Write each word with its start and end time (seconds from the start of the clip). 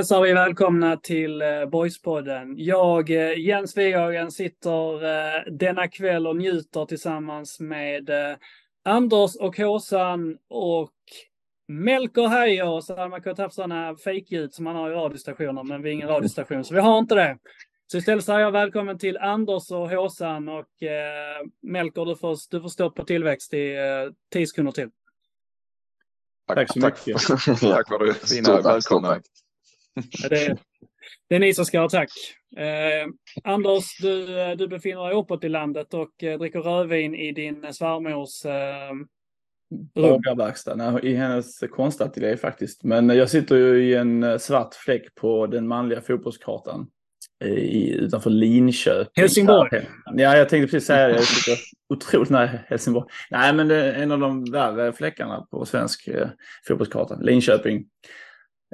Då 0.00 0.02
hälsar 0.02 0.22
vi 0.22 0.32
välkomna 0.32 0.96
till 0.96 1.42
eh, 1.42 1.66
Boyspodden. 1.66 2.54
Jag, 2.56 3.10
eh, 3.10 3.38
Jens 3.38 3.76
Wighagen, 3.76 4.30
sitter 4.30 5.04
eh, 5.04 5.52
denna 5.52 5.88
kväll 5.88 6.26
och 6.26 6.36
njuter 6.36 6.84
tillsammans 6.84 7.60
med 7.60 8.10
Anders 8.84 9.36
och 9.36 9.58
Håsan 9.58 10.36
och 10.48 10.92
Melker 11.68 12.26
Heijer. 12.26 12.80
Så 12.80 13.08
man 13.08 13.22
kunnat 13.22 13.38
haft 13.38 13.54
sådana 13.54 13.96
fejkljud 13.96 14.54
som 14.54 14.64
man 14.64 14.76
har 14.76 14.90
i 14.90 14.94
radiostationer, 14.94 15.62
men 15.62 15.82
vi 15.82 15.88
är 15.88 15.94
ingen 15.94 16.08
radiostation, 16.08 16.64
så 16.64 16.74
vi 16.74 16.80
har 16.80 16.98
inte 16.98 17.14
det. 17.14 17.38
Så 17.86 17.98
istället 17.98 18.24
säger 18.24 18.40
jag 18.40 18.52
välkommen 18.52 18.98
till 18.98 19.18
Anders 19.18 19.70
och 19.70 19.90
Håsan 19.90 20.48
och 20.48 20.82
eh, 20.82 21.46
Melker, 21.62 22.04
du 22.04 22.16
får, 22.16 22.38
du 22.50 22.60
får 22.60 22.68
stå 22.68 22.90
på 22.90 23.04
tillväxt 23.04 23.54
i 23.54 23.76
eh, 23.76 24.12
10 24.32 24.46
sekunder 24.46 24.72
till. 24.72 24.88
Tack 26.46 26.72
så 26.72 26.78
mycket. 26.78 27.04
Tack 27.60 27.88
för 27.88 28.06
det 28.06 28.14
fina 28.14 28.48
tack, 28.48 28.64
välkomna. 28.64 29.20
Det 30.28 30.46
är, 30.46 30.58
det 31.28 31.34
är 31.34 31.40
ni 31.40 31.54
som 31.54 31.64
ska 31.64 31.80
ha 31.80 31.88
tack. 31.88 32.10
Eh, 32.56 33.08
Anders, 33.44 33.84
du, 34.00 34.40
eh, 34.40 34.56
du 34.56 34.68
befinner 34.68 35.04
dig 35.04 35.14
uppåt 35.14 35.44
i 35.44 35.48
landet 35.48 35.94
och 35.94 36.24
eh, 36.24 36.38
dricker 36.38 36.60
rödvin 36.60 37.14
i 37.14 37.32
din 37.32 37.74
svärmors 37.74 38.44
eh, 38.44 38.92
i 41.02 41.14
hennes 41.14 41.58
konstateljé 41.58 42.36
faktiskt. 42.36 42.84
Men 42.84 43.08
jag 43.08 43.30
sitter 43.30 43.56
ju 43.56 43.84
i 43.84 43.94
en 43.94 44.22
eh, 44.22 44.38
svart 44.38 44.74
fläck 44.74 45.14
på 45.14 45.46
den 45.46 45.68
manliga 45.68 46.00
fotbollskartan 46.00 46.86
i, 47.44 47.92
utanför 47.92 48.30
Linköping. 48.30 49.22
Helsingborg. 49.22 49.88
Ja, 50.04 50.36
jag 50.36 50.48
tänkte 50.48 50.72
precis 50.72 50.86
säga 50.86 51.08
det. 51.08 51.14
Jag 51.14 51.24
sitter 51.24 51.58
otroligt 51.88 52.30
nära 52.30 52.46
Helsingborg. 52.46 53.06
Nej, 53.30 53.52
men 53.52 53.68
det 53.68 53.76
är 53.76 54.02
en 54.02 54.12
av 54.12 54.18
de 54.18 54.44
värre 54.44 54.92
fläckarna 54.92 55.46
på 55.50 55.66
svensk 55.66 56.08
eh, 56.08 56.28
fotbollskarta. 56.66 57.18
Linköping. 57.20 57.84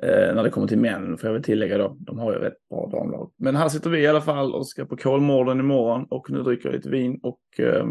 Eh, 0.03 0.35
när 0.35 0.43
det 0.43 0.51
kommer 0.51 0.67
till 0.67 0.79
män, 0.79 1.19
får 1.19 1.29
jag 1.29 1.35
väl 1.35 1.43
tillägga 1.43 1.79
då. 1.79 1.97
De 1.99 2.19
har 2.19 2.33
ju 2.33 2.39
rätt 2.39 2.69
bra 2.69 2.87
damlag. 2.87 3.33
Men 3.37 3.57
här 3.57 3.69
sitter 3.69 3.91
vi 3.91 4.01
i 4.01 4.07
alla 4.07 4.21
fall 4.21 4.55
och 4.55 4.69
ska 4.69 4.85
på 4.85 4.97
Kolmården 4.97 5.61
imorgon 5.61 6.07
och 6.11 6.31
nu 6.31 6.43
dricker 6.43 6.69
jag 6.69 6.77
lite 6.77 6.91
vin 6.91 7.21
och 7.23 7.41
eh, 7.59 7.87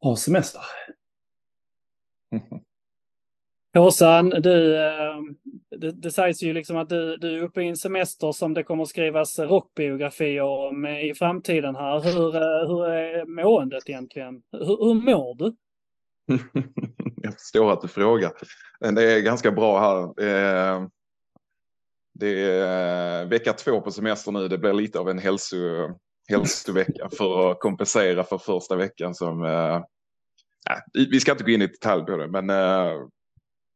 har 0.00 0.16
semester. 0.16 0.60
Håsan, 3.74 4.28
du, 4.28 4.76
eh, 4.76 5.16
det, 5.78 5.92
det 5.92 6.10
sägs 6.10 6.42
ju 6.42 6.52
liksom 6.52 6.76
att 6.76 6.88
du, 6.88 7.16
du 7.16 7.38
är 7.38 7.42
uppe 7.42 7.62
i 7.62 7.68
en 7.68 7.76
semester 7.76 8.32
som 8.32 8.54
det 8.54 8.62
kommer 8.62 8.82
att 8.82 8.88
skrivas 8.88 9.38
rockbiografier 9.38 10.42
om 10.42 10.86
i 10.86 11.14
framtiden 11.14 11.76
här. 11.76 12.00
Hur, 12.00 12.36
eh, 12.36 12.68
hur 12.68 12.86
är 12.86 13.26
måendet 13.26 13.88
egentligen? 13.88 14.42
Hur, 14.52 14.84
hur 14.84 14.94
mår 14.94 15.34
du? 15.34 15.56
Jag 17.22 17.34
förstår 17.34 17.72
att 17.72 17.82
du 17.82 17.88
frågar. 17.88 18.32
Men 18.80 18.94
det 18.94 19.12
är 19.12 19.20
ganska 19.20 19.50
bra 19.52 19.80
här. 19.80 20.24
Eh, 20.26 20.86
Det 22.14 22.50
är 22.50 23.26
vecka 23.26 23.52
två 23.52 23.80
på 23.80 23.90
semester 23.90 24.32
nu. 24.32 24.48
Det 24.48 24.58
blir 24.58 24.72
lite 24.72 24.98
av 24.98 25.08
en 25.10 25.18
hälso, 25.18 25.56
hälsovecka 26.28 27.08
för 27.18 27.50
att 27.50 27.60
kompensera 27.60 28.24
för 28.24 28.38
första 28.38 28.76
veckan 28.76 29.14
som... 29.14 29.40
nej, 29.40 31.06
Vi 31.10 31.20
ska 31.20 31.32
inte 31.32 31.44
gå 31.44 31.50
in 31.50 31.62
i 31.62 31.66
detalj 31.66 32.04
på 32.04 32.16
det, 32.16 32.28
men, 32.28 32.50
eh, 32.50 32.92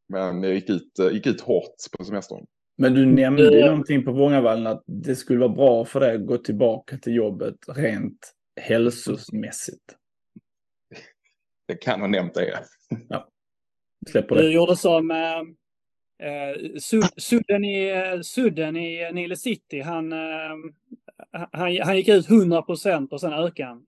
men 0.08 0.42
jag 0.42 0.54
gick 0.54 0.70
ut, 0.70 0.92
gick 1.12 1.26
ut 1.26 1.40
hårt 1.40 1.74
på 1.98 2.04
semestern. 2.04 2.46
Men 2.78 2.94
du 2.94 3.06
nämnde 3.06 3.42
ju 3.42 3.66
någonting 3.66 4.04
på 4.04 4.12
Vångavallen 4.12 4.66
att 4.66 4.82
det 4.86 5.16
skulle 5.16 5.38
vara 5.40 5.48
bra 5.48 5.84
för 5.84 6.00
dig 6.00 6.14
att 6.14 6.26
gå 6.26 6.38
tillbaka 6.38 6.96
till 6.98 7.14
jobbet 7.14 7.56
rent 7.68 8.32
hälsomässigt. 8.60 9.84
Det 11.68 11.74
kan 11.74 12.00
ha 12.00 12.08
nämnt 12.08 12.34
det. 12.34 12.64
Släpper 14.10 14.34
det. 14.34 14.42
Du 14.42 14.52
gjorde 14.52 14.76
som 14.76 15.10
eh, 15.10 15.38
eh, 16.28 16.56
Sud- 16.80 17.14
Sudden 17.22 17.64
i, 17.64 18.20
Sudden 18.24 18.76
i 18.76 19.12
Nile 19.12 19.36
City. 19.36 19.80
Han, 19.80 20.12
eh, 20.12 20.18
han, 21.52 21.78
han 21.82 21.96
gick 21.96 22.08
ut 22.08 22.30
100 22.30 22.62
procent 22.62 23.12
och 23.12 23.20
sen 23.20 23.32
ökade 23.32 23.68
han. 23.68 23.86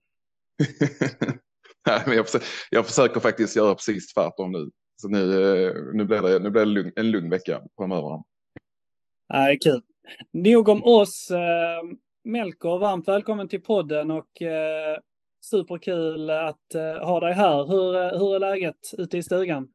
Nej, 1.87 2.03
men 2.07 2.17
jag, 2.17 2.27
försöker, 2.27 2.49
jag 2.71 2.87
försöker 2.87 3.21
faktiskt 3.21 3.57
göra 3.57 3.75
precis 3.75 4.15
tvärtom 4.15 4.53
nu. 4.53 4.71
Så 4.97 5.09
nu, 5.09 5.19
eh, 5.67 5.75
nu 5.95 6.05
blir 6.05 6.23
det, 6.23 6.39
nu 6.39 6.51
blir 6.51 6.61
det 6.65 6.71
lugn, 6.71 6.93
en 6.97 7.11
lugn 7.11 7.31
vecka 7.31 7.63
framöver. 7.77 8.23
Nej, 9.33 9.59
kul. 9.59 9.83
Nog 10.33 10.69
om 10.69 10.85
oss. 10.85 11.31
Eh, 11.31 11.83
Melker, 12.25 12.79
varmt 12.79 13.09
välkommen 13.09 13.49
till 13.49 13.63
podden 13.63 14.11
och 14.11 14.43
eh, 14.43 14.99
superkul 15.41 16.31
att 16.31 16.75
eh, 16.75 17.07
ha 17.07 17.21
dig 17.21 17.33
här. 17.35 17.65
Hur, 17.65 17.97
eh, 17.97 18.19
hur 18.19 18.35
är 18.35 18.39
läget 18.39 18.77
ute 18.99 19.19
i 19.19 19.23
stugan? 19.23 19.69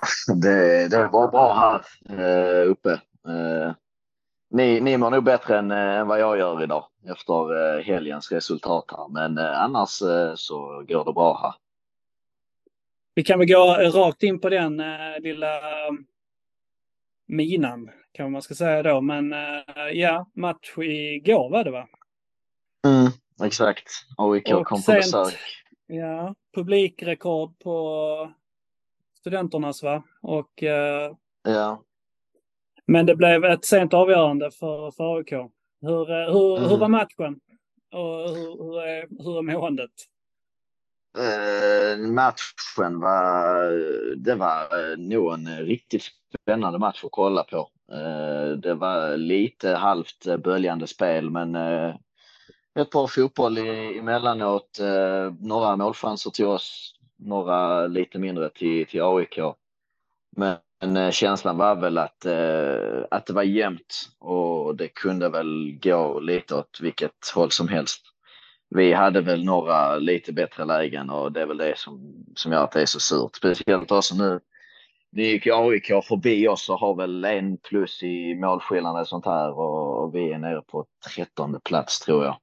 Det, 0.42 0.88
det 0.88 1.08
var 1.08 1.30
bra 1.30 1.54
här 1.54 1.84
eh, 2.18 2.70
uppe. 2.70 2.90
Eh, 3.28 3.72
ni, 4.50 4.80
ni 4.80 4.96
mår 4.96 5.10
nog 5.10 5.24
bättre 5.24 5.58
än, 5.58 5.70
eh, 5.70 5.98
än 5.98 6.08
vad 6.08 6.20
jag 6.20 6.38
gör 6.38 6.62
idag 6.62 6.86
efter 7.10 7.76
eh, 7.76 7.84
helgens 7.84 8.32
resultat 8.32 8.84
här. 8.90 9.08
Men 9.08 9.38
eh, 9.38 9.62
annars 9.62 10.02
eh, 10.02 10.34
så 10.34 10.84
går 10.88 11.04
det 11.04 11.12
bra 11.12 11.40
här. 11.42 11.54
Vi 13.14 13.22
kan 13.22 13.38
väl 13.38 13.48
gå 13.48 13.76
rakt 13.94 14.22
in 14.22 14.40
på 14.40 14.48
den 14.48 14.82
lilla 15.18 15.60
minan, 17.26 17.90
kan 18.12 18.32
man 18.32 18.42
ska 18.42 18.54
säga 18.54 18.82
då. 18.82 19.00
Men 19.00 19.34
ja, 19.92 20.26
match 20.34 20.78
igår 20.78 21.50
var 21.50 21.64
det 21.64 21.70
va? 21.70 21.88
Exakt. 23.44 23.88
AIK 24.16 24.44
kom 24.44 24.82
på 24.82 24.92
besök. 24.92 25.34
Ja, 25.86 26.34
publikrekord 26.54 27.58
på 27.58 28.32
studenternas 29.26 29.82
va? 29.82 30.02
Och, 30.22 30.62
eh, 30.62 31.12
Ja. 31.44 31.82
men 32.86 33.06
det 33.06 33.14
blev 33.16 33.44
ett 33.44 33.64
sent 33.64 33.94
avgörande 33.94 34.50
för, 34.50 34.90
för 34.90 35.16
AIK. 35.16 35.32
Hur, 35.80 36.10
eh, 36.10 36.32
hur, 36.32 36.56
hur 36.58 36.66
Mm. 36.66 36.80
var 36.80 36.88
matchen? 36.88 37.40
Och 37.92 38.30
hur, 38.30 38.62
hur, 38.64 38.80
är, 38.82 39.06
hur 39.24 39.38
är 39.38 39.42
måendet? 39.42 39.90
Eh, 41.18 41.98
matchen 41.98 43.00
var, 43.00 43.70
det 44.16 44.34
var 44.34 44.90
eh, 44.92 44.96
nog 44.98 45.34
en 45.34 45.46
riktigt 45.58 46.02
spännande 46.42 46.78
match 46.78 47.04
att 47.04 47.10
kolla 47.12 47.44
på. 47.44 47.68
Eh, 47.92 48.56
det 48.56 48.74
var 48.74 49.16
lite 49.16 49.70
halvt 49.70 50.26
eh, 50.26 50.36
böljande 50.36 50.86
spel, 50.86 51.30
men 51.30 51.54
eh, 51.54 51.94
ett 52.74 52.90
par 52.90 53.06
fotboll 53.06 53.58
i, 53.58 53.98
emellanåt. 53.98 54.78
Några 55.40 55.76
målchanser 55.76 56.30
till 56.30 56.46
oss, 56.46 56.94
några 57.24 57.86
lite 57.86 58.18
mindre 58.18 58.50
till, 58.50 58.86
till 58.86 59.02
AIK. 59.02 59.38
Men 60.36 60.56
men 60.84 61.12
känslan 61.12 61.56
var 61.56 61.74
väl 61.74 61.98
att, 61.98 62.26
eh, 62.26 63.04
att 63.10 63.26
det 63.26 63.32
var 63.32 63.42
jämnt 63.42 64.08
och 64.18 64.76
det 64.76 64.88
kunde 64.88 65.28
väl 65.28 65.78
gå 65.82 66.20
lite 66.20 66.54
åt 66.54 66.78
vilket 66.80 67.28
håll 67.34 67.50
som 67.50 67.68
helst 67.68 68.12
vi 68.74 68.92
hade 68.92 69.20
väl 69.20 69.44
några 69.44 69.96
lite 69.96 70.32
bättre 70.32 70.64
lägen 70.64 71.10
och 71.10 71.32
det 71.32 71.40
är 71.40 71.46
väl 71.46 71.56
det 71.56 71.78
som, 71.78 72.14
som 72.34 72.52
gör 72.52 72.64
att 72.64 72.72
det 72.72 72.82
är 72.82 72.86
så 72.86 73.00
surt. 73.00 73.36
Speciellt 73.36 73.92
också 73.92 74.14
nu. 74.14 74.40
Nu 75.10 75.22
gick 75.22 75.46
ju 75.46 75.52
AIK 75.54 75.86
förbi 76.04 76.48
oss 76.48 76.68
och 76.68 76.78
har 76.78 76.94
väl 76.94 77.24
en 77.24 77.56
plus 77.56 78.02
i 78.02 78.34
målskillnad 78.34 79.00
och 79.00 79.08
sånt 79.08 79.26
här 79.26 79.58
och, 79.58 80.02
och 80.02 80.14
vi 80.14 80.32
är 80.32 80.38
nere 80.38 80.62
på 80.62 80.86
trettonde 81.10 81.60
plats 81.60 82.00
tror 82.00 82.24
jag. 82.24 82.36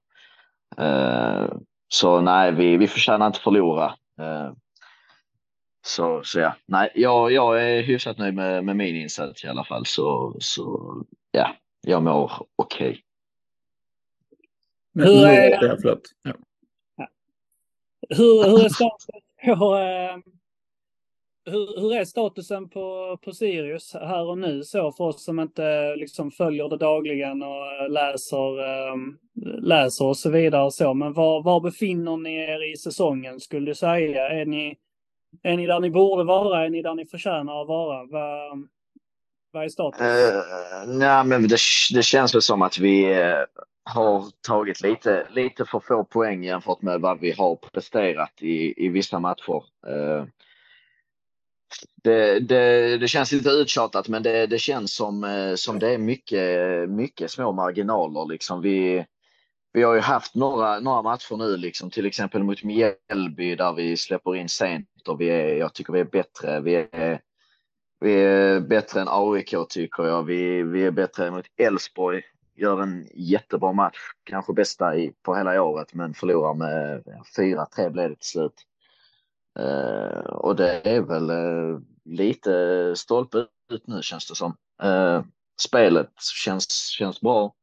Eh, 0.77 1.47
så 1.87 2.21
nej, 2.21 2.51
vi, 2.51 2.77
vi 2.77 2.87
förtjänar 2.87 3.27
inte 3.27 3.39
förlora. 3.39 3.85
Eh, 4.21 4.51
så, 5.89 6.21
så 6.23 6.39
ja, 6.39 6.55
nej, 6.65 6.91
jag, 6.95 7.31
jag 7.31 7.63
är 7.63 7.81
hyfsat 7.81 8.17
nöjd 8.17 8.33
med, 8.33 8.63
med 8.63 8.75
min 8.75 8.95
insats 8.95 9.43
i 9.43 9.47
alla 9.47 9.63
fall. 9.63 9.85
Så, 9.85 10.35
så 10.39 10.95
ja, 11.31 11.55
jag 11.81 12.03
mår 12.03 12.31
okej. 12.55 13.01
Men, 14.91 15.07
Hur 15.07 15.25
är- 15.27 15.63
Ja, 15.65 15.77
förlåt. 15.81 16.01
Ja. 16.23 16.33
Hur, 18.09 18.43
hur, 18.49 18.65
är 18.65 18.69
statusen 18.69 19.19
på, 19.59 19.75
eh, 19.77 20.17
hur, 21.53 21.79
hur 21.81 21.93
är 21.95 22.05
statusen 22.05 22.69
på, 22.69 23.17
på 23.21 23.31
Sirius 23.31 23.93
här 23.93 24.25
och 24.29 24.37
nu 24.37 24.63
så 24.63 24.91
för 24.91 25.03
oss 25.03 25.23
som 25.25 25.39
inte 25.39 25.95
liksom 25.95 26.31
följer 26.31 26.69
det 26.69 26.77
dagligen 26.77 27.43
och 27.43 27.89
läser, 27.89 28.59
eh, 28.59 28.95
läser 29.61 30.05
och 30.05 30.17
så 30.17 30.29
vidare 30.29 30.63
och 30.65 30.73
så. 30.73 30.93
Men 30.93 31.13
var, 31.13 31.43
var 31.43 31.59
befinner 31.61 32.17
ni 32.17 32.35
er 32.35 32.71
i 32.73 32.77
säsongen 32.77 33.39
skulle 33.39 33.65
du 33.65 33.75
säga? 33.75 34.29
Är 34.29 34.45
ni, 34.45 34.77
är 35.43 35.57
ni 35.57 35.65
där 35.65 35.79
ni 35.79 35.89
borde 35.89 36.23
vara? 36.23 36.65
Är 36.65 36.69
ni 36.69 36.81
där 36.81 36.95
ni 36.95 37.05
förtjänar 37.05 37.61
att 37.61 37.67
vara? 37.67 38.05
Vad, 38.05 38.67
vad 39.51 39.63
är 39.63 39.69
status? 39.69 40.01
Uh, 40.01 40.93
nej, 40.93 41.25
men 41.25 41.47
det, 41.47 41.57
det 41.93 42.03
känns 42.03 42.35
väl 42.35 42.41
som 42.41 42.61
att 42.61 42.77
vi 42.77 43.13
uh, 43.13 43.45
har 43.83 44.25
tagit 44.47 44.81
lite, 44.81 45.27
lite 45.31 45.65
för 45.65 45.79
få 45.79 46.03
poäng 46.03 46.43
jämfört 46.43 46.81
med 46.81 47.01
vad 47.01 47.19
vi 47.19 47.31
har 47.31 47.55
presterat 47.55 48.41
i, 48.41 48.85
i 48.85 48.89
vissa 48.89 49.19
matcher. 49.19 49.63
Uh, 49.87 50.25
det, 52.03 52.39
det, 52.39 52.97
det 52.97 53.07
känns 53.07 53.31
lite 53.31 53.49
uttjatat, 53.49 54.07
men 54.07 54.23
det, 54.23 54.47
det 54.47 54.59
känns 54.59 54.95
som, 54.95 55.53
som 55.57 55.79
det 55.79 55.93
är 55.93 55.97
mycket, 55.97 56.89
mycket 56.89 57.31
små 57.31 57.51
marginaler. 57.51 58.25
Liksom 58.25 58.61
vi, 58.61 59.05
vi 59.73 59.83
har 59.83 59.93
ju 59.93 59.99
haft 59.99 60.35
några, 60.35 60.79
några 60.79 61.01
matcher 61.01 61.37
nu, 61.37 61.57
liksom, 61.57 61.91
till 61.91 62.05
exempel 62.05 62.43
mot 62.43 62.63
Mjällby 62.63 63.55
där 63.55 63.73
vi 63.73 63.97
släpper 63.97 64.35
in 64.35 64.49
sent 64.49 64.87
och 65.09 65.21
vi 65.21 65.29
är, 65.29 65.55
jag 65.55 65.73
tycker 65.73 65.93
vi 65.93 65.99
är 65.99 66.05
bättre. 66.05 66.59
Vi 66.59 66.75
är, 66.75 67.21
vi 67.99 68.13
är 68.13 68.59
bättre 68.59 69.01
än 69.01 69.07
AIK 69.09 69.55
tycker 69.69 70.03
jag. 70.03 70.23
Vi, 70.23 70.63
vi 70.63 70.83
är 70.83 70.91
bättre 70.91 71.31
mot 71.31 71.45
Elfsborg. 71.57 72.21
Gör 72.55 72.81
en 72.81 73.07
jättebra 73.13 73.73
match, 73.73 73.97
kanske 74.23 74.53
bästa 74.53 74.95
i, 74.95 75.13
på 75.21 75.35
hela 75.35 75.61
året, 75.61 75.93
men 75.93 76.13
förlorar 76.13 76.53
med 76.53 77.03
4-3 77.37 77.89
blev 77.89 78.09
det 78.09 78.15
till 78.15 78.29
slut. 78.29 78.65
Uh, 79.59 80.29
och 80.29 80.55
det 80.55 80.87
är 80.87 81.01
väl 81.01 81.31
uh, 81.31 81.79
lite 82.05 82.93
stolpe 82.95 83.45
ut 83.71 83.87
nu 83.87 84.01
känns 84.01 84.27
det 84.27 84.35
som. 84.35 84.55
Uh, 84.83 85.23
spelet 85.61 86.11
känns, 86.43 86.69
känns 86.69 87.21
bra 87.21 87.53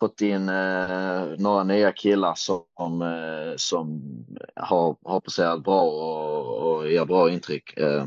fått 0.00 0.20
in 0.20 0.48
eh, 0.48 1.24
några 1.38 1.64
nya 1.64 1.92
killar 1.92 2.34
som, 2.34 3.02
eh, 3.02 3.56
som 3.56 4.02
har, 4.56 4.96
har 5.04 5.20
presterat 5.20 5.64
bra 5.64 5.82
och, 5.82 6.76
och 6.76 6.90
ger 6.90 7.04
bra 7.04 7.30
intryck. 7.30 7.76
Eh, 7.76 8.04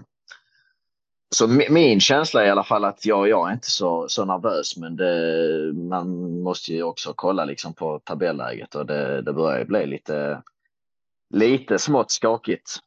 så 1.36 1.48
min 1.48 2.00
känsla 2.00 2.44
är 2.44 2.48
i 2.48 2.50
alla 2.50 2.64
fall 2.64 2.86
att 2.86 3.06
jag, 3.06 3.28
jag 3.28 3.50
är 3.50 3.54
inte 3.54 3.72
så, 3.72 4.06
så 4.10 4.26
nervös, 4.26 4.78
men 4.78 4.96
det, 4.96 5.74
man 5.74 6.42
måste 6.42 6.74
ju 6.74 6.84
också 6.84 7.14
kolla 7.16 7.46
liksom 7.46 7.74
på 7.74 8.00
tabelläget 8.00 8.76
och 8.76 8.86
det, 8.86 9.22
det 9.22 9.34
börjar 9.34 9.66
bli 9.66 9.86
lite, 9.86 10.42
lite 11.30 11.80
smått 11.80 12.12
skakigt. 12.12 12.80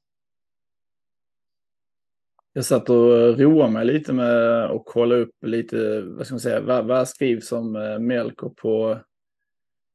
Jag 2.54 2.64
satt 2.64 2.90
och 2.90 3.38
roade 3.38 3.72
mig 3.72 3.84
lite 3.86 4.12
med 4.12 4.64
att 4.64 4.82
kolla 4.86 5.14
upp 5.14 5.34
lite, 5.46 6.00
vad 6.00 6.26
ska 6.26 6.34
man 6.34 6.40
säga, 6.40 6.60
vad, 6.60 6.86
vad 6.86 7.08
skrivs 7.08 7.52
om 7.52 7.76
eh, 7.76 7.98
Melker 7.98 8.48
på, 8.48 8.98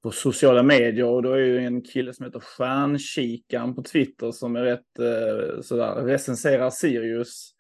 på 0.04 0.12
sociala 0.12 0.64
medier. 0.64 1.06
Och 1.06 1.24
då 1.24 1.32
är 1.32 1.38
ju 1.38 1.66
en 1.66 1.82
kille 1.82 2.14
som 2.14 2.26
heter 2.26 2.40
Stjärnkikan 2.40 3.76
på 3.76 3.84
Twitter 3.84 4.32
som 4.32 4.56
är 4.56 4.62
rätt 4.62 5.00
eh, 5.00 5.62
sådär, 5.62 5.96
recenserar 5.96 6.70
Sirius. 6.70 7.54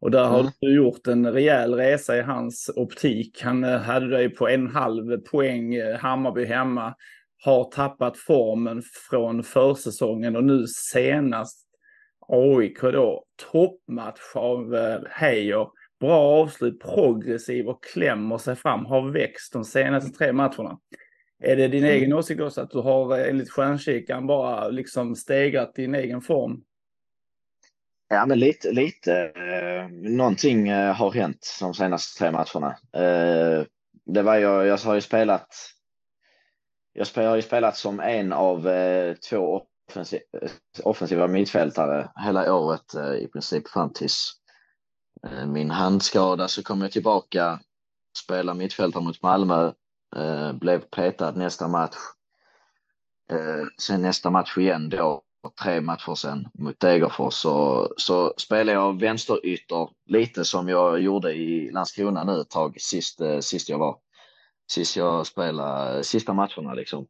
Och 0.00 0.10
där 0.10 0.24
har 0.24 0.40
mm. 0.40 0.52
du 0.60 0.74
gjort 0.74 1.06
en 1.06 1.32
rejäl 1.32 1.74
resa 1.74 2.16
i 2.16 2.22
hans 2.22 2.70
optik. 2.76 3.42
Han 3.42 3.64
eh, 3.64 3.80
hade 3.80 4.08
dig 4.08 4.28
på 4.28 4.48
en 4.48 4.66
halv 4.66 5.16
poäng, 5.18 5.74
Hammarby 5.98 6.44
hemma. 6.44 6.94
Har 7.44 7.64
tappat 7.64 8.18
formen 8.18 8.82
från 9.10 9.42
försäsongen 9.42 10.36
och 10.36 10.44
nu 10.44 10.66
senast 10.66 11.69
AIK 12.32 12.80
då, 12.80 13.24
toppmatch 13.52 14.34
av 14.34 14.74
eh, 14.74 15.00
Heijer. 15.10 15.68
Bra 16.00 16.18
avslut, 16.18 16.80
progressiv 16.80 17.68
och 17.68 17.84
klämmer 17.84 18.38
sig 18.38 18.56
fram. 18.56 18.86
Har 18.86 19.10
växt 19.10 19.52
de 19.52 19.64
senaste 19.64 20.18
tre 20.18 20.32
matcherna. 20.32 20.78
Är 21.42 21.56
det 21.56 21.68
din 21.68 21.84
mm. 21.84 21.96
egen 21.96 22.12
åsikt 22.12 22.40
också 22.40 22.60
att 22.60 22.70
du 22.70 22.78
har 22.78 23.18
eh, 23.18 23.28
enligt 23.28 23.50
stjärnkikaren 23.50 24.26
bara 24.26 24.68
liksom 24.68 25.16
stegrat 25.16 25.74
din 25.74 25.94
egen 25.94 26.20
form? 26.20 26.62
Ja, 28.08 28.26
men 28.26 28.38
lite, 28.38 28.72
lite. 28.72 29.32
Eh, 29.36 29.88
någonting 30.10 30.68
eh, 30.68 30.94
har 30.94 31.12
hänt 31.12 31.56
de 31.60 31.74
senaste 31.74 32.18
tre 32.18 32.30
matcherna. 32.30 32.76
Det 34.06 34.22
var 34.22 34.36
jag, 34.36 34.66
jag 34.66 34.76
har 34.76 34.94
ju 34.94 35.00
spelat. 35.00 35.48
Jag 36.92 37.06
har 37.14 37.36
ju 37.36 37.42
spelat 37.42 37.76
som 37.76 38.00
en 38.00 38.32
av 38.32 38.68
eh, 38.68 39.14
två 39.90 40.18
offensiva 40.84 41.26
mittfältare 41.26 42.10
hela 42.24 42.54
året 42.54 42.94
eh, 42.94 43.14
i 43.14 43.28
princip 43.32 43.68
fram 43.68 43.92
tills 43.92 44.32
eh, 45.26 45.46
min 45.46 45.70
handskada 45.70 46.48
så 46.48 46.62
kom 46.62 46.80
jag 46.80 46.92
tillbaka, 46.92 47.60
spela 48.18 48.54
mittfältare 48.54 49.04
mot 49.04 49.22
Malmö, 49.22 49.72
eh, 50.16 50.52
blev 50.52 50.80
petad 50.80 51.32
nästa 51.36 51.68
match. 51.68 51.96
Sen 53.78 54.02
nästa 54.02 54.30
match 54.30 54.58
igen 54.58 54.88
då, 54.88 55.22
tre 55.62 55.80
matcher 55.80 56.14
sen 56.14 56.48
mot 56.54 56.80
Degerfors 56.80 57.34
så, 57.34 57.88
så 57.96 58.34
spelade 58.36 58.72
jag 58.72 59.00
vänsterytter 59.00 59.88
lite 60.06 60.44
som 60.44 60.68
jag 60.68 61.00
gjorde 61.00 61.32
i 61.32 61.70
Landskrona 61.70 62.24
nu 62.24 62.40
ett 62.40 62.50
tag 62.50 62.80
sist, 62.80 63.20
sist 63.40 63.68
jag 63.68 63.78
var. 63.78 63.98
Sist 64.70 64.96
jag 64.96 65.26
spelade, 65.26 66.04
sista 66.04 66.32
matcherna 66.32 66.74
liksom. 66.74 67.06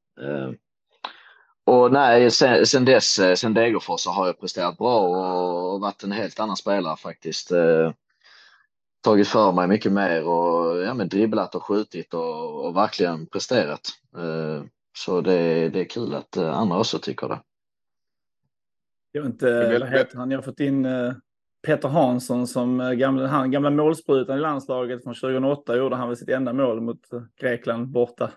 Och 1.70 1.92
nej, 1.92 2.30
sen, 2.30 2.66
sen 2.66 2.84
dess, 2.84 3.18
eh, 3.18 3.34
sen 3.34 3.54
Degerfors 3.54 4.00
så 4.00 4.10
har 4.10 4.26
jag 4.26 4.40
presterat 4.40 4.78
bra 4.78 5.00
och 5.00 5.80
varit 5.80 6.02
en 6.02 6.12
helt 6.12 6.40
annan 6.40 6.56
spelare 6.56 6.96
faktiskt. 6.96 7.52
Eh, 7.52 7.92
tagit 9.00 9.28
för 9.28 9.52
mig 9.52 9.68
mycket 9.68 9.92
mer 9.92 10.24
och 10.24 10.82
ja, 10.82 10.94
men 10.94 11.08
dribblat 11.08 11.54
och 11.54 11.64
skjutit 11.64 12.14
och, 12.14 12.66
och 12.66 12.76
verkligen 12.76 13.26
presterat. 13.26 13.80
Eh, 14.16 14.64
så 14.98 15.20
det, 15.20 15.68
det 15.68 15.80
är 15.80 15.84
kul 15.84 16.14
att 16.14 16.36
eh, 16.36 16.58
andra 16.58 16.78
också 16.78 16.98
tycker 16.98 17.28
det. 17.28 17.40
Jag 19.12 19.22
vet 19.22 19.32
inte, 19.32 19.78
vad 19.80 19.88
heter 19.88 20.16
han? 20.16 20.30
Jag 20.30 20.38
har 20.38 20.42
fått 20.42 20.60
in 20.60 20.84
eh, 20.84 21.12
Peter 21.66 21.88
Hansson 21.88 22.46
som 22.46 22.80
eh, 22.80 22.92
gamla, 22.92 23.26
han, 23.26 23.50
gamla 23.50 23.70
målsprutan 23.70 24.38
i 24.38 24.40
landslaget 24.40 25.02
från 25.02 25.14
2008 25.14 25.76
gjorde 25.76 25.96
han 25.96 26.08
väl 26.08 26.16
sitt 26.16 26.28
enda 26.28 26.52
mål 26.52 26.80
mot 26.80 27.12
eh, 27.12 27.22
Grekland 27.40 27.88
borta 27.88 28.30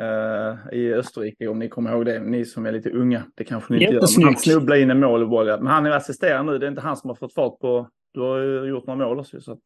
uh, 0.00 0.72
i 0.72 0.94
Österrike, 0.94 1.48
om 1.48 1.58
ni 1.58 1.68
kommer 1.68 1.92
ihåg 1.92 2.04
det. 2.04 2.20
Ni 2.20 2.44
som 2.44 2.66
är 2.66 2.72
lite 2.72 2.90
unga, 2.90 3.22
det 3.34 3.44
kanske 3.44 3.72
ni 3.72 3.82
inte 3.82 3.94
gör. 3.94 4.18
Men 4.18 4.24
han 4.24 4.36
snubblade 4.36 4.80
in 4.80 4.90
en 4.90 5.00
mål 5.00 5.22
i 5.22 5.26
boll. 5.26 5.46
Men 5.46 5.66
han 5.66 5.86
är 5.86 5.90
assisterande 5.90 6.52
nu, 6.52 6.58
det 6.58 6.66
är 6.66 6.70
inte 6.70 6.80
han 6.80 6.96
som 6.96 7.10
har 7.10 7.14
fått 7.14 7.34
fart 7.34 7.58
på... 7.60 7.88
Du 8.14 8.20
har 8.20 8.38
ju 8.38 8.64
gjort 8.64 8.86
några 8.86 9.06
mål 9.06 9.18
också, 9.18 9.40
så 9.40 9.52
att 9.52 9.58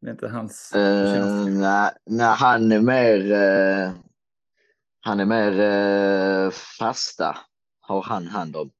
det 0.00 0.06
är 0.06 0.10
inte 0.10 0.28
hans 0.28 0.72
uh, 0.76 1.46
nej, 1.60 1.90
nej, 2.10 2.34
han 2.36 2.72
är 2.72 2.80
mer... 2.80 3.18
Uh, 3.18 3.90
han 5.04 5.20
är 5.20 5.24
mer 5.24 5.52
uh, 6.44 6.50
fasta, 6.78 7.36
har 7.80 8.02
han 8.02 8.26
hand 8.26 8.56
om. 8.56 8.70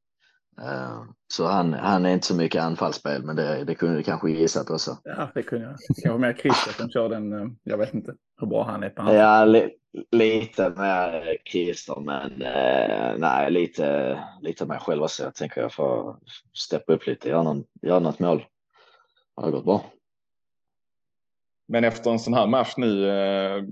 Uh, 0.61 1.03
så 1.33 1.47
han, 1.47 1.73
han 1.73 2.07
är 2.07 2.11
inte 2.11 2.27
så 2.27 2.37
mycket 2.37 2.63
anfallsspel, 2.63 3.25
men 3.25 3.37
det, 3.37 3.65
det 3.65 3.75
kunde 3.75 3.97
du 3.97 4.03
kanske 4.03 4.31
gissat 4.31 4.71
också. 4.71 4.99
Ja, 5.05 5.31
det 5.35 5.43
kunde 5.43 5.65
jag. 5.65 5.75
Det 5.89 6.03
kanske 6.03 6.21
mer 6.21 6.33
Christer 6.33 6.73
som 6.73 6.91
kör 6.91 7.09
den. 7.09 7.57
Jag 7.63 7.79
vet 7.79 7.95
inte 7.95 8.15
hur 8.41 8.47
bra 8.47 8.65
han 8.65 8.83
är 8.83 8.91
på 8.91 9.03
anfall. 9.03 9.17
Ja, 9.17 9.45
li, 9.45 9.71
lite 10.11 10.71
mer 10.71 11.39
Christer, 11.45 12.01
men 12.01 12.43
eh, 12.43 13.19
nej, 13.19 13.51
lite, 13.51 14.19
lite 14.41 14.67
mer 14.67 14.79
själv 14.79 15.03
också. 15.03 15.23
Jag 15.23 15.35
tänker 15.35 15.61
jag 15.61 15.73
får 15.73 16.17
steppa 16.53 16.93
upp 16.93 17.07
lite, 17.07 17.29
göra, 17.29 17.43
någon, 17.43 17.65
göra 17.83 18.01
något 18.01 18.19
mål. 18.19 18.39
Det 19.37 19.43
har 19.43 19.51
gått 19.51 19.65
bra. 19.65 19.85
Men 21.69 21.85
efter 21.85 22.11
en 22.11 22.19
sån 22.19 22.35
här 22.35 22.47
match 22.47 22.75
nu, 22.77 23.09
eh, 23.09 23.65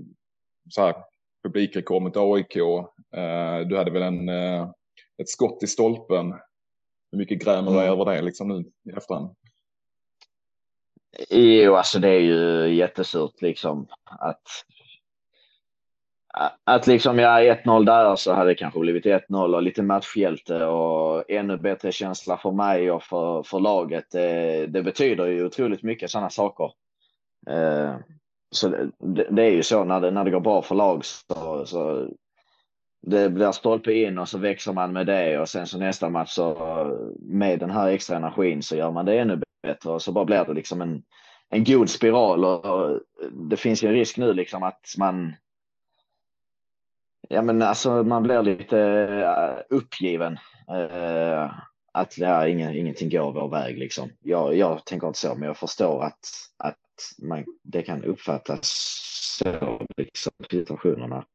så 0.69 0.81
här 0.81 0.95
publikrekord 1.43 2.01
mot 2.01 2.17
AIK, 2.17 2.55
eh, 2.55 3.59
du 3.67 3.77
hade 3.77 3.91
väl 3.91 4.01
en, 4.01 4.29
eh, 4.29 4.69
ett 5.17 5.29
skott 5.29 5.63
i 5.63 5.67
stolpen 5.67 6.33
hur 7.11 7.17
mycket 7.17 7.43
grämer 7.43 7.71
du 7.71 7.77
mm. 7.77 7.91
över 7.91 8.05
det 8.05 8.21
liksom 8.21 8.47
nu 8.47 8.59
i 8.91 8.97
efterhand? 8.97 9.35
Jo, 11.29 11.75
alltså 11.75 11.99
det 11.99 12.09
är 12.09 12.19
ju 12.19 12.73
jättesurt 12.75 13.41
liksom 13.41 13.87
att 14.03 14.41
att 16.63 16.87
liksom 16.87 17.19
ja, 17.19 17.39
1-0 17.39 17.85
där 17.85 18.15
så 18.15 18.33
hade 18.33 18.49
det 18.49 18.55
kanske 18.55 18.79
blivit 18.79 19.05
1-0 19.05 19.55
och 19.55 19.63
lite 19.63 19.83
matchhjälte 19.83 20.65
och 20.65 21.31
ännu 21.31 21.57
bättre 21.57 21.91
känsla 21.91 22.37
för 22.37 22.51
mig 22.51 22.91
och 22.91 23.03
för, 23.03 23.43
för 23.43 23.59
laget. 23.59 24.05
Det, 24.11 24.67
det 24.67 24.83
betyder 24.83 25.25
ju 25.25 25.45
otroligt 25.45 25.83
mycket 25.83 26.11
sådana 26.11 26.29
saker. 26.29 26.71
Eh, 27.49 27.95
så 28.51 28.67
det, 28.99 29.27
det, 29.31 29.43
är 29.43 29.51
ju 29.51 29.63
så 29.63 29.83
när 29.83 30.01
det, 30.01 30.11
när 30.11 30.23
det 30.23 30.31
går 30.31 30.39
bra 30.39 30.61
för 30.61 30.75
lag 30.75 31.05
så, 31.05 31.65
så 31.65 32.07
det 33.01 33.29
blir 33.29 33.51
stolpe 33.51 33.93
in 33.93 34.17
och 34.17 34.29
så 34.29 34.37
växer 34.37 34.73
man 34.73 34.93
med 34.93 35.05
det 35.05 35.39
och 35.39 35.49
sen 35.49 35.67
så 35.67 35.77
nästa 35.77 36.09
match 36.09 36.31
så 36.31 36.57
med 37.19 37.59
den 37.59 37.71
här 37.71 37.87
extra 37.87 38.17
energin 38.17 38.63
så 38.63 38.75
gör 38.75 38.91
man 38.91 39.05
det 39.05 39.19
ännu 39.19 39.41
bättre 39.63 39.89
och 39.89 40.01
så 40.01 40.11
bara 40.11 40.25
blir 40.25 40.45
det 40.45 40.53
liksom 40.53 40.81
en, 40.81 41.03
en 41.49 41.63
god 41.63 41.89
spiral 41.89 42.45
och, 42.45 42.65
och 42.65 42.99
det 43.49 43.57
finns 43.57 43.83
ju 43.83 43.87
en 43.87 43.93
risk 43.93 44.17
nu 44.17 44.33
liksom 44.33 44.63
att 44.63 44.85
man 44.97 45.33
Ja 47.33 47.41
men 47.41 47.61
alltså 47.61 48.03
man 48.03 48.23
blir 48.23 48.41
lite 48.41 48.79
eh, 48.79 49.77
uppgiven. 49.77 50.33
Uh, 50.71 51.51
att 51.93 52.17
ja, 52.17 52.47
ingen, 52.47 52.75
ingenting 52.75 53.09
går 53.09 53.33
vår 53.33 53.49
väg 53.49 53.77
liksom. 53.77 54.09
Jag, 54.19 54.55
jag 54.55 54.85
tänker 54.85 55.07
inte 55.07 55.19
så 55.19 55.35
men 55.35 55.47
jag 55.47 55.57
förstår 55.57 56.03
att, 56.03 56.19
att 56.57 56.77
man, 57.21 57.45
det 57.63 57.81
kan 57.81 58.03
uppfattas 58.03 58.69
så 59.39 59.81
liksom 59.97 60.31
situationerna. 60.51 61.25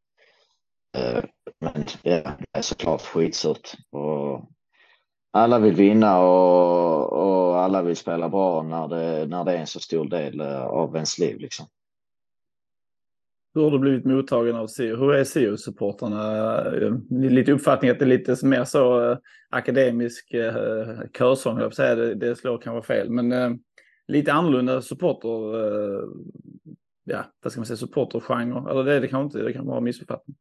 Uh, 0.99 1.25
men 1.61 1.85
ja, 2.03 2.23
det 2.39 2.59
är 2.59 2.63
såklart 2.63 3.03
skitsurt. 3.03 3.73
Och 3.91 4.45
alla 5.33 5.59
vill 5.59 5.75
vinna 5.75 6.21
och, 6.21 7.13
och 7.13 7.59
alla 7.59 7.83
vill 7.83 7.97
spela 7.97 8.29
bra 8.29 8.63
när 8.63 8.89
det, 8.89 9.27
när 9.27 9.45
det 9.45 9.53
är 9.53 9.59
en 9.59 9.67
så 9.67 9.81
stor 9.81 10.05
del 10.05 10.41
av 10.41 10.95
ens 10.95 11.19
liv. 11.19 11.39
Liksom. 11.39 11.67
Hur 13.57 13.63
har 13.63 13.71
du 13.71 13.79
blivit 13.79 14.05
mottagen 14.05 14.57
av 14.57 14.67
SIO? 14.67 14.97
Hur 14.97 15.15
är 15.15 15.25
SIO-supportrarna? 15.25 16.57
Eh, 16.83 16.93
lite 17.11 17.53
uppfattning 17.53 17.91
att 17.91 17.99
det 17.99 18.05
är 18.05 18.07
lite 18.07 18.47
mer 18.47 18.65
så 18.65 19.11
eh, 19.11 19.19
akademisk 19.51 20.35
eh, 20.35 20.55
körsång, 21.19 21.59
jag 21.59 21.75
säga. 21.75 21.95
Det, 21.95 22.15
det 22.15 22.37
slår 22.37 22.59
kanske 22.59 22.87
fel, 22.87 23.11
men 23.11 23.33
eh, 23.33 23.51
lite 24.09 24.33
annorlunda 24.33 24.83
supporter, 24.83 25.29
ja, 27.05 27.25
vad 27.43 27.53
ska 27.53 27.61
man 27.61 27.67
säga, 27.67 27.77
supportergenre. 27.77 28.71
Eller 28.71 28.85
det 28.85 28.95
är 28.95 29.01
det 29.01 29.09
kanske 29.09 29.39
inte, 29.39 29.49
det 29.49 29.53
kan 29.53 29.67
vara 29.67 29.81
missuppfattning. 29.81 30.37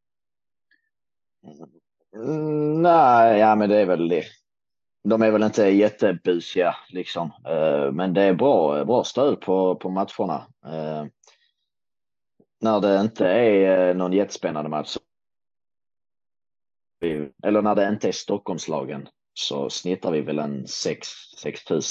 Mm, 2.16 2.82
nej, 2.82 3.40
ja 3.40 3.56
men 3.56 3.70
det 3.70 3.78
är 3.78 3.86
väl 3.86 4.10
det. 4.10 4.24
De 5.04 5.22
är 5.22 5.32
väl 5.32 5.44
inte 5.44 5.64
jättebusiga 5.64 6.76
liksom, 6.90 7.32
men 7.94 8.14
det 8.14 8.22
är 8.22 8.34
bra, 8.34 8.86
bra 8.86 9.04
stöd 9.04 9.42
på, 9.42 9.76
på 9.76 9.90
matcherna. 9.90 10.48
När 12.66 12.80
det 12.80 13.02
inte 13.02 13.28
är 13.28 13.90
eh, 13.90 13.96
någon 13.96 14.14
jättespännande 14.14 14.70
match 14.70 14.98
eller 17.44 17.62
när 17.62 17.76
det 17.76 17.90
inte 17.90 18.08
är 18.08 18.12
Stockholmslagen 18.12 19.08
så 19.34 19.70
snittar 19.70 20.12
vi 20.12 20.22
väl 20.22 20.40
en 20.40 20.68
6 20.68 21.08
000. 21.70 21.82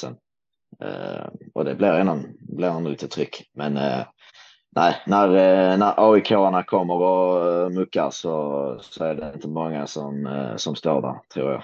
Uh, 0.85 1.29
och 1.55 1.65
det 1.65 1.75
blir 1.75 1.89
ändå, 1.89 2.19
blir 2.39 2.69
ändå 2.69 2.91
lite 2.91 3.09
tryck. 3.09 3.51
Men 3.53 3.77
uh, 3.77 4.05
nej, 4.71 4.97
när, 5.07 5.29
uh, 5.29 5.79
när 5.79 6.13
AIK-arna 6.13 6.63
kommer 6.63 6.95
och 6.95 7.47
uh, 7.47 7.69
muckar 7.69 8.11
så, 8.11 8.79
så 8.81 9.05
är 9.05 9.15
det 9.15 9.33
inte 9.35 9.49
många 9.49 9.87
som, 9.87 10.27
uh, 10.27 10.57
som 10.57 10.77
står 10.77 11.03
där, 11.03 11.21
tror 11.35 11.53
jag. 11.53 11.63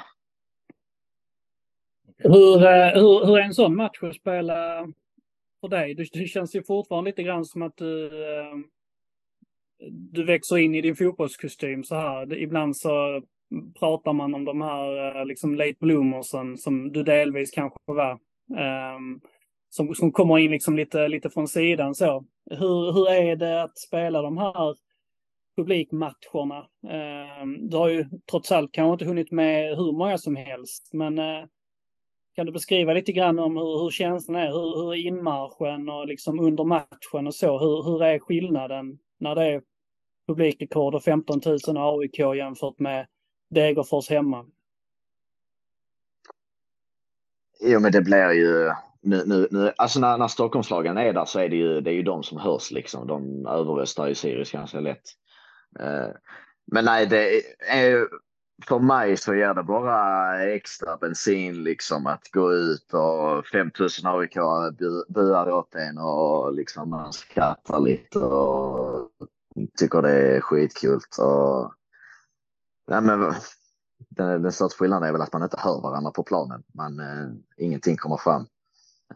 Hur, 2.16 2.58
hur, 2.94 3.26
hur 3.26 3.38
är 3.38 3.42
en 3.42 3.54
sån 3.54 3.76
match 3.76 4.02
att 4.02 4.16
spela 4.16 4.88
för 5.60 5.68
dig? 5.68 5.94
Det, 5.94 6.08
det 6.12 6.26
känns 6.26 6.54
ju 6.54 6.62
fortfarande 6.62 7.10
lite 7.10 7.22
grann 7.22 7.44
som 7.44 7.62
att 7.62 7.76
du, 7.76 8.10
du 9.88 10.24
växer 10.24 10.58
in 10.58 10.74
i 10.74 10.80
din 10.80 10.96
fotbollskostym 10.96 11.84
så 11.84 11.94
här. 11.94 12.38
Ibland 12.38 12.76
så 12.76 13.22
pratar 13.78 14.12
man 14.12 14.34
om 14.34 14.44
de 14.44 14.60
här 14.60 15.18
eh, 15.20 15.26
liksom 15.26 15.54
late 15.54 15.76
bloomersen 15.80 16.58
som 16.58 16.92
du 16.92 17.02
delvis 17.02 17.50
kanske 17.50 17.78
var. 17.84 18.18
Um, 18.96 19.20
som, 19.68 19.94
som 19.94 20.12
kommer 20.12 20.38
in 20.38 20.50
liksom 20.50 20.76
lite, 20.76 21.08
lite 21.08 21.30
från 21.30 21.48
sidan 21.48 21.94
så. 21.94 22.24
Hur, 22.50 22.92
hur 22.92 23.10
är 23.10 23.36
det 23.36 23.62
att 23.62 23.78
spela 23.78 24.22
de 24.22 24.38
här 24.38 24.76
publikmatcherna? 25.56 26.66
Um, 27.42 27.68
du 27.68 27.76
har 27.76 27.88
ju 27.88 28.04
trots 28.30 28.52
allt 28.52 28.72
kanske 28.72 28.92
inte 28.92 29.04
hunnit 29.04 29.30
med 29.30 29.76
hur 29.76 29.92
många 29.92 30.18
som 30.18 30.36
helst, 30.36 30.90
men 30.92 31.18
uh, 31.18 31.44
kan 32.34 32.46
du 32.46 32.52
beskriva 32.52 32.92
lite 32.92 33.12
grann 33.12 33.38
om 33.38 33.56
hur, 33.56 33.82
hur 33.82 33.90
känslan 33.90 34.36
är, 34.36 34.46
hur, 34.46 34.82
hur 34.82 34.92
är 34.94 35.06
inmarschen 35.06 35.88
och 35.88 36.06
liksom 36.06 36.40
under 36.40 36.64
matchen 36.64 37.26
och 37.26 37.34
så? 37.34 37.58
Hur, 37.58 37.82
hur 37.82 38.02
är 38.02 38.18
skillnaden 38.18 38.98
när 39.20 39.34
det 39.34 39.44
är 39.44 39.62
publikrekord 40.26 40.94
och 40.94 41.02
15 41.02 41.40
000 41.46 41.58
AIK 41.76 42.18
jämfört 42.18 42.78
med 42.78 43.06
Degerfors 43.50 44.10
hemma? 44.10 44.46
Jo, 47.60 47.80
men 47.80 47.92
det 47.92 48.00
blir 48.02 48.32
ju 48.32 48.72
nu, 49.02 49.22
nu, 49.26 49.48
nu 49.50 49.72
alltså 49.76 50.00
när, 50.00 50.18
när 50.18 50.28
Stockholmslagen 50.28 50.98
är 50.98 51.12
där 51.12 51.24
så 51.24 51.40
är 51.40 51.48
det 51.48 51.56
ju, 51.56 51.80
det 51.80 51.90
är 51.90 51.94
ju 51.94 52.02
de 52.02 52.22
som 52.22 52.38
hörs 52.38 52.70
liksom. 52.70 53.06
De 53.06 53.46
överröstar 53.46 54.08
ju 54.08 54.14
Sirius 54.14 54.52
ganska 54.52 54.80
lätt. 54.80 55.02
Eh, 55.80 56.08
men 56.72 56.84
nej, 56.84 57.06
det 57.06 57.42
är 57.68 58.08
för 58.68 58.78
mig 58.78 59.16
så 59.16 59.34
ger 59.34 59.54
det 59.54 59.62
bara 59.62 60.42
extra 60.42 60.96
bensin 60.96 61.62
liksom 61.62 62.06
att 62.06 62.30
gå 62.32 62.52
ut 62.52 62.94
och 62.94 63.46
5000 63.46 64.06
AIK 64.06 64.34
buar 65.08 65.50
åt 65.50 65.74
en 65.74 65.98
och 65.98 66.54
liksom 66.54 66.90
man 66.90 67.12
skrattar 67.12 67.80
lite 67.80 68.18
och 68.18 69.10
tycker 69.78 70.02
det 70.02 70.36
är 70.36 70.40
skitkul. 70.40 71.00
Och, 71.18 71.74
nej 72.86 73.00
men 73.00 73.34
den, 74.08 74.42
den 74.42 74.52
största 74.52 74.76
skillnaden 74.78 75.08
är 75.08 75.12
väl 75.12 75.22
att 75.22 75.32
man 75.32 75.42
inte 75.42 75.60
hör 75.60 75.80
varandra 75.80 76.10
på 76.10 76.22
planen. 76.22 76.62
Man, 76.74 77.00
eh, 77.00 77.28
ingenting 77.56 77.96
kommer 77.96 78.16
fram. 78.16 78.46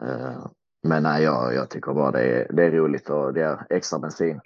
Eh, 0.01 0.45
men 0.83 1.03
nej, 1.03 1.23
jag, 1.23 1.55
jag 1.55 1.69
tycker 1.69 1.93
bara 1.93 2.11
det 2.11 2.23
är, 2.23 2.53
det 2.53 2.63
är 2.63 2.71
roligt 2.71 3.09
och 3.09 3.33
det 3.33 3.41
är 3.41 3.65
extra 3.69 3.99
bensin. 3.99 4.39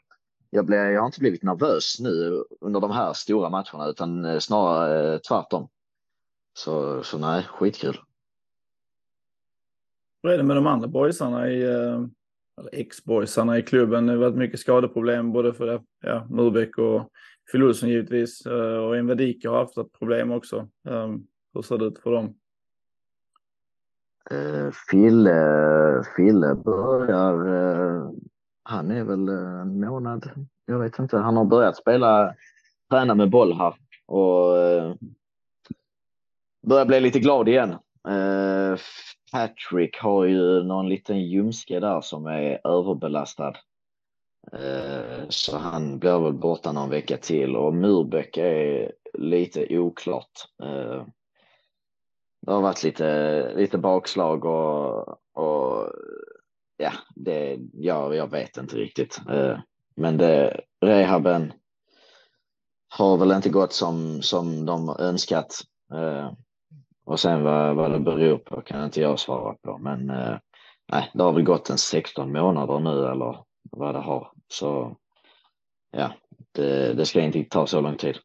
Jag, 0.49 0.65
blev, 0.65 0.91
jag 0.91 1.01
har 1.01 1.05
inte 1.05 1.19
blivit 1.19 1.43
nervös 1.43 1.99
nu 1.99 2.43
under 2.61 2.79
de 2.79 2.91
här 2.91 3.13
stora 3.13 3.49
matcherna 3.49 3.89
utan 3.89 4.25
eh, 4.25 4.39
snarare 4.39 5.13
eh, 5.13 5.19
tvärtom. 5.19 5.67
Så, 6.53 7.03
så 7.03 7.17
nej, 7.17 7.43
skitkul. 7.43 7.97
Vad 10.21 10.33
är 10.33 10.37
det 10.37 10.43
med 10.43 10.55
de 10.55 10.67
andra 10.67 10.87
boysarna 10.87 11.49
i, 11.49 11.63
eh, 11.63 12.03
eller 12.59 12.69
ex-boysarna 12.71 13.57
i 13.57 13.61
klubben? 13.61 14.05
Det 14.05 14.13
har 14.13 14.19
varit 14.19 14.35
mycket 14.35 14.59
skadeproblem 14.59 15.31
både 15.31 15.53
för 15.53 15.81
ja, 16.01 16.27
Murbeck 16.29 16.77
och 16.77 17.11
Phil 17.51 17.89
givetvis. 17.89 18.45
Eh, 18.45 18.77
och 18.77 18.97
Envedika 18.97 19.49
har 19.49 19.57
haft 19.57 19.77
ett 19.77 19.91
problem 19.99 20.31
också. 20.31 20.67
Um, 20.89 21.27
hur 21.53 21.61
ser 21.61 21.77
det 21.77 21.85
ut 21.85 21.99
för 21.99 22.11
dem? 22.11 22.35
Fille, 24.91 26.03
Fille 26.15 26.55
börjar, 26.55 27.35
han 28.69 28.91
är 28.91 29.03
väl 29.03 29.29
en 29.29 29.79
månad, 29.79 30.29
jag 30.65 30.79
vet 30.79 30.99
inte, 30.99 31.17
han 31.17 31.37
har 31.37 31.45
börjat 31.45 31.77
spela, 31.77 32.35
träna 32.89 33.15
med 33.15 33.29
boll 33.29 33.53
här 33.53 33.73
och 34.05 34.57
eh, 34.57 34.93
börjar 36.67 36.85
bli 36.85 36.99
lite 36.99 37.19
glad 37.19 37.49
igen. 37.49 37.69
Eh, 38.07 38.79
Patrick 39.31 39.97
har 39.97 40.25
ju 40.25 40.63
någon 40.63 40.89
liten 40.89 41.23
ljumske 41.23 41.79
där 41.79 42.01
som 42.01 42.25
är 42.25 42.67
överbelastad. 42.67 43.53
Eh, 44.51 45.23
så 45.29 45.57
han 45.57 45.99
blir 45.99 46.19
väl 46.19 46.33
borta 46.33 46.71
någon 46.71 46.89
vecka 46.89 47.17
till 47.17 47.55
och 47.55 47.73
Murbeck 47.73 48.37
är 48.37 48.91
lite 49.13 49.77
oklart. 49.77 50.31
Det 52.41 52.51
har 52.51 52.61
varit 52.61 52.83
lite, 52.83 53.51
lite 53.55 53.77
bakslag 53.77 54.45
och, 54.45 55.07
och 55.33 55.91
ja, 56.79 56.91
det, 57.15 57.59
ja, 57.73 58.15
jag 58.15 58.31
vet 58.31 58.57
inte 58.57 58.75
riktigt. 58.75 59.21
Eh, 59.29 59.59
men 59.95 60.17
det, 60.17 60.61
rehaben 60.81 61.53
har 62.89 63.17
väl 63.17 63.31
inte 63.31 63.49
gått 63.49 63.73
som, 63.73 64.21
som 64.21 64.65
de 64.65 64.95
önskat. 64.99 65.61
Eh, 65.93 66.31
och 67.05 67.19
sen 67.19 67.43
vad, 67.43 67.75
vad 67.75 67.91
det 67.91 67.99
beror 67.99 68.37
på 68.37 68.61
kan 68.61 68.85
inte 68.85 69.01
jag 69.01 69.19
svara 69.19 69.55
på. 69.61 69.77
Men 69.77 70.09
eh, 70.09 70.37
nej, 70.91 71.11
det 71.13 71.23
har 71.23 71.31
väl 71.31 71.43
gått 71.43 71.69
en 71.69 71.77
16 71.77 72.31
månader 72.31 72.79
nu 72.79 73.11
eller 73.11 73.43
vad 73.71 73.95
det 73.95 74.01
har. 74.01 74.31
Så 74.47 74.97
ja, 75.91 76.13
det, 76.51 76.93
det 76.93 77.05
ska 77.05 77.21
inte 77.21 77.43
ta 77.43 77.67
så 77.67 77.81
lång 77.81 77.97
tid. 77.97 78.17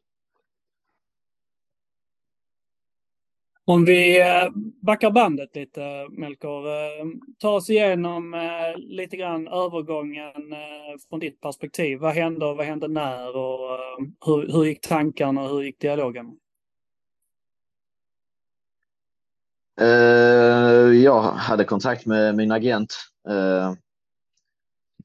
Om 3.67 3.85
vi 3.85 4.21
eh, 4.21 4.49
backar 4.81 5.11
bandet 5.11 5.55
lite, 5.55 6.07
Melker. 6.09 6.67
Eh, 6.67 7.05
ta 7.37 7.49
oss 7.49 7.69
igenom 7.69 8.33
eh, 8.33 8.77
lite 8.77 9.17
grann 9.17 9.47
övergången 9.47 10.33
från 11.09 11.19
ditt 11.19 11.41
perspektiv. 11.41 11.99
Vad 11.99 12.13
hände 12.13 12.45
och 12.45 12.57
vad 12.57 12.65
hände 12.65 12.87
när 12.87 13.37
och 13.37 13.79
hur, 14.25 14.51
hur 14.51 14.65
gick 14.65 14.81
tankarna 14.81 15.43
och 15.43 15.49
hur 15.49 15.63
gick 15.63 15.79
dialogen? 15.79 16.37
Jag 21.03 21.21
hade 21.21 21.63
kontakt 21.63 22.05
med 22.05 22.35
min 22.35 22.51
agent 22.51 22.95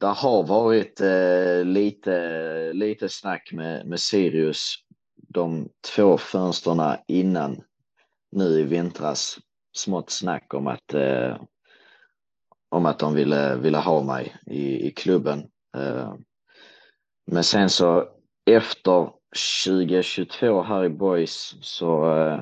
det 0.00 0.06
har 0.06 0.42
varit 0.46 1.00
uh, 1.00 1.64
lite, 1.64 2.72
lite 2.72 3.08
snack 3.08 3.50
med, 3.52 3.86
med 3.86 4.00
Sirius 4.00 4.74
de 5.28 5.68
två 5.94 6.18
fönsterna 6.18 6.98
innan 7.06 7.62
nu 8.30 8.60
i 8.60 8.62
vintras. 8.62 9.38
Smått 9.72 10.10
snack 10.10 10.54
om 10.54 10.66
att, 10.66 10.94
eh, 10.94 11.36
om 12.68 12.86
att 12.86 12.98
de 12.98 13.14
ville, 13.14 13.56
ville 13.56 13.78
ha 13.78 14.02
mig 14.02 14.36
i, 14.46 14.86
i 14.86 14.90
klubben. 14.90 15.50
Eh, 15.76 16.14
men 17.26 17.44
sen 17.44 17.70
så 17.70 18.08
efter 18.50 19.10
2022 19.64 20.62
här 20.62 20.84
i 20.84 20.88
Boys 20.88 21.56
så 21.60 22.16
eh, 22.16 22.40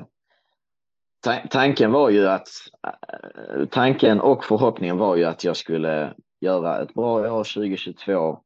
tanken 1.49 1.91
var 1.91 2.09
ju 2.09 2.27
att 2.27 2.47
eh, 2.87 3.65
tanken 3.65 4.19
och 4.19 4.45
förhoppningen 4.45 4.97
var 4.97 5.15
ju 5.15 5.25
att 5.25 5.43
jag 5.43 5.57
skulle 5.57 6.13
göra 6.41 6.81
ett 6.81 6.93
bra 6.93 7.13
år 7.13 7.43
2022 7.43 8.39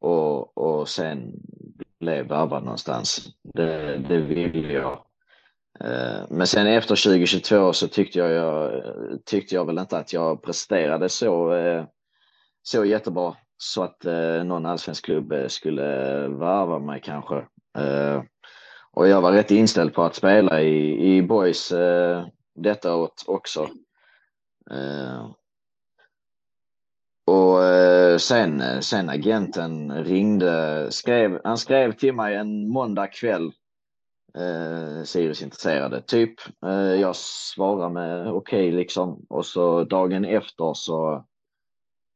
och, 0.00 0.58
och 0.58 0.88
sen 0.88 1.32
blev 1.98 2.26
värvad 2.26 2.62
någonstans. 2.62 3.28
Det, 3.42 3.98
det 4.08 4.20
vill 4.20 4.70
jag. 4.70 5.04
Eh, 5.80 6.24
men 6.28 6.46
sen 6.46 6.66
efter 6.66 6.96
2022 7.04 7.72
så 7.72 7.88
tyckte 7.88 8.18
jag, 8.18 8.30
jag, 8.30 8.82
tyckte 9.24 9.54
jag 9.54 9.64
väl 9.64 9.78
inte 9.78 9.98
att 9.98 10.12
jag 10.12 10.42
presterade 10.42 11.08
så, 11.08 11.54
eh, 11.54 11.84
så 12.62 12.84
jättebra 12.84 13.36
så 13.56 13.82
att 13.82 14.04
eh, 14.04 14.44
någon 14.44 14.66
allsvensk 14.66 15.04
klubb 15.04 15.34
skulle 15.48 16.28
varva 16.28 16.78
mig 16.78 17.00
kanske. 17.04 17.46
Och 18.92 19.08
jag 19.08 19.20
var 19.20 19.32
rätt 19.32 19.50
inställd 19.50 19.94
på 19.94 20.02
att 20.02 20.14
spela 20.14 20.62
i, 20.62 21.16
i 21.16 21.22
Boys 21.22 21.72
detta 22.54 22.94
året 22.94 23.24
också. 23.26 23.68
Och 27.26 27.58
sen, 28.20 28.82
sen 28.82 29.08
agenten 29.08 30.04
ringde, 30.04 30.86
skrev, 30.90 31.40
han 31.44 31.58
skrev 31.58 31.92
till 31.92 32.14
mig 32.14 32.34
en 32.34 32.68
måndag 32.68 33.06
kväll. 33.06 33.52
Eh, 34.38 35.02
Sirius 35.04 35.42
intresserade, 35.42 36.02
typ. 36.02 36.34
Eh, 36.66 36.94
jag 36.94 37.16
svarar 37.16 37.88
med 37.88 38.20
okej 38.20 38.68
okay, 38.68 38.72
liksom. 38.72 39.26
Och 39.28 39.46
så 39.46 39.84
dagen 39.84 40.24
efter 40.24 40.74
så 40.74 41.24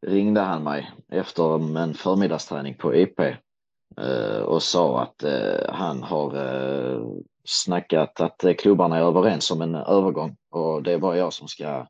ringde 0.06 0.40
han 0.40 0.64
mig 0.64 0.90
efter 1.08 1.78
en 1.78 1.94
förmiddagsträning 1.94 2.74
på 2.74 2.94
IP. 2.94 3.20
eh, 3.96 4.40
och 4.42 4.62
sa 4.62 5.02
att 5.02 5.22
eh, 5.22 5.72
han 5.74 6.02
har 6.02 6.36
eh, 6.36 7.02
snackat 7.44 8.20
att 8.20 8.44
klubbarna 8.58 8.96
är 8.96 9.02
överens 9.02 9.50
om 9.50 9.62
en 9.62 9.74
övergång 9.74 10.36
och 10.50 10.82
det 10.82 10.92
är 10.92 10.98
bara 10.98 11.16
jag 11.16 11.32
som 11.32 11.48
ska 11.48 11.86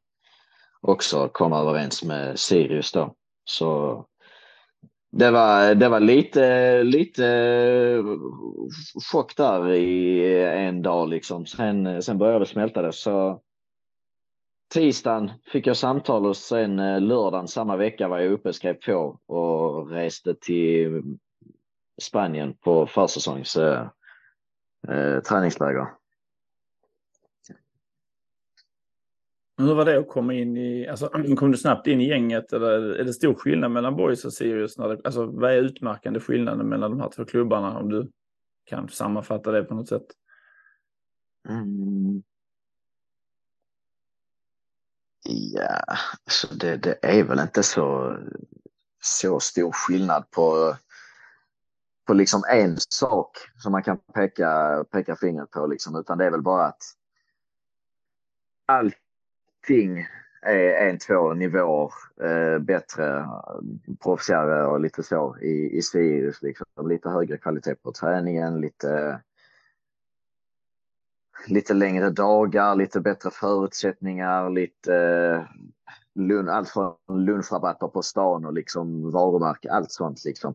också 0.80 1.28
komma 1.28 1.58
överens 1.58 2.04
med 2.04 2.38
Sirius 2.38 2.92
då. 2.92 3.14
Så 3.44 4.04
det 5.11 5.31
var, 5.31 5.75
det 5.75 5.88
var 5.88 6.00
lite, 6.00 6.83
lite 6.83 7.27
eh, 7.27 8.05
chock 9.12 9.37
där 9.37 9.73
i 9.73 10.19
eh, 10.35 10.67
en 10.67 10.83
dag 10.83 11.09
liksom. 11.09 11.47
Sen, 11.47 11.87
eh, 11.87 11.99
sen 11.99 12.19
började 12.19 12.38
det 12.38 12.47
smälta 12.47 12.83
det. 12.83 12.93
Så 12.93 13.41
tisdagen 14.75 15.31
fick 15.53 15.67
jag 15.67 15.77
samtal 15.77 16.27
och 16.27 16.37
sen 16.37 16.77
lördagen 17.09 17.49
samma 17.49 17.77
vecka 17.77 18.09
var 18.09 18.19
jag 18.19 18.33
uppe, 18.33 18.53
skrev 18.53 18.75
på 18.75 19.19
och 19.27 19.91
reste 19.91 20.35
till 20.35 21.03
Spanien 22.03 22.55
på 22.55 22.87
försäsongs 22.87 23.57
eh, 23.57 23.87
eh, 24.88 25.21
träningsläger. 25.21 25.87
Hur 29.59 29.75
var 29.75 29.85
det 29.85 29.99
att 29.99 30.09
komma 30.09 30.35
in 30.35 30.57
i, 30.57 30.88
alltså 30.88 31.09
kom 31.37 31.50
du 31.53 31.59
snabbt 31.59 31.87
in 31.87 32.00
i 32.00 32.09
gänget 32.09 32.53
eller 32.53 32.95
är 32.95 33.05
det 33.05 33.12
stor 33.12 33.35
skillnad 33.35 33.71
mellan 33.71 33.97
Boys 33.97 34.25
och 34.25 34.33
Sirius? 34.33 34.79
När 34.79 34.88
det, 34.88 35.00
alltså 35.05 35.27
vad 35.27 35.53
är 35.53 35.57
utmärkande 35.57 36.21
skillnaden 36.21 36.69
mellan 36.69 36.91
de 36.91 37.00
här 37.00 37.09
två 37.09 37.25
klubbarna 37.25 37.79
om 37.79 37.88
du 37.88 38.11
kan 38.65 38.88
sammanfatta 38.88 39.53
det 39.53 39.65
på 39.65 39.75
något 39.75 39.88
sätt? 39.88 40.07
Mm. 41.49 42.23
Ja, 45.25 45.85
alltså 46.25 46.55
det, 46.55 46.77
det 46.77 46.99
är 47.03 47.25
väl 47.25 47.38
inte 47.38 47.62
så, 47.62 48.17
så 49.03 49.41
stor 49.41 49.73
skillnad 49.73 50.31
på, 50.31 50.77
på 52.07 52.15
liksom 52.15 52.43
en 52.53 52.77
sak 52.79 53.37
som 53.62 53.73
man 53.73 53.83
kan 53.83 53.99
peka, 53.99 54.85
peka 54.91 55.17
fingret 55.17 55.50
på 55.50 55.67
liksom, 55.67 55.97
utan 55.97 56.19
det 56.19 56.25
är 56.25 56.31
väl 56.31 56.43
bara 56.43 56.67
att 56.67 56.83
allting 59.62 60.07
är 60.43 60.88
en, 60.88 60.99
två 60.99 61.35
nivåer 61.35 61.93
eh, 62.23 62.59
bättre, 62.59 63.27
proffsigare 64.03 64.67
och 64.67 64.81
lite 64.81 65.03
så 65.03 65.37
i, 65.43 65.79
i 65.79 65.83
Sirius. 65.83 66.43
Liksom. 66.43 66.88
Lite 66.88 67.09
högre 67.09 67.38
kvalitet 67.38 67.75
på 67.75 67.93
träningen, 67.93 68.61
lite 68.61 69.21
lite 71.47 71.75
längre 71.75 72.11
dagar, 72.11 72.77
lite 72.77 73.00
bättre 73.00 73.31
förutsättningar, 73.31 74.50
lite 74.50 75.47
lun, 76.15 76.49
allt 76.49 76.69
från 76.69 76.95
lunchrabatter 77.09 77.88
på 77.88 78.03
stan 78.03 78.45
och 78.45 78.53
liksom 78.53 79.11
varumärke, 79.11 79.71
allt 79.73 79.93
sånt 79.93 80.25
liksom. 80.25 80.55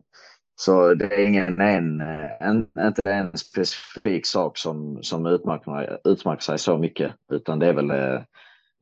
Så 0.56 0.94
det 0.94 1.04
är 1.04 1.26
ingen 1.26 1.60
en, 1.60 2.00
en, 2.40 2.66
inte 2.78 3.00
en 3.04 3.38
specifik 3.38 4.26
sak 4.26 4.58
som, 4.58 5.02
som 5.02 5.26
utmärker, 5.26 5.98
utmärker 6.04 6.42
sig 6.42 6.58
så 6.58 6.78
mycket, 6.78 7.12
utan 7.32 7.58
det 7.58 7.66
är 7.66 7.72
väl 7.72 7.90
eh, 7.90 8.20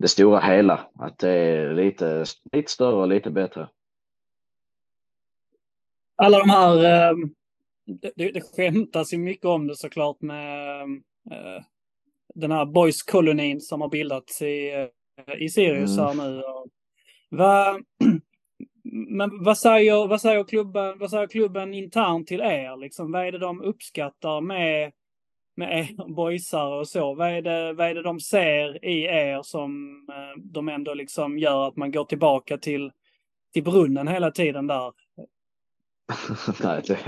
det 0.03 0.09
stora 0.09 0.41
hela, 0.41 0.87
att 0.99 1.19
det 1.19 1.31
är 1.31 1.75
lite, 1.75 2.25
lite 2.53 2.71
större 2.71 2.95
och 2.95 3.09
lite 3.09 3.31
bättre. 3.31 3.69
Alla 6.17 6.39
de 6.39 6.51
här, 6.51 7.15
det, 8.15 8.33
det 8.33 8.41
skämtas 8.41 9.13
ju 9.13 9.19
mycket 9.19 9.45
om 9.45 9.67
det 9.67 9.77
såklart 9.77 10.21
med 10.21 10.87
den 12.35 12.51
här 12.51 12.65
Boys-kolonin 12.65 13.61
som 13.61 13.81
har 13.81 13.89
bildats 13.89 14.43
i, 14.43 14.89
i 15.39 15.49
Sirius 15.49 15.99
här 15.99 16.13
mm. 16.13 16.35
nu. 16.35 16.43
Va, 17.29 17.81
men 19.09 19.45
vad 19.45 19.59
säger, 19.59 20.09
vad, 20.09 20.21
säger 20.21 20.45
klubben, 20.45 20.99
vad 20.99 21.11
säger 21.11 21.27
klubben 21.27 21.75
internt 21.75 22.27
till 22.27 22.41
er? 22.41 22.77
Liksom, 22.77 23.13
vad 23.13 23.27
är 23.27 23.33
det 23.33 23.39
de 23.39 23.63
uppskattar 23.63 24.41
med, 24.41 24.93
med 25.55 25.79
er 25.79 26.15
boysare 26.15 26.81
och 26.81 26.89
så? 26.89 27.15
Vad 27.15 27.29
är, 27.29 27.43
det, 27.43 27.73
vad 27.73 27.87
är 27.87 27.95
det 27.95 28.03
de 28.03 28.21
ser 28.21 28.85
i 28.85 29.05
er 29.05 29.43
som 29.43 30.01
eh, 30.09 30.43
de 30.43 30.69
ändå 30.69 30.95
liksom 30.95 31.39
gör 31.39 31.69
att 31.69 31.77
man 31.77 31.93
går 31.93 32.05
tillbaka 32.05 32.59
till, 32.59 32.93
till 33.53 33.65
brunnen 33.65 34.09
hela 34.09 34.31
tiden 34.31 34.67
där? 34.67 34.93
Nej, 36.63 36.83
det, 36.87 36.99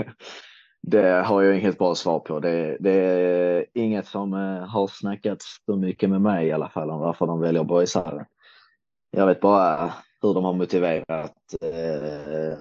det 0.81 1.25
har 1.25 1.41
jag 1.41 1.59
inget 1.59 1.77
bra 1.77 1.95
svar 1.95 2.19
på. 2.19 2.39
Det, 2.39 2.77
det 2.79 2.91
är 2.91 3.65
inget 3.73 4.07
som 4.07 4.33
eh, 4.33 4.67
har 4.67 4.87
snackats 4.87 5.45
så 5.65 5.75
mycket 5.75 6.09
med 6.09 6.21
mig 6.21 6.47
i 6.47 6.51
alla 6.51 6.69
fall 6.69 6.89
om 6.89 6.99
varför 6.99 7.27
de 7.27 7.39
väljer 7.39 7.63
boysare. 7.63 8.25
Jag 9.11 9.27
vet 9.27 9.41
bara 9.41 9.93
hur 10.21 10.33
de 10.33 10.43
har 10.43 10.53
motiverat 10.53 11.35
eh, 11.61 12.59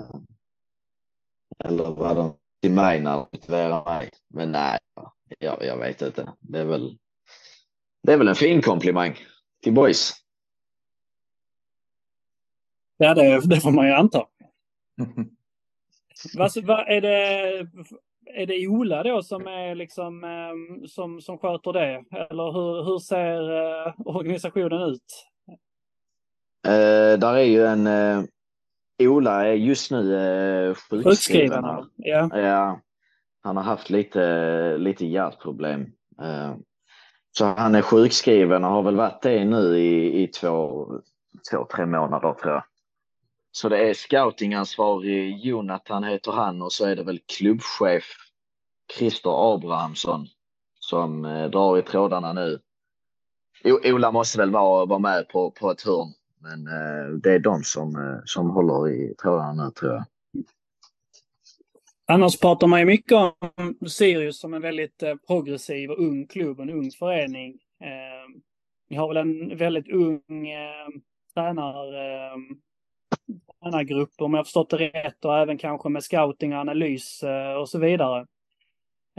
eller 1.65 1.91
vad 1.91 2.17
de 2.17 2.35
till 2.63 2.73
mig 2.73 3.01
när 3.01 3.13
de 3.13 3.27
motiverar 3.33 3.85
mig. 3.85 4.11
Men 4.29 4.53
nej, 4.53 4.79
jag, 5.39 5.65
jag 5.65 5.77
vet 5.77 6.03
inte. 6.03 6.33
Det 6.41 6.59
är 6.59 6.65
väl. 6.65 6.99
Det 8.03 8.13
är 8.13 8.17
väl 8.17 8.29
en 8.29 8.35
fin 8.35 8.63
komplimang 8.63 9.19
till 9.63 9.73
boys. 9.73 10.13
Ja, 12.97 13.15
det, 13.15 13.41
det 13.49 13.61
får 13.61 13.71
man 13.71 13.87
ju 13.87 13.93
anta. 13.93 14.27
vad, 16.35 16.65
vad 16.65 16.89
är 16.89 17.01
det? 17.01 17.69
är 18.35 18.47
det 18.47 18.69
Ola 18.69 19.03
då 19.03 19.23
som 19.23 19.47
är 19.47 19.75
liksom 19.75 20.25
ehm, 20.25 20.89
som, 20.89 21.21
som 21.21 21.39
sköter 21.39 21.73
det? 21.73 22.05
Eller 22.11 22.53
hur, 22.53 22.85
hur 22.85 22.99
ser 22.99 23.51
uh, 23.51 23.95
organisationen 24.05 24.83
ut? 24.83 25.27
Uh, 26.67 27.19
där 27.19 27.35
är 27.35 27.43
ju 27.43 27.67
en 27.67 27.87
uh, 27.87 28.25
Ola 28.99 29.47
är 29.47 29.53
just 29.53 29.91
nu 29.91 30.75
sjukskriven. 30.75 31.05
sjukskriven 31.05 31.65
ja. 31.97 32.29
ja. 32.33 32.81
Han 33.45 33.57
har 33.57 33.65
haft 33.65 33.91
lite, 33.91 34.77
lite 34.79 35.07
hjärtproblem. 35.07 35.81
Eh, 36.23 36.55
så 37.31 37.45
han 37.45 37.75
är 37.75 37.83
sjukskriven 37.83 38.65
och 38.65 38.71
har 38.71 38.83
väl 38.83 38.97
varit 38.97 39.23
det 39.23 39.45
nu 39.45 39.79
i, 39.79 40.23
i 40.23 40.27
två, 40.27 40.87
två, 41.51 41.67
tre 41.75 41.87
månader 41.87 42.33
tror 42.33 42.53
jag. 42.53 42.65
Så 43.53 43.69
det 43.69 43.91
är 43.91 43.95
scoutingansvarig 43.95 45.39
Jonathan 45.39 46.05
heter 46.05 46.33
han 46.33 46.63
och 46.63 46.73
så 46.73 46.87
är 46.87 46.97
det 46.97 47.03
väl 47.03 47.21
klubbchef 47.39 48.05
Christer 48.99 49.55
Abrahamsson 49.55 50.27
som 50.81 51.25
eh, 51.25 51.51
drar 51.51 51.79
i 51.79 51.83
trådarna 51.83 52.33
nu. 52.33 52.61
Ola 53.65 54.13
måste 54.13 54.39
väl 54.39 54.51
vara, 54.51 54.87
vara 54.87 54.99
med 54.99 55.29
på, 55.29 55.51
på 55.51 55.71
ett 55.71 55.83
hörn, 55.83 56.13
men 56.39 56.67
eh, 56.67 57.17
det 57.23 57.33
är 57.33 57.39
de 57.39 57.63
som, 57.63 58.21
som 58.25 58.51
håller 58.51 58.89
i 58.89 59.15
trådarna 59.15 59.65
nu 59.65 59.71
tror 59.71 59.93
jag. 59.93 60.05
Annars 62.07 62.41
pratar 62.41 62.67
man 62.67 62.81
ju 62.81 62.87
mycket 62.87 63.13
om 63.13 63.89
Sirius 63.89 64.41
som 64.41 64.55
en 64.55 64.63
väldigt 64.63 65.03
eh, 65.03 65.15
progressiv 65.27 65.91
och 65.91 65.99
ung 65.99 66.27
klubb, 66.27 66.61
en 66.61 66.71
ung 66.71 66.91
förening. 66.91 67.59
Eh, 67.81 68.41
ni 68.91 68.97
har 68.97 69.09
väl 69.09 69.17
en 69.17 69.57
väldigt 69.57 69.89
ung 69.89 70.49
eh, 70.49 70.89
tränar, 71.35 71.95
eh, 71.95 72.37
tränargrupp 73.63 74.11
om 74.19 74.35
jag 74.35 74.47
förstått 74.47 74.71
det 74.71 74.77
rätt 74.77 75.25
och 75.25 75.39
även 75.39 75.59
kanske 75.59 75.89
med 75.89 76.03
scouting 76.05 76.53
och 76.55 76.59
analys 76.61 77.23
eh, 77.23 77.55
och 77.55 77.69
så 77.69 77.79
vidare. 77.79 78.27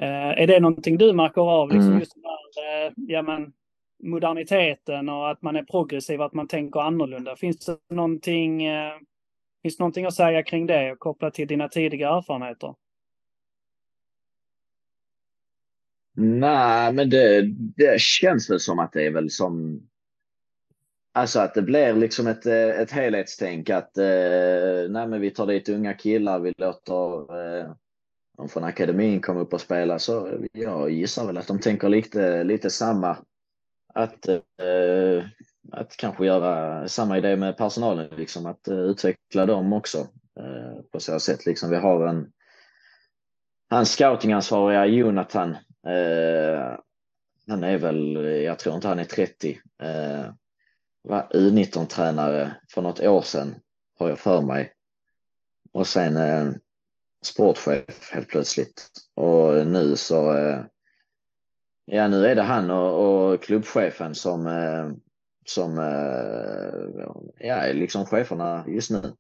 Eh, 0.01 0.41
är 0.41 0.47
det 0.47 0.59
någonting 0.59 0.97
du 0.97 1.13
märker 1.13 1.41
av, 1.41 1.69
liksom 1.69 1.87
mm. 1.87 1.99
just 1.99 2.17
eh, 2.17 2.93
ja, 2.95 3.21
men, 3.21 3.53
moderniteten 4.03 5.09
och 5.09 5.29
att 5.29 5.41
man 5.41 5.55
är 5.55 5.63
progressiv, 5.63 6.21
att 6.21 6.33
man 6.33 6.47
tänker 6.47 6.79
annorlunda? 6.79 7.35
Finns 7.35 7.65
det 7.65 7.95
någonting, 7.95 8.63
finns 9.65 9.77
det 9.77 9.81
någonting 9.81 10.05
att 10.05 10.13
säga 10.13 10.43
kring 10.43 10.67
det 10.67 10.95
kopplat 10.99 11.33
till 11.33 11.47
dina 11.47 11.67
tidiga 11.67 12.09
erfarenheter? 12.09 12.75
Nej, 16.13 16.93
men 16.93 17.09
det, 17.09 17.41
det 17.75 18.01
känns 18.01 18.49
väl 18.49 18.59
som 18.59 18.79
att 18.79 18.91
det 18.93 19.05
är 19.05 19.11
väl 19.11 19.29
som 19.29 19.81
Alltså 21.13 21.39
att 21.39 21.53
det 21.53 21.61
blir 21.61 21.93
liksom 21.93 22.27
ett, 22.27 22.45
ett 22.45 22.91
helhetstänk 22.91 23.69
att 23.69 23.97
eh, 23.97 24.89
nej 24.89 25.07
men 25.07 25.21
vi 25.21 25.31
tar 25.31 25.47
dit 25.47 25.69
unga 25.69 25.93
killar, 25.93 26.39
vi 26.39 26.53
låter 26.57 27.19
eh, 27.39 27.71
de 28.37 28.49
från 28.49 28.63
akademin 28.63 29.21
komma 29.21 29.39
upp 29.39 29.53
och 29.53 29.61
spela. 29.61 29.99
så 29.99 30.39
jag 30.51 30.89
gissar 30.89 31.25
väl 31.27 31.37
att 31.37 31.47
de 31.47 31.59
tänker 31.59 31.89
lite, 31.89 32.43
lite 32.43 32.69
samma. 32.69 33.17
Att, 33.93 34.27
eh, 34.27 35.23
att 35.71 35.97
kanske 35.97 36.25
göra 36.25 36.87
samma 36.87 37.17
idé 37.17 37.35
med 37.35 37.57
personalen, 37.57 38.09
liksom 38.17 38.45
att 38.45 38.67
eh, 38.67 38.77
utveckla 38.77 39.45
dem 39.45 39.73
också 39.73 39.97
eh, 40.39 40.81
på 40.91 40.99
så 40.99 41.19
sätt. 41.19 41.45
Liksom 41.45 41.69
vi 41.69 41.75
har 41.75 42.07
en 42.07 42.31
hans 43.69 43.91
scoutingansvariga 43.91 44.85
Jonathan. 44.85 45.49
Eh, 45.87 46.77
han 47.47 47.63
är 47.63 47.77
väl, 47.77 48.15
jag 48.43 48.59
tror 48.59 48.75
inte 48.75 48.87
han 48.87 48.99
är 48.99 49.03
30. 49.03 49.59
Var 51.07 51.27
U19-tränare 51.33 52.55
för 52.73 52.81
något 52.81 52.99
år 52.99 53.21
sedan 53.21 53.55
har 53.99 54.09
jag 54.09 54.19
för 54.19 54.41
mig. 54.41 54.73
Och 55.71 55.87
sen 55.87 56.17
eh, 56.17 56.51
sportchef 57.21 58.11
helt 58.11 58.27
plötsligt. 58.27 58.89
Och 59.13 59.67
nu 59.67 59.95
så, 59.95 60.37
eh, 60.37 60.61
ja 61.85 62.07
nu 62.07 62.25
är 62.25 62.35
det 62.35 62.41
han 62.41 62.71
och, 62.71 63.31
och 63.33 63.43
klubbchefen 63.43 64.15
som, 64.15 64.47
eh, 64.47 64.91
som 65.45 65.79
eh, 65.79 67.03
ja, 67.47 67.55
är 67.55 67.73
liksom 67.73 68.05
cheferna 68.05 68.65
just 68.67 68.91
nu. 68.91 69.13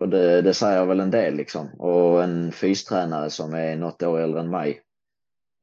Och 0.00 0.08
det, 0.08 0.42
det 0.42 0.54
säger 0.54 0.86
väl 0.86 1.00
en 1.00 1.10
del 1.10 1.34
liksom. 1.34 1.74
Och 1.80 2.24
en 2.24 2.52
fystränare 2.52 3.30
som 3.30 3.54
är 3.54 3.76
något 3.76 4.02
år 4.02 4.20
äldre 4.20 4.40
än 4.40 4.50
mig. 4.50 4.82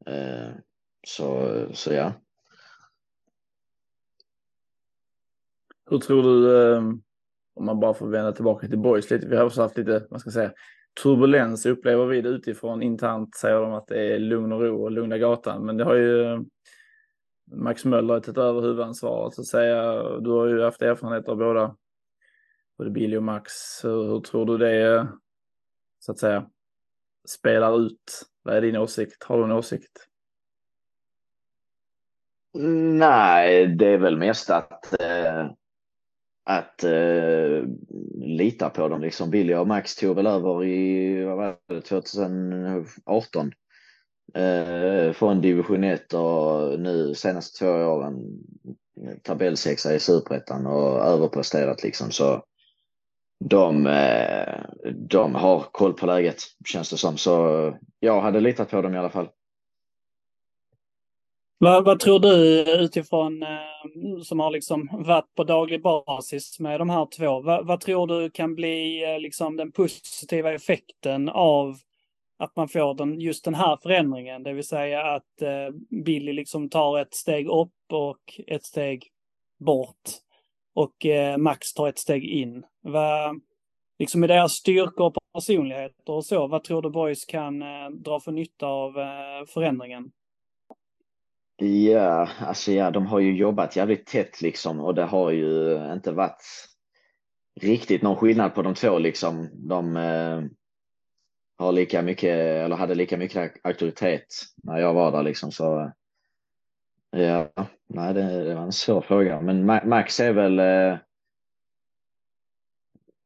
Eh, 0.06 0.50
så, 1.08 1.52
så 1.74 1.94
ja. 1.94 2.14
Hur 5.90 6.00
tror 6.00 6.24
du, 6.24 6.58
eh, 6.74 6.82
om 7.54 7.66
man 7.66 7.80
bara 7.80 7.94
får 7.94 8.08
vända 8.08 8.32
tillbaka 8.32 8.68
till 8.68 8.78
Boys 8.80 9.10
lite, 9.12 9.28
vi 9.28 9.36
har 9.36 9.46
också 9.46 9.62
haft 9.62 9.78
lite, 9.78 10.08
vad 10.10 10.22
ska 10.22 10.32
säga, 10.32 10.54
turbulens 11.04 11.66
upplever 11.66 12.06
vi 12.06 12.22
det 12.22 12.30
utifrån. 12.30 12.84
Internt 12.84 13.36
säger 13.36 13.62
de 13.62 13.74
att 13.74 13.88
det 13.88 14.14
är 14.14 14.20
lugn 14.20 14.52
och 14.52 14.62
ro 14.62 14.84
och 14.84 14.92
lugna 14.92 15.18
gatan, 15.18 15.66
men 15.66 15.78
det 15.78 15.84
har 15.84 15.96
ju 15.96 16.24
eh, 16.24 16.40
Max 17.52 17.86
Möller 17.86 18.14
har 18.14 18.22
tagit 18.22 18.38
över 18.38 18.62
huvudansvaret 18.62 19.34
så 19.34 19.42
att 19.42 19.48
säga. 19.48 20.04
Du 20.20 20.30
har 20.30 20.48
ju 20.48 20.62
haft 20.62 20.82
erfarenhet 20.82 21.30
av 21.30 21.38
båda, 21.38 21.76
både 22.78 22.90
Billy 22.90 23.18
och 23.18 23.24
Max. 23.24 23.54
Hur, 23.84 24.04
hur 24.04 24.20
tror 24.20 24.46
du 24.46 24.58
det, 24.58 25.08
så 26.00 26.12
att 26.12 26.20
säga, 26.20 26.46
spelar 27.28 27.80
ut? 27.80 28.24
Vad 28.44 28.56
är 28.56 28.62
din 28.62 28.78
åsikt? 28.78 29.24
Har 29.24 29.38
du 29.38 29.44
en 29.44 29.52
åsikt? 29.52 30.08
Mm, 32.56 32.98
nej, 32.98 33.68
det 33.68 33.88
är 33.88 33.98
väl 33.98 34.18
mest 34.18 34.50
att, 34.50 35.02
äh, 35.02 35.52
att 36.44 36.84
äh, 36.84 37.64
lita 38.16 38.70
på 38.70 38.88
dem. 38.88 39.02
Liksom 39.02 39.30
Billy 39.30 39.54
och 39.54 39.68
Max 39.68 39.96
tog 39.96 40.16
väl 40.16 40.28
över 40.28 40.66
i 40.66 41.24
vad 41.24 41.38
var 41.38 41.58
det, 41.68 41.82
2018 41.82 43.52
eh, 44.34 45.14
från 45.14 45.42
division 45.42 45.84
1 45.84 46.14
och 46.14 46.80
nu 46.80 47.16
senaste 47.16 47.60
två 47.60 47.72
åren 47.72 48.16
tabellsexa 49.24 49.96
i 49.96 50.00
superettan 50.00 50.66
och 50.66 51.06
överpresterat 51.06 51.84
liksom. 51.84 52.12
Så 52.12 52.44
de, 53.40 53.88
eh, 53.88 54.60
de 55.10 55.36
har 55.36 55.60
koll 55.72 55.94
på 55.94 56.06
läget 56.06 56.38
känns 56.66 56.90
det 56.90 56.98
som. 56.98 57.18
Så 57.18 57.78
jag 58.00 58.22
hade 58.22 58.40
litat 58.40 58.72
på 58.72 58.82
dem 58.82 58.96
i 58.96 58.98
alla 58.98 59.10
fall. 59.10 59.30
Vad, 61.58 61.86
vad, 61.86 62.00
tror 62.00 62.20
du 62.20 62.62
utifrån 62.84 63.44
eh, 63.44 64.22
som 64.24 64.40
har 64.40 64.52
liksom 64.52 64.90
varit 64.92 65.36
på 65.36 65.44
daglig 65.44 65.82
basis 65.82 66.60
med 66.60 66.80
de 66.80 66.90
här 66.90 67.08
två? 67.18 67.42
Vad, 67.42 67.68
vad 67.68 67.80
tror 67.80 68.08
du 68.08 68.30
kan 68.30 68.56
bli 68.56 69.04
eh, 69.04 69.20
liksom 69.20 69.58
den 69.58 69.72
positiva 69.72 70.54
effekten 70.54 71.30
av 71.30 71.76
att 72.42 72.56
man 72.56 72.68
får 72.68 72.94
den, 72.94 73.20
just 73.20 73.46
den 73.46 73.56
här 73.56 73.78
förändringen? 73.78 74.44
Det 74.44 74.54
vill 74.54 74.68
säga 74.68 75.04
att 75.04 75.42
eh, 75.42 75.76
Billy 76.06 76.34
liksom 76.34 76.70
tar 76.70 77.00
ett 77.00 77.14
steg 77.14 77.48
upp 77.48 77.92
och 77.92 78.40
ett 78.48 78.64
steg 78.64 79.08
bort 79.58 80.10
och 80.74 81.06
eh, 81.06 81.38
Max 81.38 81.74
tar 81.74 81.88
ett 81.88 82.00
steg 82.00 82.24
in. 82.24 82.64
Vad, 82.82 83.42
liksom 84.00 84.24
i 84.24 84.28
deras 84.28 84.52
styrkor 84.52 85.06
och 85.06 85.16
personligheter 85.34 86.14
och 86.14 86.26
så, 86.26 86.48
vad 86.48 86.64
tror 86.64 86.82
du 86.82 86.90
Boys 86.90 87.26
kan 87.26 87.62
eh, 87.62 87.90
dra 87.90 88.20
för 88.20 88.32
nytta 88.32 88.66
av 88.66 89.00
eh, 89.00 89.46
förändringen? 89.48 90.12
Ja, 91.58 92.30
alltså 92.40 92.72
ja, 92.72 92.92
de 92.92 93.06
har 93.06 93.20
ju 93.20 93.36
jobbat 93.36 93.76
jävligt 93.76 94.06
tätt 94.06 94.42
liksom 94.42 94.80
och 94.80 94.96
det 94.96 95.04
har 95.06 95.32
ju 95.32 95.76
inte 95.94 96.12
varit 96.12 96.42
riktigt 97.62 98.02
någon 98.02 98.16
skillnad 98.16 98.56
på 98.56 98.62
de 98.62 98.74
två 98.74 99.00
liksom. 99.00 99.50
De 99.54 99.98
eh, 99.98 100.42
har 101.62 101.72
lika 101.72 102.02
mycket 102.02 102.36
eller 102.36 102.76
hade 102.76 102.96
lika 102.96 103.18
mycket 103.18 103.54
auktoritet 103.64 104.26
när 104.56 104.80
jag 104.80 104.94
var 104.94 105.12
där 105.12 105.24
liksom 105.24 105.52
så. 105.52 105.92
Eh, 107.16 107.22
ja, 107.22 107.50
nej, 107.88 108.14
det, 108.14 108.44
det 108.44 108.56
var 108.56 108.64
en 108.64 108.72
svår 108.72 109.02
fråga, 109.02 109.42
men 109.42 109.66
Max 109.66 110.20
är 110.20 110.34
väl. 110.34 110.60
Eh, 110.60 110.98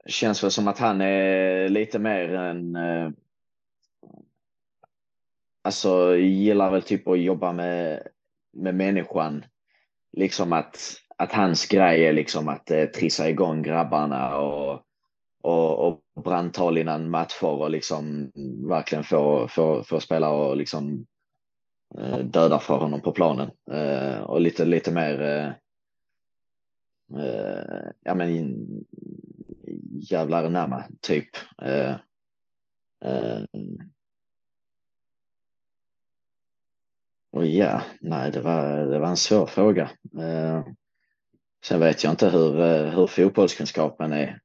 känns 0.07 0.43
väl 0.43 0.51
som 0.51 0.67
att 0.67 0.79
han 0.79 1.01
är 1.01 1.69
lite 1.69 1.99
mer 1.99 2.33
än. 2.33 2.75
Eh, 2.75 3.09
alltså 5.61 6.15
gillar 6.15 6.71
väl 6.71 6.81
typ 6.81 7.07
att 7.07 7.19
jobba 7.19 7.51
med 7.51 8.07
med 8.55 8.75
människan. 8.75 9.45
Liksom 10.11 10.53
att, 10.53 10.95
att 11.17 11.33
hans 11.33 11.65
grej 11.65 12.05
är 12.05 12.13
liksom 12.13 12.47
att 12.47 12.71
eh, 12.71 12.85
trissa 12.85 13.29
igång 13.29 13.63
grabbarna 13.63 14.37
och, 14.37 14.84
och, 15.45 15.87
och 15.87 16.23
brandtal 16.23 16.77
innan 16.77 17.09
matcher 17.09 17.45
och 17.45 17.69
liksom 17.69 18.31
verkligen 18.69 19.03
få, 19.03 19.47
få, 19.47 19.83
få 19.83 19.99
spela 19.99 20.29
och 20.29 20.57
liksom 20.57 21.05
eh, 21.97 22.17
döda 22.17 22.59
för 22.59 22.77
honom 22.77 23.01
på 23.01 23.11
planen. 23.11 23.51
Eh, 23.71 24.19
och 24.19 24.41
lite, 24.41 24.65
lite 24.65 24.91
mer 24.91 25.21
eh, 25.21 25.47
eh 27.21 27.89
ja 28.03 28.15
men 28.15 28.55
jävlar 30.11 30.49
närma 30.49 30.83
typ. 31.01 31.29
Eh, 31.61 31.95
eh, 33.05 33.43
Och 37.35 37.45
ja, 37.45 37.81
nej, 37.99 38.31
det 38.31 38.41
var, 38.41 38.77
det 38.77 38.99
var 38.99 39.07
en 39.07 39.17
svår 39.17 39.45
fråga. 39.45 39.89
Eh, 40.19 40.63
sen 41.65 41.79
vet 41.79 42.03
jag 42.03 42.13
inte 42.13 42.29
hur, 42.29 42.61
eh, 42.61 42.89
hur 42.89 43.07
fotbollskunskapen 43.07 44.13
är 44.13 44.39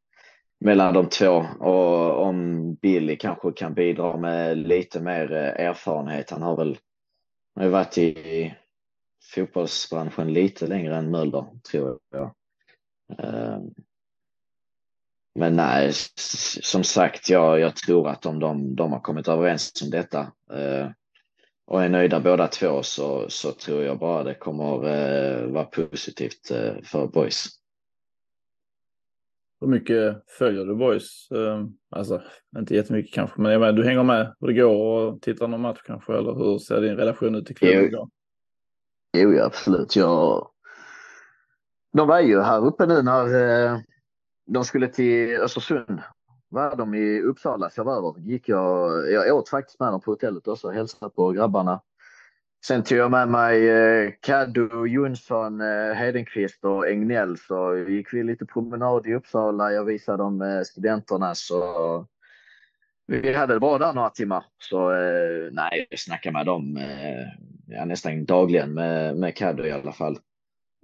mellan 0.60 0.94
de 0.94 1.08
två 1.08 1.46
och 1.58 2.22
om 2.22 2.74
Billy 2.74 3.16
kanske 3.16 3.52
kan 3.52 3.74
bidra 3.74 4.16
med 4.16 4.58
lite 4.58 5.00
mer 5.00 5.32
eh, 5.32 5.66
erfarenhet. 5.66 6.30
Han 6.30 6.42
har 6.42 6.56
väl 6.56 6.78
har 7.56 7.68
varit 7.68 7.98
i 7.98 8.54
fotbollsbranschen 9.34 10.32
lite 10.32 10.66
längre 10.66 10.96
än 10.96 11.10
Mölder, 11.10 11.46
tror 11.70 11.98
jag. 12.10 12.34
Ehm, 13.18 13.74
men 15.34 15.56
nej, 15.56 15.92
som 16.62 16.84
sagt, 16.84 17.28
jag, 17.28 17.60
jag 17.60 17.76
tror 17.76 18.08
att 18.08 18.26
om 18.26 18.38
de, 18.38 18.76
de 18.76 18.92
har 18.92 19.00
kommit 19.00 19.28
överens 19.28 19.82
om 19.82 19.90
detta 19.90 20.20
eh, 20.52 20.90
och 21.66 21.84
är 21.84 21.88
nöjda 21.88 22.20
båda 22.20 22.48
två 22.48 22.82
så, 22.82 23.28
så 23.28 23.52
tror 23.52 23.82
jag 23.84 23.98
bara 23.98 24.22
det 24.22 24.34
kommer 24.34 24.88
eh, 24.88 25.46
vara 25.46 25.64
positivt 25.64 26.46
för 26.84 27.06
boys. 27.06 27.59
Hur 29.60 29.68
mycket 29.68 30.22
följer 30.38 30.64
du 30.64 30.74
boys? 30.74 31.30
Eh, 31.30 31.64
alltså 31.90 32.22
inte 32.58 32.74
jättemycket 32.74 33.14
kanske, 33.14 33.40
men 33.40 33.52
jag 33.52 33.60
menar, 33.60 33.72
du 33.72 33.84
hänger 33.84 34.02
med 34.02 34.34
hur 34.40 34.48
det 34.48 34.54
går 34.54 35.06
och 35.06 35.22
tittar 35.22 35.48
någon 35.48 35.60
match 35.60 35.80
kanske 35.84 36.18
eller 36.18 36.34
hur 36.34 36.58
ser 36.58 36.80
din 36.80 36.96
relation 36.96 37.34
ut 37.34 37.50
ikväll? 37.50 37.88
Jo, 37.92 38.08
jo 39.16 39.32
ja, 39.32 39.44
absolut. 39.44 39.96
Jag... 39.96 40.50
De 41.92 42.08
var 42.08 42.20
ju 42.20 42.40
här 42.40 42.66
uppe 42.66 42.86
nu 42.86 43.02
när 43.02 43.24
eh, 43.34 43.78
de 44.46 44.64
skulle 44.64 44.88
till 44.88 45.36
Östersund 45.36 46.00
var 46.48 46.76
de 46.76 46.94
i 46.94 47.20
Uppsala, 47.20 47.70
sov 47.70 47.88
över, 47.88 48.14
gick 48.18 48.48
jag, 48.48 49.12
jag 49.12 49.36
åt 49.36 49.48
faktiskt 49.48 49.80
med 49.80 49.92
dem 49.92 50.00
på 50.00 50.10
hotellet 50.10 50.48
också, 50.48 50.70
hälsade 50.70 51.10
på 51.10 51.30
grabbarna. 51.30 51.80
Sen 52.66 52.82
tog 52.82 52.98
jag 52.98 53.10
med 53.10 53.28
mig 53.28 53.68
eh, 53.68 54.12
Kaddo, 54.20 54.86
Jonsson, 54.86 55.60
eh, 55.60 55.94
Hedenqvist 55.94 56.64
och 56.64 56.88
Egnell. 56.88 57.38
så 57.38 57.76
gick 57.88 58.14
vi 58.14 58.22
lite 58.22 58.46
promenad 58.46 59.06
i 59.06 59.14
Uppsala. 59.14 59.72
Jag 59.72 59.84
visade 59.84 60.18
dem 60.22 60.42
eh, 60.42 60.62
studenterna 60.62 61.34
så 61.34 62.06
vi 63.06 63.32
hade 63.32 63.54
det 63.54 63.60
bra 63.60 63.78
där 63.78 63.92
några 63.92 64.10
timmar. 64.10 64.44
Så 64.58 64.92
eh, 64.92 65.52
nej, 65.52 65.86
jag 65.90 65.98
snackar 65.98 66.32
med 66.32 66.46
dem 66.46 66.76
eh, 66.76 67.26
ja, 67.66 67.84
nästan 67.84 68.24
dagligen 68.24 68.74
med, 68.74 69.16
med 69.16 69.36
Kaddo 69.36 69.64
i 69.64 69.72
alla 69.72 69.92
fall. 69.92 70.18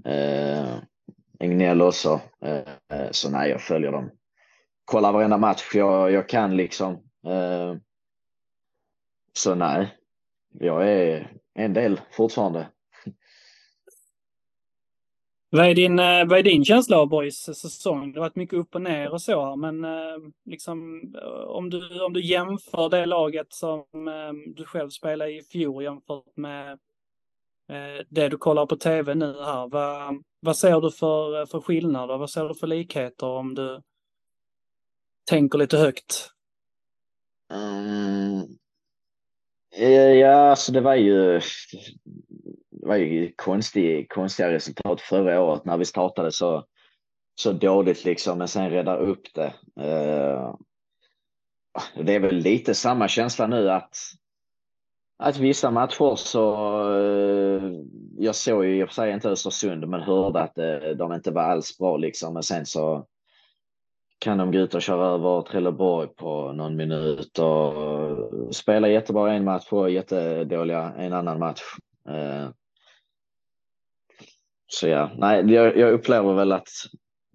Eh, 0.05 1.83
också. 1.83 2.21
Eh, 2.43 2.99
eh, 2.99 3.11
så 3.11 3.31
nej, 3.31 3.51
jag 3.51 3.61
följer 3.61 3.93
dem 3.93 4.11
kollar 4.87 5.13
varenda 5.13 5.39
match 5.39 5.75
jag, 5.75 6.13
jag 6.13 6.29
kan 6.29 6.57
liksom. 6.57 6.93
Eh, 7.27 7.77
så 9.33 9.55
nej, 9.55 9.97
jag 10.53 10.89
är 10.89 11.33
en 11.57 11.73
del 11.73 12.01
fortfarande. 12.11 12.69
Vad 15.51 15.67
är, 15.67 15.75
din, 15.75 15.99
eh, 15.99 16.27
vad 16.27 16.39
är 16.39 16.43
din 16.43 16.65
känsla 16.65 16.99
av 16.99 17.09
Boys 17.09 17.37
säsong? 17.37 18.13
Det 18.13 18.21
har 18.21 18.27
varit 18.27 18.37
mycket 18.37 18.59
upp 18.59 18.75
och 18.75 18.83
ner 18.83 19.13
och 19.13 19.23
så 19.23 19.47
här, 19.47 19.57
men 19.57 19.85
eh, 19.85 20.31
liksom, 20.45 21.03
om, 21.47 21.71
du, 21.71 22.01
om 22.01 22.13
du 22.13 22.23
jämför 22.23 22.89
det 22.89 23.07
laget 23.07 23.47
som 23.53 23.85
du 24.57 24.65
själv 24.65 24.91
spelade 24.91 25.33
i 25.33 25.43
fjol 25.43 25.83
jämfört 25.83 26.37
med 26.37 26.79
det 28.09 28.29
du 28.29 28.37
kollar 28.37 28.67
på 28.67 28.77
tv 28.77 29.15
nu 29.15 29.27
här. 29.27 29.69
Vad, 29.69 30.23
vad 30.41 30.57
ser 30.57 30.81
du 30.81 30.91
för, 30.91 31.47
för 31.47 31.61
skillnader? 31.61 32.19
Vad 32.19 32.31
ser 32.31 32.49
du 32.49 32.55
för 32.55 32.67
likheter 32.67 33.27
om 33.27 33.55
du 33.55 33.83
tänker 35.25 35.59
lite 35.59 35.79
högt? 35.79 36.31
Um, 37.53 38.59
Eh, 39.79 40.13
ja, 40.13 40.51
alltså 40.51 40.73
det 40.73 40.81
var 40.81 40.95
ju, 40.95 41.41
det 42.71 42.87
var 42.87 42.97
ju 42.97 43.33
konstig, 43.37 44.11
konstiga 44.11 44.51
resultat 44.51 45.01
förra 45.01 45.41
året 45.41 45.65
när 45.65 45.77
vi 45.77 45.85
startade 45.85 46.33
så, 46.33 46.65
så 47.35 47.53
dåligt 47.53 48.05
liksom, 48.05 48.39
men 48.39 48.49
sen 48.49 48.71
rädda 48.71 48.97
upp 48.97 49.35
det. 49.35 49.55
Eh, 49.81 50.55
det 52.05 52.15
är 52.15 52.21
väl 52.21 52.37
lite 52.37 52.75
samma 52.75 53.09
känsla 53.09 53.47
nu 53.47 53.71
att 53.71 53.97
att 55.19 55.37
vissa 55.37 55.71
matcher 55.71 56.17
så, 56.17 56.55
eh, 56.99 57.73
jag 58.19 58.35
såg 58.35 58.65
ju 58.65 58.79
i 58.79 58.85
och 58.85 58.89
för 58.89 58.95
sig 58.95 59.13
inte 59.13 59.29
Östersund 59.29 59.89
men 59.89 60.01
hörde 60.01 60.41
att 60.41 60.55
de 60.99 61.13
inte 61.13 61.31
var 61.31 61.43
alls 61.43 61.79
bra 61.79 61.97
liksom 61.97 62.35
men 62.35 62.43
sen 62.43 62.67
så 62.67 63.07
kan 64.27 64.39
de 64.39 64.53
gå 64.53 64.59
ut 64.59 64.75
och 64.75 64.83
köra 64.83 65.07
över 65.07 65.43
Trelleborg 65.43 66.09
på 66.09 66.53
någon 66.53 66.77
minut 66.77 67.39
och 67.39 68.55
spela 68.55 68.89
jättebra 68.89 69.33
en 69.33 69.45
match 69.45 69.73
och 69.73 69.91
jättedåliga 69.91 70.93
en 70.99 71.13
annan 71.13 71.39
match. 71.39 71.63
Eh, 72.09 72.49
så 74.67 74.89
ja, 74.89 75.11
nej, 75.17 75.53
jag, 75.53 75.77
jag 75.77 75.93
upplever 75.93 76.35
väl 76.35 76.53
att 76.53 76.69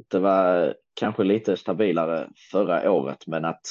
det 0.07 0.19
var 0.19 0.75
kanske 0.93 1.23
lite 1.23 1.57
stabilare 1.57 2.29
förra 2.51 2.91
året, 2.91 3.27
men 3.27 3.45
att 3.45 3.61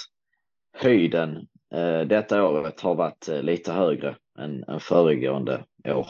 höjden 0.76 1.36
eh, 1.74 2.00
detta 2.00 2.44
året 2.48 2.80
har 2.80 2.94
varit 2.94 3.28
eh, 3.28 3.42
lite 3.42 3.72
högre 3.72 4.16
än, 4.38 4.64
än 4.68 4.80
föregående 4.80 5.64
år. 5.84 6.08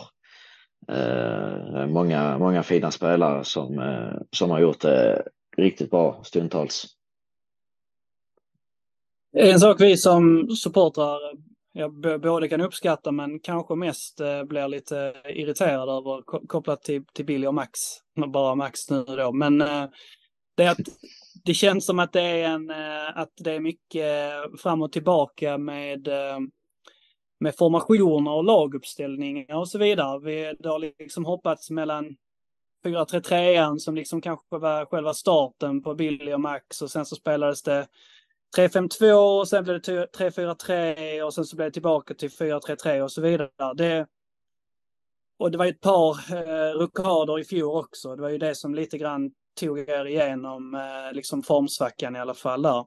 Eh, 0.89 1.87
många, 1.87 2.39
många 2.39 2.63
fina 2.63 2.91
spelare 2.91 3.45
som, 3.45 3.79
eh, 3.79 4.21
som 4.33 4.51
har 4.51 4.61
gjort 4.61 4.81
det 4.81 5.23
riktigt 5.57 5.91
bra 5.91 6.21
stundtals. 6.25 7.00
En 9.33 9.61
sak 9.61 9.81
vi 9.81 9.97
som 9.97 10.49
supportrar 10.57 11.19
ja, 11.73 11.89
både 12.19 12.49
kan 12.49 12.61
uppskatta 12.61 13.13
men 13.13 13.41
kanske 13.41 13.75
mest 13.75 14.21
eh, 14.21 14.45
blir 14.45 14.69
lite 14.69 15.15
irriterad 15.29 15.89
över 15.89 16.23
kopplat 16.47 16.83
till, 16.83 17.05
till 17.13 17.25
Billy 17.25 17.47
och 17.47 17.55
Max. 17.55 17.71
Bara 18.33 18.55
Max 18.55 18.91
nu 18.91 19.05
då. 19.05 19.33
Men 19.33 19.61
eh, 19.61 19.85
det 20.57 20.65
är 20.65 20.71
att 20.71 20.79
det 21.45 21.55
känns 21.55 21.87
som 21.87 21.99
att 21.99 22.13
det 22.13 22.23
är 22.23 22.49
en, 22.49 22.71
eh, 22.71 23.19
att 23.19 23.33
det 23.37 23.53
är 23.53 23.61
mycket 23.61 24.33
eh, 24.33 24.57
fram 24.59 24.83
och 24.83 24.93
tillbaka 24.93 25.59
med, 25.59 26.09
eh, 26.09 26.39
med 27.41 27.57
formationer 27.57 28.31
och 28.31 28.45
laguppställningar 28.45 29.57
och 29.57 29.69
så 29.69 29.79
vidare. 29.79 30.21
Vi, 30.21 30.55
det 30.59 30.69
har 30.69 30.79
liksom 30.79 31.25
hoppats 31.25 31.71
mellan 31.71 32.17
4-3-3 32.85 33.79
som 33.79 33.95
liksom 33.95 34.21
kanske 34.21 34.59
var 34.59 34.87
själva 34.87 35.15
starten 35.15 35.83
på 35.83 35.95
Billy 35.95 36.33
och 36.33 36.41
Max 36.41 36.83
och 36.83 36.91
sen 36.91 37.07
så 37.07 37.17
spelades 37.17 37.63
det 37.63 37.87
3-5-2 38.57 39.39
och 39.41 39.49
sen 39.49 39.65
blev 39.65 39.81
det 39.81 40.07
3-4-3 40.07 41.23
och 41.23 41.35
sen 41.35 41.45
så 41.45 41.57
blev 41.57 41.69
det 41.69 41.73
tillbaka 41.73 42.15
till 42.15 42.31
4-3-3 42.31 43.01
och 43.01 43.13
så 43.13 43.21
vidare. 43.21 43.75
Det, 43.77 44.07
och 45.39 45.51
det 45.51 45.59
var 45.59 45.67
ett 45.67 45.81
par 45.81 46.35
eh, 46.35 46.79
rockader 46.79 47.41
i 47.41 47.45
fjol 47.45 47.77
också. 47.77 48.17
Det 48.17 48.23
var 48.23 48.29
ju 48.29 48.39
det 48.39 48.55
som 48.55 48.75
lite 48.75 48.99
grann 48.99 49.31
tog 49.61 49.79
er 49.79 50.05
igenom 50.05 50.75
eh, 50.75 51.13
liksom 51.13 51.43
formsvackan 51.43 52.17
i 52.17 52.19
alla 52.19 52.35
fall 52.35 52.63
där. 52.63 52.85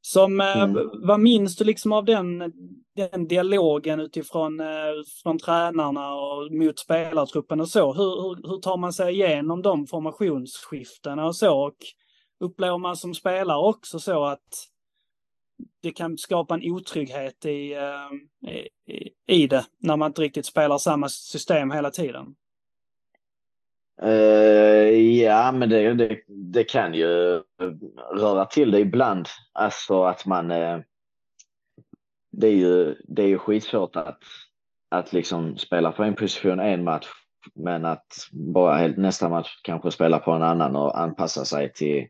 Som, 0.00 0.40
eh, 0.40 0.62
mm. 0.62 0.90
Vad 0.94 1.20
minns 1.20 1.56
du 1.56 1.64
liksom 1.64 1.92
av 1.92 2.04
den, 2.04 2.52
den 2.96 3.28
dialogen 3.28 4.00
utifrån 4.00 4.60
eh, 4.60 4.66
från 5.22 5.38
tränarna 5.38 6.14
och 6.14 6.52
mot 6.52 6.78
spelartruppen 6.78 7.60
och 7.60 7.68
så? 7.68 7.92
Hur, 7.92 8.22
hur, 8.22 8.48
hur 8.48 8.60
tar 8.60 8.76
man 8.76 8.92
sig 8.92 9.14
igenom 9.14 9.62
de 9.62 9.86
formationsskiftena 9.86 11.26
och 11.26 11.36
så? 11.36 11.58
Och 11.66 11.76
upplever 12.40 12.78
man 12.78 12.96
som 12.96 13.14
spelare 13.14 13.58
också 13.58 13.98
så 13.98 14.24
att 14.24 14.68
det 15.82 15.92
kan 15.92 16.18
skapa 16.18 16.54
en 16.54 16.72
otrygghet 16.72 17.44
i, 17.44 17.74
uh, 17.76 18.52
i, 18.94 19.10
i 19.26 19.46
det 19.46 19.64
när 19.78 19.96
man 19.96 20.10
inte 20.10 20.22
riktigt 20.22 20.46
spelar 20.46 20.78
samma 20.78 21.08
system 21.08 21.70
hela 21.70 21.90
tiden? 21.90 22.34
Uh, 24.02 24.10
ja, 25.20 25.52
men 25.52 25.68
det, 25.68 25.94
det, 25.94 26.20
det, 26.28 26.64
kan 26.64 26.94
ju 26.94 27.42
röra 28.12 28.44
till 28.44 28.70
det 28.70 28.80
ibland. 28.80 29.28
Alltså 29.52 30.04
att 30.04 30.26
man... 30.26 30.50
Uh, 30.50 30.80
det, 32.32 32.46
är 32.46 32.56
ju, 32.56 32.96
det 33.08 33.22
är 33.22 33.28
ju 33.28 33.38
skitsvårt 33.38 33.96
att, 33.96 34.18
att 34.88 35.12
liksom 35.12 35.56
spela 35.56 35.92
på 35.92 36.02
en 36.02 36.14
position 36.14 36.60
en 36.60 36.84
match 36.84 37.06
men 37.54 37.84
att 37.84 38.06
bara 38.32 38.76
helt, 38.76 38.96
nästa 38.96 39.28
match 39.28 39.60
kanske 39.62 39.90
spela 39.90 40.18
på 40.18 40.30
en 40.30 40.42
annan 40.42 40.76
och 40.76 41.00
anpassa 41.00 41.44
sig 41.44 41.72
till, 41.72 42.06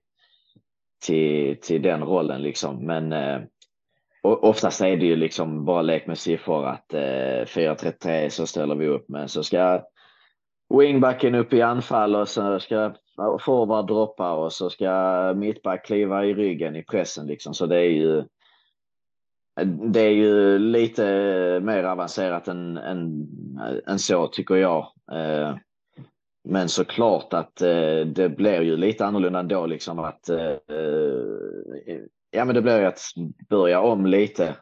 till, 1.04 1.60
till 1.60 1.82
den 1.82 2.04
rollen 2.04 2.42
liksom. 2.42 2.86
Men 2.86 3.12
eh, 3.12 3.40
oftast 4.22 4.80
är 4.80 4.96
det 4.96 5.06
ju 5.06 5.16
liksom 5.16 5.64
bara 5.64 5.82
lek 5.82 6.06
med 6.06 6.18
siffror 6.18 6.66
att 6.66 6.94
eh, 6.94 7.44
4-3-3 7.44 8.28
så 8.28 8.46
ställer 8.46 8.74
vi 8.74 8.86
upp 8.86 9.08
men 9.08 9.28
så 9.28 9.42
ska 9.42 9.82
wingbacken 10.78 11.34
upp 11.34 11.52
i 11.52 11.62
anfall 11.62 12.16
och 12.16 12.28
så 12.28 12.60
ska 12.60 12.94
forward 13.40 13.86
droppa 13.86 14.32
och 14.32 14.52
så 14.52 14.70
ska 14.70 15.34
mittback 15.36 15.86
kliva 15.86 16.24
i 16.24 16.34
ryggen 16.34 16.76
i 16.76 16.82
pressen 16.82 17.26
liksom. 17.26 17.54
Så 17.54 17.66
det 17.66 17.76
är 17.76 17.90
ju 17.90 18.24
det 19.64 20.00
är 20.00 20.10
ju 20.10 20.58
lite 20.58 21.04
mer 21.62 21.84
avancerat 21.84 22.48
än, 22.48 22.76
än, 22.76 23.28
än 23.86 23.98
så 23.98 24.26
tycker 24.26 24.54
jag. 24.54 24.92
Eh, 25.12 25.56
men 26.48 26.68
såklart 26.68 27.32
att 27.32 27.62
eh, 27.62 28.00
det 28.00 28.36
blir 28.36 28.60
ju 28.60 28.76
lite 28.76 29.06
annorlunda 29.06 29.38
ändå 29.38 29.66
liksom 29.66 29.98
att 29.98 30.28
eh, 30.28 30.56
ja 32.30 32.44
men 32.44 32.54
det 32.54 32.62
blir 32.62 32.80
ju 32.80 32.86
att 32.86 33.00
börja 33.48 33.80
om 33.80 34.06
lite 34.06 34.56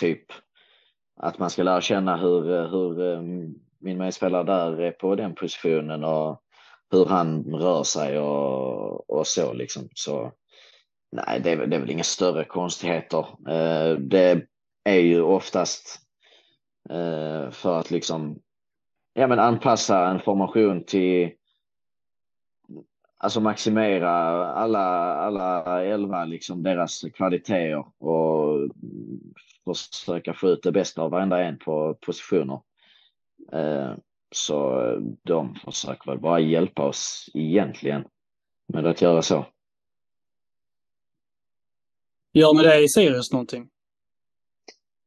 typ 0.00 0.24
att 1.16 1.38
man 1.38 1.50
ska 1.50 1.62
lära 1.62 1.80
känna 1.80 2.16
hur, 2.16 2.68
hur 2.68 3.02
ehm, 3.02 3.54
min 3.78 3.98
medspelare 3.98 4.44
där 4.44 4.80
är 4.80 4.90
på 4.90 5.14
den 5.14 5.34
positionen 5.34 6.04
och 6.04 6.42
hur 6.90 7.04
han 7.04 7.44
rör 7.44 7.82
sig 7.82 8.18
och, 8.18 9.10
och 9.10 9.26
så 9.26 9.52
liksom. 9.52 9.88
Så 9.94 10.32
nej, 11.12 11.40
det 11.40 11.50
är, 11.50 11.66
det 11.66 11.76
är 11.76 11.80
väl 11.80 11.90
inga 11.90 12.04
större 12.04 12.44
konstigheter. 12.44 13.26
Eh, 13.48 13.98
det 13.98 14.42
är 14.84 15.00
ju 15.00 15.22
oftast 15.22 15.98
eh, 16.90 17.50
för 17.50 17.78
att 17.78 17.90
liksom 17.90 18.38
ja, 19.16 19.26
men 19.26 19.38
anpassa 19.38 20.06
en 20.08 20.20
formation 20.20 20.84
till 20.84 21.32
alltså 23.18 23.40
maximera 23.40 24.10
alla, 24.46 25.14
alla 25.14 25.84
elva, 25.84 26.24
liksom 26.24 26.62
deras 26.62 27.00
kvaliteter 27.14 27.84
och 27.98 28.70
försöka 29.64 30.34
få 30.34 30.48
ut 30.48 30.62
det 30.62 30.72
bästa 30.72 31.02
av 31.02 31.10
varenda 31.10 31.42
en 31.42 31.58
på 31.58 31.94
positioner. 32.00 32.60
Eh, 33.52 33.92
så 34.30 34.82
de 35.22 35.54
försöker 35.54 36.10
väl 36.10 36.20
bara 36.20 36.40
hjälpa 36.40 36.82
oss 36.82 37.30
egentligen 37.34 38.04
med 38.66 38.86
att 38.86 39.02
göra 39.02 39.22
så. 39.22 39.46
Gör 42.32 42.54
ni 42.54 42.62
det 42.62 42.82
i 42.82 42.88
Sirius 42.88 43.32
någonting? 43.32 43.68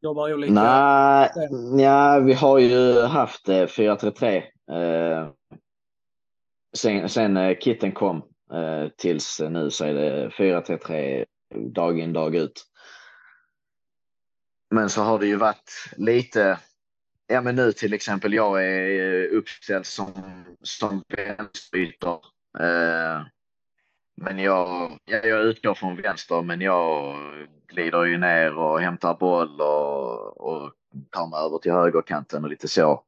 Jobbar 0.02 0.34
olika? 0.34 0.54
Nej, 0.54 1.30
ja, 1.78 2.20
vi 2.20 2.34
har 2.34 2.60
ju 2.60 3.02
haft 3.02 3.46
433. 3.46 4.38
Eh, 4.72 5.30
sen, 6.78 7.10
sen 7.10 7.38
eh, 7.38 7.58
kitten 7.58 7.92
kom 7.92 8.18
eh, 8.54 8.88
tills 8.98 9.40
nu 9.50 9.70
så 9.72 9.86
är 9.86 9.94
det 9.94 10.32
433 10.38 11.26
dag 11.74 12.00
in 12.00 12.14
dag 12.14 12.36
ut. 12.36 12.66
Men 14.72 14.90
så 14.90 15.02
har 15.02 15.20
det 15.20 15.28
ju 15.28 15.36
varit 15.36 15.94
lite, 15.98 16.60
ja 17.28 17.42
men 17.42 17.56
nu 17.56 17.72
till 17.72 17.94
exempel 17.94 18.34
jag 18.34 18.66
är 18.66 19.28
uppställd 19.28 19.86
som, 19.86 20.14
som 20.62 21.04
vänsterytter. 21.08 22.20
Eh, 22.60 22.99
men 24.30 24.40
jag, 24.40 24.98
jag 25.06 25.42
utgår 25.46 25.74
från 25.74 25.96
vänster, 25.96 26.42
men 26.42 26.62
jag 26.62 27.16
glider 27.68 28.04
ju 28.04 28.18
ner 28.18 28.58
och 28.58 28.82
hämtar 28.82 29.14
boll 29.14 29.62
och, 29.62 30.42
och 30.42 30.72
tar 31.10 31.28
mig 31.28 31.40
över 31.40 31.58
till 31.58 31.72
högerkanten 31.72 32.44
och 32.44 32.50
lite 32.50 32.68
så. 32.68 33.04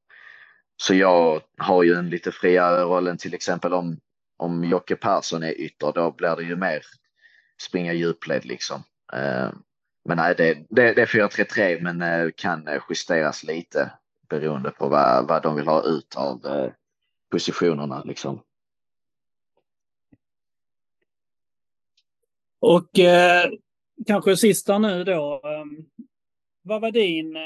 Så 0.77 0.93
jag 0.93 1.41
har 1.57 1.83
ju 1.83 1.93
en 1.93 2.09
lite 2.09 2.31
friare 2.31 2.81
roll 2.81 3.07
än 3.07 3.17
till 3.17 3.33
exempel 3.33 3.73
om, 3.73 3.99
om 4.37 4.63
Jocke 4.63 4.95
Persson 4.95 5.43
är 5.43 5.61
ytter, 5.61 5.91
då 5.91 6.11
blir 6.11 6.35
det 6.35 6.43
ju 6.43 6.55
mer 6.55 6.81
springa 7.61 7.93
djupled 7.93 8.45
liksom. 8.45 8.83
Eh, 9.13 9.49
men 10.05 10.17
nej, 10.17 10.35
det, 10.37 10.53
det, 10.69 10.93
det 10.93 11.01
är 11.01 11.05
4-3-3 11.05 11.81
men 11.81 12.01
eh, 12.01 12.31
kan 12.35 12.67
eh, 12.67 12.81
justeras 12.89 13.43
lite 13.43 13.91
beroende 14.29 14.71
på 14.71 14.87
vad, 14.87 15.27
vad 15.27 15.43
de 15.43 15.55
vill 15.55 15.67
ha 15.67 15.83
ut 15.83 16.15
av 16.15 16.69
positionerna 17.31 18.03
liksom. 18.05 18.41
Och 22.61 22.99
eh, 22.99 23.49
kanske 24.07 24.37
sista 24.37 24.77
nu 24.77 25.03
då. 25.03 25.41
Eh, 25.43 25.65
vad 26.61 26.81
var 26.81 26.91
din, 26.91 27.35
eh, 27.35 27.41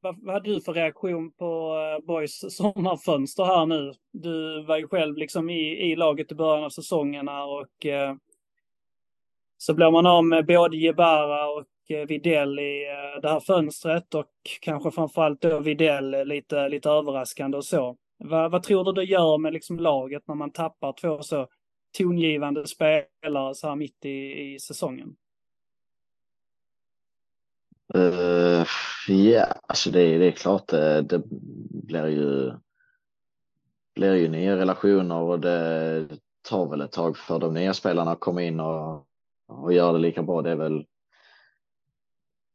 vad, 0.00 0.24
vad 0.24 0.34
hade 0.34 0.54
du 0.54 0.60
för 0.60 0.72
reaktion 0.72 1.32
på 1.32 1.76
eh, 1.76 2.06
Boys 2.06 2.56
sommarfönster 2.56 3.44
här 3.44 3.66
nu? 3.66 3.92
Du 4.12 4.64
var 4.64 4.76
ju 4.76 4.88
själv 4.88 5.16
liksom 5.16 5.50
i, 5.50 5.90
i 5.90 5.96
laget 5.96 6.32
i 6.32 6.34
början 6.34 6.64
av 6.64 6.70
säsongerna 6.70 7.44
och 7.44 7.86
eh, 7.86 8.14
så 9.58 9.74
blir 9.74 9.90
man 9.90 10.06
av 10.06 10.24
med 10.24 10.46
både 10.46 10.76
Jebara 10.76 11.48
och 11.48 11.90
eh, 11.90 12.06
Videll 12.06 12.58
i 12.58 12.86
eh, 12.88 13.20
det 13.20 13.28
här 13.28 13.40
fönstret 13.40 14.14
och 14.14 14.30
kanske 14.60 14.90
framförallt 14.90 15.40
då 15.40 15.58
Videll 15.58 16.14
eh, 16.14 16.24
lite, 16.24 16.68
lite 16.68 16.90
överraskande 16.90 17.56
och 17.56 17.64
så. 17.64 17.96
Vad, 18.18 18.50
vad 18.50 18.62
tror 18.62 18.84
du 18.84 18.92
det 18.92 19.04
gör 19.04 19.38
med 19.38 19.52
liksom 19.52 19.78
laget 19.78 20.22
när 20.28 20.34
man 20.34 20.52
tappar 20.52 20.92
två 20.92 21.22
så 21.22 21.46
tongivande 21.98 22.66
spelare 22.66 23.54
så 23.54 23.68
här 23.68 23.76
mitt 23.76 24.04
i, 24.04 24.52
i 24.54 24.58
säsongen? 24.60 25.16
Uh, 27.96 28.64
ja, 29.08 29.46
alltså 29.66 29.90
det, 29.90 30.18
det 30.18 30.26
är 30.26 30.30
klart 30.30 30.68
det, 30.68 31.02
det 31.02 31.22
blir 31.86 32.06
ju 32.06 32.52
blir 33.94 34.14
ju 34.14 34.28
nya 34.28 34.56
relationer 34.56 35.16
och 35.20 35.40
det, 35.40 36.08
tar 36.48 36.66
väl 36.70 36.80
ett 36.80 36.92
tag 36.92 37.16
för 37.18 37.38
de 37.38 37.54
nya 37.54 37.74
spelarna 37.74 38.10
att 38.10 38.20
komma 38.20 38.42
in 38.42 38.60
och, 38.60 39.06
och 39.48 39.72
göra 39.72 39.92
det 39.92 39.98
lika 39.98 40.22
bra. 40.22 40.42
Det 40.42 40.50
är 40.50 40.56
väl 40.56 40.86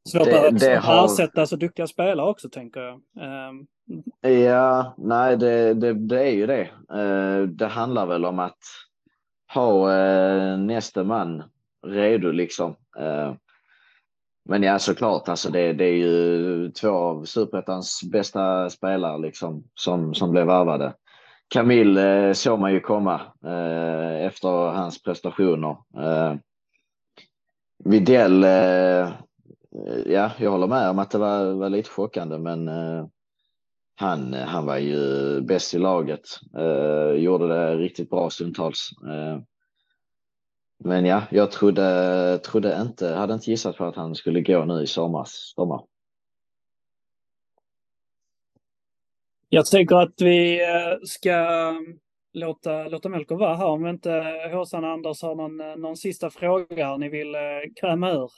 Svårt 0.10 0.26
Det- 0.26 0.48
att 0.48 0.60
det 0.60 0.76
har- 0.76 1.06
ersätta 1.06 1.46
så 1.46 1.56
duktiga 1.56 1.88
spelare 1.88 2.30
också, 2.30 2.50
tänker 2.50 2.80
jag. 2.82 3.02
Ehm, 3.22 3.68
Ja, 4.44 4.94
nej, 4.98 5.38
det, 5.38 5.74
det, 5.74 5.94
det 5.94 6.22
är 6.24 6.32
ju 6.32 6.48
det. 6.48 6.62
Eh, 6.94 7.42
Det 7.48 7.68
handlar 7.68 8.06
väl 8.06 8.26
om 8.26 8.40
att 8.40 8.58
ha 9.54 9.94
eh, 9.94 10.58
nästa 10.58 11.04
man 11.04 11.44
redo 11.88 12.32
liksom. 12.32 12.76
Eh, 13.00 13.34
Men 14.50 14.64
ja, 14.64 14.80
såklart, 14.80 15.30
alltså 15.30 15.50
det, 15.50 15.74
det 15.74 15.86
är 15.86 15.96
ju 15.96 16.72
två 16.72 16.90
av 16.90 17.26
superettans 17.26 18.02
bästa 18.12 18.70
spelare 18.70 19.18
liksom 19.18 19.64
som, 19.76 20.14
som 20.14 20.32
blev 20.32 20.48
värvade. 20.48 20.94
Camille 21.54 22.28
eh, 22.28 22.34
såg 22.34 22.60
man 22.60 22.74
ju 22.74 22.80
komma 22.80 23.22
eh, 23.46 24.26
efter 24.26 24.50
hans 24.50 25.04
prestationer. 25.04 25.78
Eh, 25.98 26.36
Widell, 27.86 28.44
eh, 28.44 29.02
eh, 29.02 29.10
ja, 30.06 30.32
jag 30.38 30.52
håller 30.52 30.68
med 30.68 30.90
om 30.90 31.00
att 31.00 31.12
det 31.12 31.18
var, 31.18 31.54
var 31.54 31.70
lite 31.70 31.90
chockande, 31.90 32.38
men 32.38 32.68
eh, 32.68 33.06
han, 34.00 34.34
han 34.34 34.66
var 34.66 34.78
ju 34.78 35.42
bäst 35.42 35.74
i 35.74 35.78
laget. 35.78 36.28
Eh, 36.58 37.12
gjorde 37.12 37.48
det 37.48 37.78
riktigt 37.78 38.10
bra 38.10 38.30
stundtals. 38.30 38.90
Eh, 39.08 39.40
men 40.78 41.06
ja, 41.06 41.24
jag 41.32 41.52
trodde, 41.52 42.38
trodde 42.38 42.82
inte, 42.82 43.08
hade 43.08 43.34
inte 43.34 43.52
gissat 43.52 43.78
på 43.78 43.86
att 43.86 43.96
han 43.96 44.16
skulle 44.16 44.42
gå 44.42 44.66
nu 44.66 44.84
i 44.84 44.88
sommars, 44.88 45.30
sommar. 45.30 45.84
Jag 49.50 49.66
tänker 49.66 49.96
att 49.96 50.22
vi 50.22 50.62
eh, 50.62 50.98
ska 51.04 51.48
låta, 52.34 52.88
låta 52.88 53.10
Melker 53.10 53.36
vara 53.36 53.56
här 53.56 53.66
om 53.66 53.88
inte 53.88 54.12
Håsan 54.54 54.86
Anders 54.86 55.22
har 55.22 55.36
någon, 55.36 55.62
eh, 55.62 55.76
någon 55.76 55.98
sista 55.98 56.30
fråga 56.30 56.98
ni 56.98 57.10
vill 57.10 57.36
eh, 57.36 57.42
kräma 57.82 58.12
ur. 58.12 58.32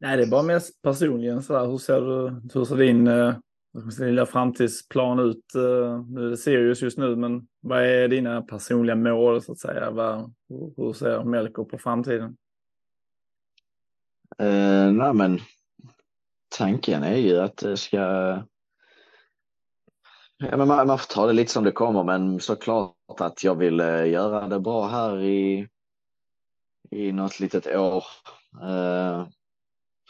Nej, 0.00 0.16
det 0.16 0.22
är 0.22 0.30
bara 0.30 0.42
mest 0.42 0.82
personligen 0.82 1.42
så 1.42 1.58
här. 1.58 1.66
Hur 1.66 1.78
ser 1.78 2.00
du, 2.00 2.40
hur 2.54 2.64
ser 2.64 2.76
din 2.76 3.08
eh, 3.78 4.06
lilla 4.06 4.26
framtidsplan 4.26 5.18
ut? 5.18 5.54
Eh, 5.54 6.04
nu 6.08 6.26
är 6.26 6.30
det 6.30 6.36
Sirius 6.36 6.82
just 6.82 6.98
nu, 6.98 7.16
men 7.16 7.48
vad 7.60 7.84
är 7.84 8.08
dina 8.08 8.42
personliga 8.42 8.96
mål 8.96 9.42
så 9.42 9.52
att 9.52 9.58
säga? 9.58 9.90
Vad, 9.90 10.34
hur, 10.76 10.92
ser 10.92 11.24
Melker 11.24 11.64
på 11.64 11.78
framtiden? 11.78 12.36
Eh, 14.38 14.92
nej, 14.92 15.14
men 15.14 15.40
tanken 16.58 17.02
är 17.02 17.16
ju 17.16 17.38
att 17.38 17.56
det 17.56 17.76
ska... 17.76 17.98
Ja, 20.40 20.56
men 20.56 20.68
man, 20.68 20.86
man 20.86 20.98
får 20.98 21.14
ta 21.14 21.26
det 21.26 21.32
lite 21.32 21.52
som 21.52 21.64
det 21.64 21.72
kommer, 21.72 22.04
men 22.04 22.40
såklart 22.40 22.94
att 23.20 23.44
jag 23.44 23.54
vill 23.54 23.80
eh, 23.80 24.08
göra 24.08 24.48
det 24.48 24.60
bra 24.60 24.86
här 24.86 25.22
i, 25.22 25.68
i 26.90 27.12
något 27.12 27.40
litet 27.40 27.66
år. 27.66 28.04
Eh, 28.62 29.26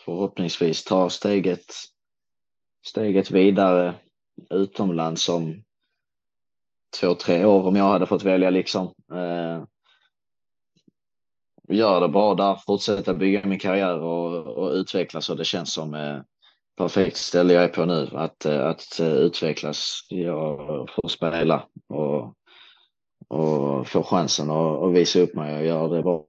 förhoppningsvis 0.04 0.84
ta 0.84 1.10
steget, 1.10 1.74
steget 2.88 3.30
vidare 3.30 3.94
utomlands 4.50 5.28
om 5.28 5.62
två, 7.00 7.14
tre 7.14 7.44
år 7.44 7.66
om 7.66 7.76
jag 7.76 7.84
hade 7.84 8.06
fått 8.06 8.22
välja 8.22 8.50
liksom. 8.50 8.94
Eh, 9.12 9.64
gör 11.68 12.00
det 12.00 12.08
bra 12.08 12.34
där, 12.34 12.54
fortsätta 12.66 13.14
bygga 13.14 13.46
min 13.46 13.58
karriär 13.58 14.00
och, 14.00 14.46
och 14.46 14.70
utvecklas 14.72 15.30
och 15.30 15.36
det 15.36 15.44
känns 15.44 15.72
som 15.72 15.94
eh, 15.94 16.20
perfekt 16.76 17.16
ställe 17.16 17.52
jag 17.52 17.64
är 17.64 17.68
på 17.68 17.84
nu 17.84 18.08
att, 18.12 18.44
eh, 18.44 18.66
att 18.66 19.00
eh, 19.00 19.12
utvecklas. 19.12 20.06
Jag 20.08 20.88
får 20.90 21.08
spela 21.08 21.66
och, 21.88 22.34
och 23.28 23.88
få 23.88 24.02
chansen 24.02 24.50
och, 24.50 24.82
och 24.82 24.96
visa 24.96 25.20
upp 25.20 25.34
mig 25.34 25.58
och 25.58 25.64
göra 25.64 25.88
det 25.88 26.02
bra. 26.02 26.24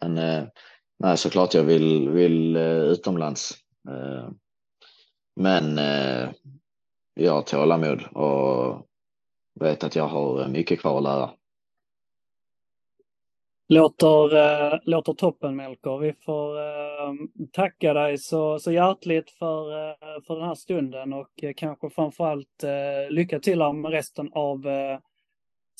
Men 0.00 0.18
eh, 0.18 0.44
nej, 0.98 1.16
såklart 1.16 1.54
jag 1.54 1.64
vill, 1.64 2.08
vill 2.08 2.56
eh, 2.56 2.62
utomlands. 2.62 3.54
Eh, 3.88 4.28
men 5.34 5.78
eh, 5.78 6.28
jag 7.14 7.32
har 7.32 7.42
tålamod 7.42 8.02
och 8.02 8.86
vet 9.60 9.84
att 9.84 9.96
jag 9.96 10.06
har 10.06 10.48
mycket 10.48 10.80
kvar 10.80 10.96
att 10.96 11.02
lära. 11.02 11.30
Låter, 13.68 14.36
eh, 14.36 14.78
låter 14.82 15.12
toppen 15.12 15.56
Melker. 15.56 15.98
Vi 15.98 16.12
får 16.12 16.58
eh, 16.58 17.12
tacka 17.52 17.92
dig 17.94 18.18
så, 18.18 18.58
så 18.58 18.72
hjärtligt 18.72 19.30
för, 19.30 19.88
eh, 19.88 20.22
för 20.26 20.36
den 20.36 20.48
här 20.48 20.54
stunden 20.54 21.12
och 21.12 21.42
eh, 21.42 21.52
kanske 21.56 21.90
framförallt 21.90 22.64
eh, 22.64 23.10
lycka 23.10 23.40
till 23.40 23.58
med 23.58 23.90
resten 23.90 24.30
av 24.32 24.66
eh, 24.66 24.98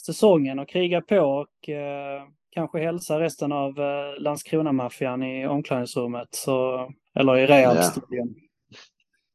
säsongen 0.07 0.59
och 0.59 0.69
kriga 0.69 1.01
på 1.01 1.21
och 1.21 1.69
eh, 1.69 2.23
kanske 2.51 2.79
hälsa 2.79 3.21
resten 3.21 3.53
av 3.53 3.81
eh, 3.81 4.21
Landskrona-maffian 4.21 5.23
i 5.23 5.47
omklädningsrummet 5.47 6.29
så, 6.31 6.89
eller 7.15 7.37
i 7.37 7.47
rehabstudion. 7.47 8.35
Ja, 8.37 8.44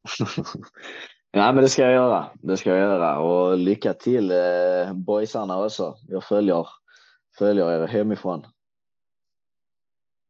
men 1.33 1.55
det 1.55 1.69
ska 1.69 1.81
jag 1.81 1.93
göra. 1.93 2.25
Det 2.33 2.57
ska 2.57 2.69
jag 2.69 2.79
göra 2.79 3.19
och 3.19 3.57
lycka 3.57 3.93
till 3.93 4.31
eh, 4.31 4.93
boysarna 4.93 5.63
också. 5.63 5.95
Jag 6.07 6.23
följer, 6.23 6.67
följer 7.37 7.71
er 7.71 7.87
hemifrån. 7.87 8.45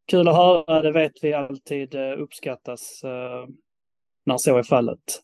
Kul 0.08 0.28
att 0.28 0.36
höra, 0.36 0.82
det 0.82 0.92
vet 0.92 1.14
vi 1.22 1.34
alltid 1.34 1.96
eh, 1.96 2.22
uppskattas 2.22 3.04
eh, 3.04 3.48
när 4.26 4.38
så 4.38 4.58
är 4.58 4.64
fallet. 4.64 5.22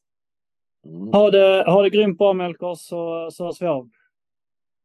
Mm. 0.85 1.13
Ha 1.13 1.31
det, 1.31 1.63
ha 1.67 1.81
det 1.81 1.89
grymt 1.89 2.17
bra 2.17 2.33
Melker 2.33 2.75
så, 2.75 3.29
så 3.31 3.45
hörs 3.45 3.61
vi 3.61 3.67
av. 3.67 3.89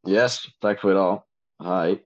Yes, 0.09 0.38
tack 0.61 0.81
för 0.81 0.90
idag. 0.90 1.23
Hej. 1.64 2.05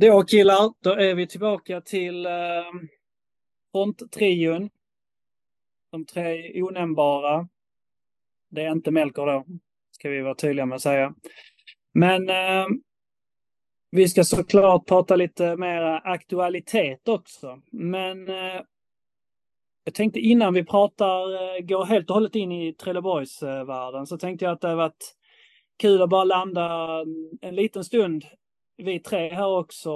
Då 0.00 0.22
killar, 0.22 0.72
då 0.82 0.90
är 0.90 1.14
vi 1.14 1.26
tillbaka 1.26 1.80
till 1.80 2.26
eh, 2.26 2.32
fronttrion. 3.72 4.70
De 5.90 6.04
tre 6.04 6.62
onämnbara. 6.62 7.48
Det 8.50 8.62
är 8.62 8.72
inte 8.72 8.90
Melker 8.90 9.26
då, 9.26 9.44
ska 9.90 10.08
vi 10.08 10.20
vara 10.20 10.34
tydliga 10.34 10.66
med 10.66 10.76
att 10.76 10.82
säga. 10.82 11.14
Men 11.92 12.28
eh, 12.28 12.66
vi 13.90 14.08
ska 14.08 14.24
såklart 14.24 14.86
prata 14.86 15.16
lite 15.16 15.56
mer 15.56 15.82
aktualitet 16.04 17.08
också. 17.08 17.62
Men 17.70 18.28
eh, 18.28 18.60
jag 19.84 19.94
tänkte 19.94 20.20
innan 20.20 20.54
vi 20.54 20.64
pratar, 20.64 21.32
eh, 21.32 21.60
går 21.60 21.84
helt 21.84 22.10
och 22.10 22.14
hållet 22.14 22.34
in 22.34 22.52
i 22.52 22.74
Trelleborgsvärlden, 22.74 24.06
så 24.06 24.18
tänkte 24.18 24.44
jag 24.44 24.52
att 24.52 24.60
det 24.60 24.68
har 24.68 24.76
varit 24.76 25.14
kul 25.78 26.02
att 26.02 26.10
bara 26.10 26.24
landa 26.24 26.88
en 27.40 27.54
liten 27.54 27.84
stund 27.84 28.24
vi 28.78 29.00
tre 29.00 29.28
här 29.28 29.58
också 29.58 29.90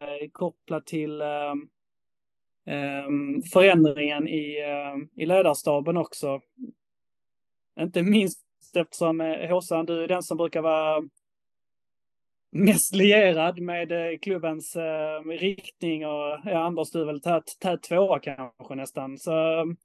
eh, 0.00 0.28
kopplat 0.32 0.86
till 0.86 1.20
eh, 1.20 1.54
eh, 2.66 3.06
förändringen 3.52 4.28
i, 4.28 4.58
eh, 4.60 5.22
i 5.22 5.26
ledarstaben 5.26 5.96
också. 5.96 6.40
Inte 7.80 8.02
minst 8.02 8.40
eftersom 8.76 9.20
eh, 9.20 9.50
Håsan, 9.50 9.86
du 9.86 10.04
är 10.04 10.08
den 10.08 10.22
som 10.22 10.36
brukar 10.36 10.62
vara 10.62 11.02
mest 12.50 12.94
lierad 12.94 13.60
med 13.60 13.92
eh, 13.92 14.18
klubbens 14.18 14.76
eh, 14.76 15.20
riktning 15.24 16.06
och 16.06 16.38
ja, 16.44 16.58
Anders, 16.58 16.90
du 16.90 17.00
är 17.00 17.04
väl 17.06 17.20
tät, 17.20 17.56
tät 17.60 17.82
tvåa 17.82 18.18
kanske 18.18 18.74
nästan. 18.74 19.18
Så, 19.18 19.32
ehm, 19.32 19.76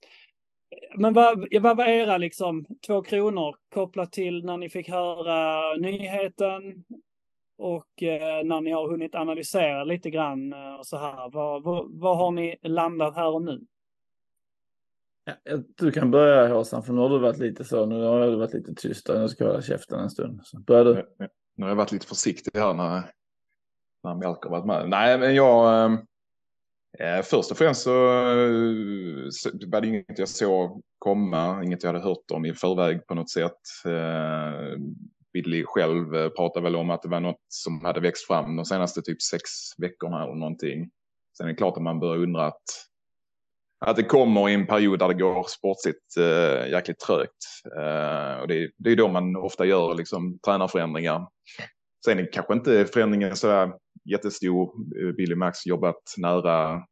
men 0.96 1.14
vad, 1.14 1.48
vad 1.62 1.78
var 1.78 1.86
era 1.86 2.18
liksom 2.18 2.66
två 2.88 3.02
kronor 3.02 3.56
kopplat 3.74 4.12
till 4.12 4.46
när 4.46 4.58
ni 4.58 4.70
fick 4.70 4.90
höra 4.90 5.76
nyheten 5.78 6.84
och 7.58 8.04
eh, 8.04 8.44
när 8.44 8.62
ni 8.62 8.72
har 8.72 8.90
hunnit 8.90 9.16
analysera 9.16 9.84
lite 9.84 10.10
grann 10.10 10.54
eh, 10.54 10.76
och 10.76 10.88
så 10.88 10.98
här. 10.98 11.30
Vad, 11.30 11.64
vad, 11.64 11.92
vad 11.92 12.18
har 12.18 12.32
ni 12.32 12.58
landat 12.64 13.16
här 13.16 13.34
och 13.34 13.42
nu? 13.42 13.62
Ja, 15.26 15.34
du 15.78 15.92
kan 15.92 16.12
börja 16.12 16.54
Håsan, 16.54 16.84
för 16.84 16.94
nu 16.94 17.02
har 17.02 17.10
du 17.10 17.20
varit 17.20 17.40
lite 17.40 17.64
så. 17.64 17.86
Nu 17.86 18.04
har 18.04 18.28
du 18.28 18.36
varit 18.36 18.54
lite 18.54 18.74
tyst 18.76 19.10
och 19.10 19.20
nu 19.20 19.30
ska 19.30 19.44
jag 19.44 19.52
hålla 19.52 19.62
käften 19.62 20.00
en 20.00 20.10
stund. 20.10 20.40
Så 20.44 20.60
börjar 20.60 20.86
du. 20.86 21.08
Nu 21.56 21.66
har 21.66 21.70
jag 21.70 21.76
varit 21.76 21.92
lite 21.92 22.08
försiktig 22.08 22.60
här 22.60 22.74
när, 22.74 23.04
när 24.04 24.16
Melker 24.16 24.50
varit 24.50 24.66
med. 24.66 24.90
Nej, 24.90 25.20
men 25.20 25.36
jag... 25.36 25.92
Eh, 27.00 27.22
först 27.24 27.52
och 27.52 27.58
främst 27.58 27.82
så, 27.82 28.08
eh, 28.08 29.28
så 29.32 29.50
var 29.68 29.82
det 29.82 29.88
inget 29.88 30.20
jag 30.20 30.30
såg 30.30 30.82
komma, 31.00 31.64
inget 31.64 31.84
jag 31.84 31.94
hade 31.94 32.06
hört 32.06 32.32
om 32.32 32.46
i 32.46 32.54
förväg 32.54 33.08
på 33.08 33.16
något 33.16 33.30
sätt. 33.30 33.60
Eh, 33.86 34.80
Billy 35.34 35.64
själv 35.66 36.16
eh, 36.16 36.30
pratade 36.30 36.64
väl 36.64 36.76
om 36.76 36.90
att 36.90 37.02
det 37.02 37.10
var 37.10 37.20
något 37.20 37.46
som 37.48 37.86
hade 37.86 38.00
växt 38.00 38.28
fram 38.28 38.56
de 38.56 38.66
senaste 38.66 39.02
typ 39.02 39.22
sex 39.22 39.42
veckorna 39.78 40.24
eller 40.24 40.36
någonting. 40.36 40.90
Sen 41.38 41.48
är 41.48 41.52
det 41.52 41.58
klart 41.58 41.78
att 41.78 41.84
man 41.84 42.00
börjar 42.00 42.24
undra 42.24 42.46
att, 42.46 42.64
att 43.86 43.96
det 43.96 44.04
kommer 44.04 44.50
i 44.50 44.54
en 44.54 44.68
period 44.68 45.00
där 45.00 45.08
det 45.08 45.14
går 45.14 45.44
sportsligt 45.44 46.18
eh, 46.18 46.72
jäkligt 46.72 47.00
trögt. 47.00 47.44
Eh, 47.78 48.42
och 48.42 48.48
det, 48.48 48.72
det 48.78 48.92
är 48.92 48.96
då 48.96 49.08
man 49.08 49.36
ofta 49.36 49.66
gör 49.66 49.96
liksom 49.96 50.40
tränarförändringar. 50.40 51.28
Sen 52.06 52.20
är 52.20 52.32
kanske 52.32 52.54
inte 52.54 52.86
förändringen 52.86 53.36
så 53.36 53.48
där 53.48 53.74
jättestor. 54.06 54.74
Eh, 55.02 55.12
Billy 55.12 55.36
Max 55.36 55.66
jobbat 55.66 56.14
nära, 56.18 56.84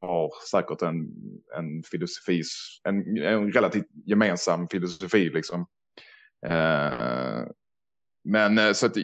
har 0.00 0.30
säkert 0.50 0.82
en, 0.82 1.08
en 1.56 1.82
filosofi, 1.90 2.42
en, 2.88 3.18
en 3.18 3.52
relativt 3.52 3.86
gemensam 4.06 4.68
filosofi 4.68 5.30
liksom. 5.30 5.66
Eh, 6.46 7.42
men 8.24 8.58
eh, 8.58 8.72
så 8.72 8.86
att, 8.86 8.96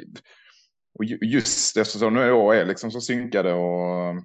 och 0.99 1.05
just 1.05 1.77
eftersom 1.77 2.15
nu 2.15 2.21
jag 2.21 2.57
är 2.57 2.67
liksom 2.67 2.91
så 2.91 3.01
synkade 3.01 3.53
och, 3.53 4.17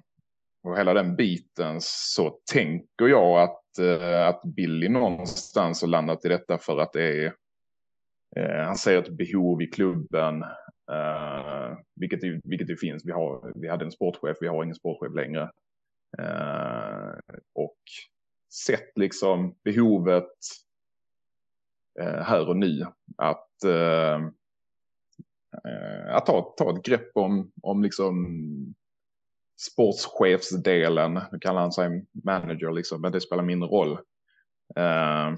och 0.62 0.78
hela 0.78 0.94
den 0.94 1.16
biten 1.16 1.76
så 1.80 2.38
tänker 2.52 3.08
jag 3.08 3.42
att, 3.42 3.78
eh, 3.78 4.26
att 4.26 4.42
Billy 4.42 4.88
någonstans 4.88 5.80
har 5.80 5.88
landat 5.88 6.24
i 6.24 6.28
detta 6.28 6.58
för 6.58 6.78
att 6.78 6.92
det 6.92 7.24
är 7.24 7.34
eh, 8.36 8.64
han 8.66 8.76
ser 8.76 8.98
ett 8.98 9.16
behov 9.16 9.62
i 9.62 9.66
klubben, 9.66 10.44
vilket, 12.00 12.20
det, 12.20 12.40
vilket 12.44 12.66
det 12.66 12.76
finns. 12.76 13.04
Vi, 13.04 13.12
har, 13.12 13.52
vi 13.54 13.68
hade 13.68 13.84
en 13.84 13.90
sportchef, 13.90 14.36
vi 14.40 14.48
har 14.48 14.64
ingen 14.64 14.74
sportchef 14.74 15.14
längre. 15.14 15.50
Och 17.54 17.78
sett 18.66 18.98
liksom 18.98 19.54
behovet 19.64 20.30
här 22.00 22.48
och 22.48 22.56
nu 22.56 22.86
att, 23.16 23.64
eh, 23.64 24.28
Eh, 25.68 26.16
att 26.16 26.26
ta, 26.26 26.54
ta 26.56 26.70
ett 26.70 26.82
grepp 26.82 27.10
om, 27.14 27.52
om 27.62 27.82
liksom 27.82 28.26
sportchefsdelen. 29.56 31.20
Nu 31.32 31.38
kallar 31.38 31.60
han 31.60 31.72
sig 31.72 32.06
manager, 32.24 32.72
liksom, 32.72 33.00
men 33.00 33.12
det 33.12 33.20
spelar 33.20 33.42
mindre 33.42 33.68
roll. 33.68 33.98
Eh, 34.76 35.32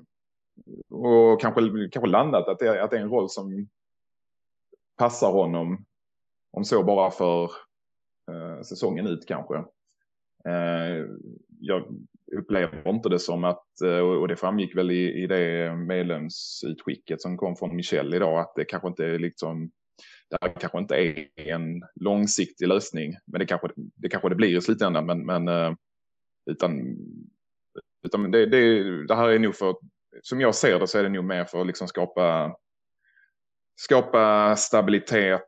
och 0.90 1.40
kanske, 1.40 1.60
kanske 1.92 2.10
landat 2.10 2.48
att 2.48 2.58
det, 2.58 2.82
att 2.82 2.90
det 2.90 2.96
är 2.96 3.02
en 3.02 3.10
roll 3.10 3.30
som 3.30 3.68
passar 4.98 5.32
honom. 5.32 5.84
Om 6.50 6.64
så 6.64 6.82
bara 6.82 7.10
för 7.10 7.44
eh, 8.30 8.62
säsongen 8.62 9.06
ut 9.06 9.26
kanske. 9.26 9.64
Jag 11.60 11.84
upplever 12.36 12.88
inte 12.88 13.08
det 13.08 13.18
som 13.18 13.44
att, 13.44 13.66
och 14.20 14.28
det 14.28 14.36
framgick 14.36 14.76
väl 14.76 14.90
i, 14.90 15.22
i 15.22 15.26
det 15.26 15.74
medlemsutskicket 15.76 17.20
som 17.20 17.36
kom 17.36 17.56
från 17.56 17.76
Michel 17.76 18.14
idag, 18.14 18.40
att 18.40 18.52
det 18.54 18.64
kanske 18.64 18.88
inte 18.88 19.04
är 19.04 19.18
liksom 19.18 19.70
det 20.30 20.38
här 20.40 20.52
kanske 20.60 20.78
inte 20.78 20.94
är 20.94 21.28
en 21.36 21.82
långsiktig 21.94 22.68
lösning, 22.68 23.14
men 23.26 23.38
det 23.38 23.46
kanske 23.46 23.68
det, 23.76 24.08
kanske 24.08 24.28
det 24.28 24.34
blir 24.34 24.58
i 24.58 24.60
slutändan. 24.60 25.06
Men, 25.06 25.26
men 25.26 25.48
eh, 25.48 25.72
utan, 26.50 26.96
utan 28.06 28.30
det, 28.30 28.46
det, 28.46 29.06
det 29.06 29.14
här 29.14 29.28
är 29.28 29.38
nog 29.38 29.56
för 29.56 29.74
som 30.22 30.40
jag 30.40 30.54
ser 30.54 30.78
det 30.78 30.86
så 30.86 30.98
är 30.98 31.02
det 31.02 31.08
nog 31.08 31.24
mer 31.24 31.44
för 31.44 31.60
att 31.60 31.66
liksom 31.66 31.88
skapa, 31.88 32.56
skapa 33.76 34.56
stabilitet 34.56 35.42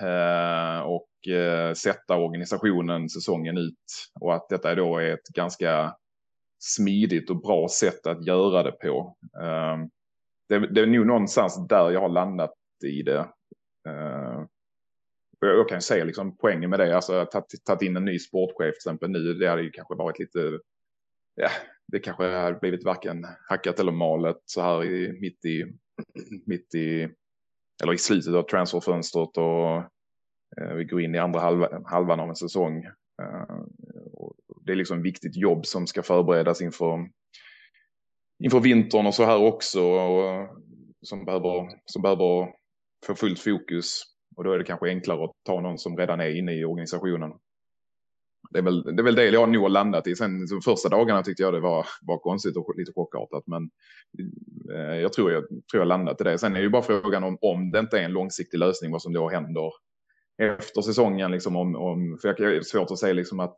eh, 0.00 0.80
och 0.80 1.28
eh, 1.34 1.72
sätta 1.72 2.16
organisationen 2.16 3.08
säsongen 3.08 3.58
ut. 3.58 4.10
Och 4.20 4.34
att 4.34 4.48
detta 4.48 4.74
då 4.74 4.98
är 4.98 5.14
ett 5.14 5.28
ganska 5.34 5.96
smidigt 6.58 7.30
och 7.30 7.40
bra 7.40 7.68
sätt 7.68 8.06
att 8.06 8.26
göra 8.26 8.62
det 8.62 8.72
på. 8.72 9.16
Eh, 9.42 9.76
det, 10.48 10.74
det, 10.74 10.80
är 10.80 10.86
nog 10.86 11.06
någonstans 11.06 11.68
där 11.68 11.90
jag 11.90 12.00
har 12.00 12.08
landat 12.08 12.54
i 12.84 13.02
det. 13.02 13.28
Eh, 13.86 14.44
jag 15.40 15.68
kan 15.68 15.82
säga 15.82 16.04
liksom 16.04 16.36
poängen 16.36 16.70
med 16.70 16.78
det, 16.78 16.96
alltså 16.96 17.14
att 17.14 17.30
tagit 17.64 17.82
in 17.82 17.96
en 17.96 18.04
ny 18.04 18.18
sportchef 18.18 18.56
till 18.58 18.90
exempel 18.90 19.10
nu, 19.10 19.34
det 19.34 19.48
hade 19.48 19.62
ju 19.62 19.70
kanske 19.70 19.94
varit 19.94 20.18
lite, 20.18 20.58
ja, 21.34 21.48
det 21.86 21.98
kanske 21.98 22.24
har 22.24 22.60
blivit 22.60 22.84
varken 22.84 23.26
hackat 23.48 23.80
eller 23.80 23.92
malet 23.92 24.42
så 24.44 24.60
här 24.60 24.84
i, 24.84 25.20
mitt 25.20 25.44
i, 25.44 25.64
mitt 26.46 26.74
i, 26.74 27.08
eller 27.82 27.92
i 27.92 27.98
slutet 27.98 28.34
av 28.34 28.42
transferfönstret 28.42 29.36
och 29.36 29.76
eh, 30.60 30.74
vi 30.74 30.84
går 30.84 31.00
in 31.00 31.14
i 31.14 31.18
andra 31.18 31.40
halva, 31.40 31.82
halvan 31.84 32.20
av 32.20 32.28
en 32.28 32.36
säsong. 32.36 32.84
Eh, 33.22 33.56
det 34.66 34.72
är 34.72 34.76
liksom 34.76 35.02
viktigt 35.02 35.36
jobb 35.36 35.66
som 35.66 35.86
ska 35.86 36.02
förberedas 36.02 36.62
inför, 36.62 37.08
inför 38.44 38.60
vintern 38.60 39.06
och 39.06 39.14
så 39.14 39.24
här 39.24 39.38
också 39.38 39.82
och, 39.82 40.48
som, 41.02 41.24
behöver, 41.24 41.68
som 41.84 42.02
behöver 42.02 42.52
få 43.06 43.14
fullt 43.14 43.40
fokus. 43.40 44.02
Och 44.36 44.44
då 44.44 44.52
är 44.52 44.58
det 44.58 44.64
kanske 44.64 44.88
enklare 44.88 45.24
att 45.24 45.32
ta 45.44 45.60
någon 45.60 45.78
som 45.78 45.96
redan 45.96 46.20
är 46.20 46.38
inne 46.38 46.54
i 46.54 46.64
organisationen 46.64 47.32
det 48.50 48.58
är, 48.58 48.62
väl, 48.62 48.82
det 48.82 49.02
är 49.02 49.04
väl 49.04 49.14
det 49.14 49.24
jag 49.24 49.48
nog 49.48 49.62
har 49.62 49.68
landat 49.68 50.06
i. 50.06 50.16
Sen 50.16 50.46
de 50.46 50.60
första 50.60 50.88
dagarna 50.88 51.22
tyckte 51.22 51.42
jag 51.42 51.54
det 51.54 51.60
var, 51.60 51.86
var 52.02 52.18
konstigt 52.18 52.56
och 52.56 52.74
lite 52.76 52.92
chockartat. 52.92 53.44
Men 53.46 53.70
eh, 54.74 55.00
jag 55.00 55.12
tror 55.12 55.32
jag, 55.32 55.48
tror 55.48 55.80
jag 55.80 55.88
landat 55.88 56.20
i 56.20 56.24
det. 56.24 56.38
Sen 56.38 56.56
är 56.56 56.60
ju 56.60 56.68
bara 56.68 56.82
frågan 56.82 57.24
om, 57.24 57.38
om 57.40 57.70
det 57.70 57.78
inte 57.78 57.98
är 57.98 58.02
en 58.02 58.12
långsiktig 58.12 58.58
lösning 58.58 58.92
vad 58.92 59.02
som 59.02 59.12
då 59.12 59.28
händer 59.28 59.70
efter 60.42 60.82
säsongen. 60.82 61.30
Liksom 61.30 61.56
om, 61.56 61.76
om, 61.76 62.18
för 62.22 62.28
jag 62.28 62.54
är 62.54 62.62
svårt 62.62 62.90
att 62.90 62.98
säga 62.98 63.12
liksom 63.12 63.40
att, 63.40 63.56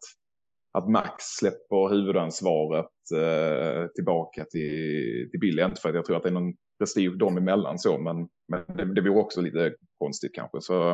att 0.72 0.90
Max 0.90 1.24
släpper 1.24 1.90
huvudansvaret 1.90 2.86
eh, 3.14 3.86
tillbaka 3.94 4.44
till, 4.44 5.28
till 5.30 5.40
Billy. 5.40 5.62
Inte 5.62 5.80
för 5.80 5.88
att 5.88 5.94
jag 5.94 6.04
tror 6.04 6.16
att 6.16 6.22
det 6.22 6.28
är 6.28 6.32
någon 6.32 6.54
prestige 6.78 7.18
dem 7.18 7.36
emellan 7.36 7.78
så, 7.78 7.98
men, 7.98 8.28
men 8.48 8.76
det, 8.76 8.94
det 8.94 9.10
vore 9.10 9.20
också 9.20 9.40
lite 9.40 9.74
konstigt 9.98 10.34
kanske. 10.34 10.60
Så 10.60 10.90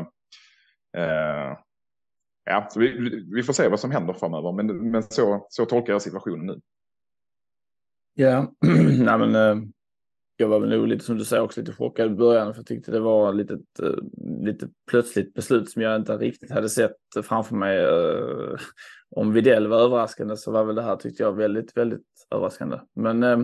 eh, 0.96 1.58
ja, 2.44 2.68
vi, 2.76 3.22
vi 3.34 3.42
får 3.42 3.52
se 3.52 3.68
vad 3.68 3.80
som 3.80 3.90
händer 3.90 4.12
framöver, 4.12 4.52
men, 4.52 4.90
men 4.90 5.02
så, 5.02 5.46
så 5.50 5.64
tolkar 5.64 5.92
jag 5.92 6.02
situationen 6.02 6.46
nu. 6.46 6.60
Ja, 8.14 8.52
nej 8.98 9.18
men 9.18 9.34
eh, 9.34 9.56
jag 10.36 10.48
var 10.48 10.60
väl 10.60 10.68
nog 10.68 10.88
lite 10.88 11.04
som 11.04 11.18
du 11.18 11.24
säger 11.24 11.42
också 11.42 11.60
lite 11.60 11.72
chockad 11.72 12.06
i 12.06 12.14
början 12.14 12.54
för 12.54 12.58
jag 12.58 12.66
tyckte 12.66 12.90
det 12.90 13.00
var 13.00 13.32
lite, 13.32 13.54
eh, 13.54 13.96
lite 14.44 14.68
plötsligt 14.90 15.34
beslut 15.34 15.70
som 15.70 15.82
jag 15.82 15.96
inte 15.96 16.16
riktigt 16.16 16.50
hade 16.50 16.68
sett 16.68 16.96
framför 17.24 17.56
mig. 17.56 17.78
Eh, 17.78 18.58
om 19.10 19.32
Videll 19.32 19.66
var 19.66 19.80
överraskande 19.80 20.36
så 20.36 20.50
var 20.52 20.64
väl 20.64 20.74
det 20.74 20.82
här 20.82 20.96
tyckte 20.96 21.22
jag 21.22 21.32
väldigt, 21.32 21.76
väldigt 21.76 22.06
överraskande. 22.30 22.80
Men 22.94 23.22
eh, 23.22 23.38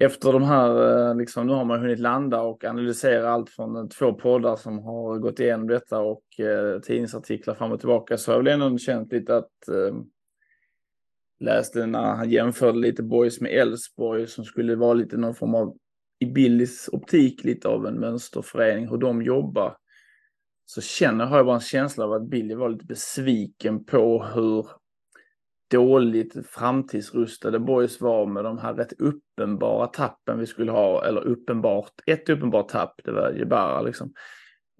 efter 0.00 0.32
de 0.32 0.42
här, 0.42 1.08
eh, 1.08 1.16
liksom, 1.16 1.46
nu 1.46 1.52
har 1.52 1.64
man 1.64 1.80
hunnit 1.80 1.98
landa 1.98 2.40
och 2.40 2.64
analysera 2.64 3.30
allt 3.30 3.50
från 3.50 3.88
två 3.88 4.12
poddar 4.12 4.56
som 4.56 4.78
har 4.78 5.18
gått 5.18 5.40
igenom 5.40 5.66
detta 5.66 5.98
och 5.98 6.40
eh, 6.40 6.80
tidningsartiklar 6.80 7.54
fram 7.54 7.72
och 7.72 7.80
tillbaka 7.80 8.18
så 8.18 8.30
har 8.30 8.38
jag 8.38 8.44
väl 8.44 8.62
ändå 8.62 8.78
känt 8.78 9.12
lite 9.12 9.36
att 9.36 9.68
eh, 9.68 9.96
läste 11.40 11.86
när 11.86 12.14
han 12.14 12.30
jämförde 12.30 12.78
lite 12.78 13.02
Boys 13.02 13.40
med 13.40 13.52
Elfsborg 13.52 14.26
som 14.26 14.44
skulle 14.44 14.74
vara 14.74 14.94
lite 14.94 15.16
någon 15.16 15.34
form 15.34 15.54
av 15.54 15.76
i 16.18 16.26
Billys 16.26 16.88
optik 16.92 17.44
lite 17.44 17.68
av 17.68 17.86
en 17.86 18.00
mönsterförening, 18.00 18.88
hur 18.88 18.96
de 18.96 19.22
jobbar. 19.22 19.76
Så 20.66 20.80
känner, 20.80 21.26
har 21.26 21.36
jag 21.36 21.46
bara 21.46 21.54
en 21.54 21.60
känsla 21.60 22.04
av 22.04 22.12
att 22.12 22.28
Billy 22.28 22.54
var 22.54 22.68
lite 22.68 22.84
besviken 22.84 23.84
på 23.84 24.24
hur 24.24 24.66
dåligt 25.70 26.46
framtidsrustade 26.46 27.58
boys 27.58 28.00
var 28.00 28.26
med 28.26 28.44
de 28.44 28.58
här 28.58 28.74
rätt 28.74 28.92
uppenbara 29.00 29.86
tappen 29.86 30.38
vi 30.38 30.46
skulle 30.46 30.72
ha, 30.72 31.04
eller 31.04 31.20
uppenbart, 31.20 31.92
ett 32.06 32.28
uppenbart 32.28 32.68
tapp, 32.68 32.94
det 33.04 33.12
var 33.12 33.30
Jebara 33.30 33.82
liksom. 33.82 34.12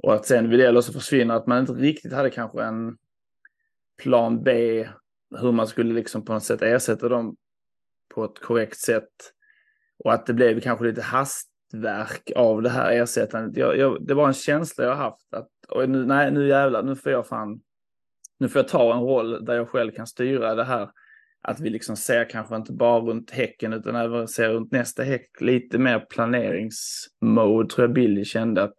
Och 0.03 0.15
att 0.15 0.27
sen 0.27 0.51
Widell 0.51 0.77
också 0.77 0.93
försvinner, 0.93 1.35
att 1.35 1.47
man 1.47 1.59
inte 1.59 1.73
riktigt 1.73 2.13
hade 2.13 2.31
kanske 2.31 2.63
en 2.63 2.97
plan 4.03 4.43
B, 4.43 4.89
hur 5.41 5.53
man 5.53 5.67
skulle 5.67 5.95
liksom 5.95 6.25
på 6.25 6.33
något 6.33 6.45
sätt 6.45 6.63
ersätta 6.63 7.09
dem 7.09 7.37
på 8.15 8.25
ett 8.25 8.41
korrekt 8.41 8.79
sätt. 8.79 9.13
Och 9.99 10.13
att 10.13 10.27
det 10.27 10.35
blev 10.35 10.61
kanske 10.61 10.85
lite 10.85 11.03
hastverk 11.03 12.33
av 12.37 12.63
det 12.63 12.71
här 12.71 12.93
ersättandet. 12.93 13.57
Jag, 13.57 13.77
jag, 13.79 14.07
det 14.07 14.15
var 14.15 14.27
en 14.27 14.35
känsla 14.35 14.85
jag 14.85 14.97
haft 14.97 15.35
att, 15.35 15.49
och 15.69 15.89
nu, 15.89 16.07
nej 16.07 16.31
nu 16.31 16.49
jävlar, 16.49 16.83
nu 16.83 16.97
får 16.97 17.13
jag 17.13 17.27
fan 17.27 17.61
nu 18.39 18.49
får 18.49 18.59
jag 18.59 18.69
ta 18.69 18.95
en 18.95 19.03
roll 19.03 19.45
där 19.45 19.55
jag 19.55 19.69
själv 19.69 19.91
kan 19.93 20.07
styra 20.07 20.55
det 20.55 20.65
här. 20.65 20.89
Att 21.43 21.61
vi 21.61 21.71
liksom 21.71 21.97
ser 21.97 22.31
kanske 22.31 22.57
inte 22.57 22.73
bara 22.73 23.01
runt 23.01 23.31
häcken 23.31 23.73
utan 23.73 23.97
även 23.97 24.29
ser 24.29 24.49
runt 24.49 24.73
nästa 24.73 25.03
häck. 25.03 25.31
Lite 25.41 25.79
mer 25.79 25.99
planeringsmode 26.11 27.69
tror 27.69 27.87
jag 27.87 27.95
Billy 27.95 28.25
kände 28.25 28.63
att 28.63 28.77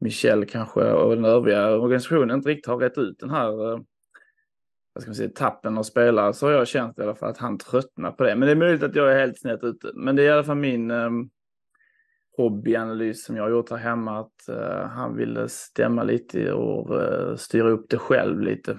Michel 0.00 0.46
kanske 0.46 0.92
och 0.92 1.14
den 1.14 1.24
övriga 1.24 1.70
organisationen 1.70 2.36
inte 2.36 2.48
riktigt 2.48 2.66
har 2.66 2.76
rätt 2.76 2.98
ut 2.98 3.18
den 3.18 3.30
här 3.30 3.72
eh, 3.72 3.80
vad 4.92 5.02
ska 5.02 5.08
man 5.08 5.14
säga, 5.14 5.30
tappen 5.34 5.78
av 5.78 5.82
spelare. 5.82 6.34
Så 6.34 6.46
har 6.46 6.52
jag 6.52 6.68
känt 6.68 6.98
i 6.98 7.02
alla 7.02 7.14
fall 7.14 7.30
att 7.30 7.38
han 7.38 7.58
tröttnar 7.58 8.10
på 8.10 8.24
det. 8.24 8.36
Men 8.36 8.46
det 8.46 8.52
är 8.52 8.56
möjligt 8.56 8.82
att 8.82 8.96
jag 8.96 9.12
är 9.12 9.18
helt 9.20 9.38
snett 9.38 9.64
ute. 9.64 9.92
Men 9.94 10.16
det 10.16 10.22
är 10.22 10.26
i 10.26 10.30
alla 10.30 10.44
fall 10.44 10.56
min 10.56 10.90
ehm, 10.90 11.28
hobbyanalys 12.38 13.24
som 13.24 13.36
jag 13.36 13.42
har 13.42 13.50
gjort 13.50 13.70
här 13.70 13.76
hemma. 13.76 14.20
Att 14.20 14.48
uh, 14.48 14.86
han 14.86 15.16
ville 15.16 15.48
stämma 15.48 16.02
lite 16.02 16.52
och 16.52 16.90
uh, 16.90 17.36
styra 17.36 17.70
upp 17.70 17.86
det 17.90 17.98
själv 17.98 18.40
lite 18.40 18.78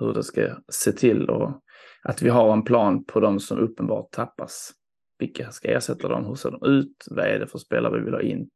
hur 0.00 0.12
det 0.14 0.22
ska 0.22 0.48
se 0.68 0.92
till 0.92 1.30
och 1.30 1.60
att 2.02 2.22
vi 2.22 2.28
har 2.28 2.52
en 2.52 2.64
plan 2.64 3.04
på 3.04 3.20
de 3.20 3.40
som 3.40 3.58
uppenbart 3.58 4.10
tappas. 4.10 4.72
Vilka 5.18 5.50
ska 5.50 5.68
ersätta 5.68 6.08
dem? 6.08 6.24
Hur 6.24 6.34
ser 6.34 6.50
de 6.50 6.70
ut? 6.70 7.04
Vad 7.10 7.24
är 7.24 7.38
det 7.38 7.46
för 7.46 7.58
spelare 7.58 7.98
vi 7.98 8.04
vill 8.04 8.14
ha 8.14 8.22
in? 8.22 8.50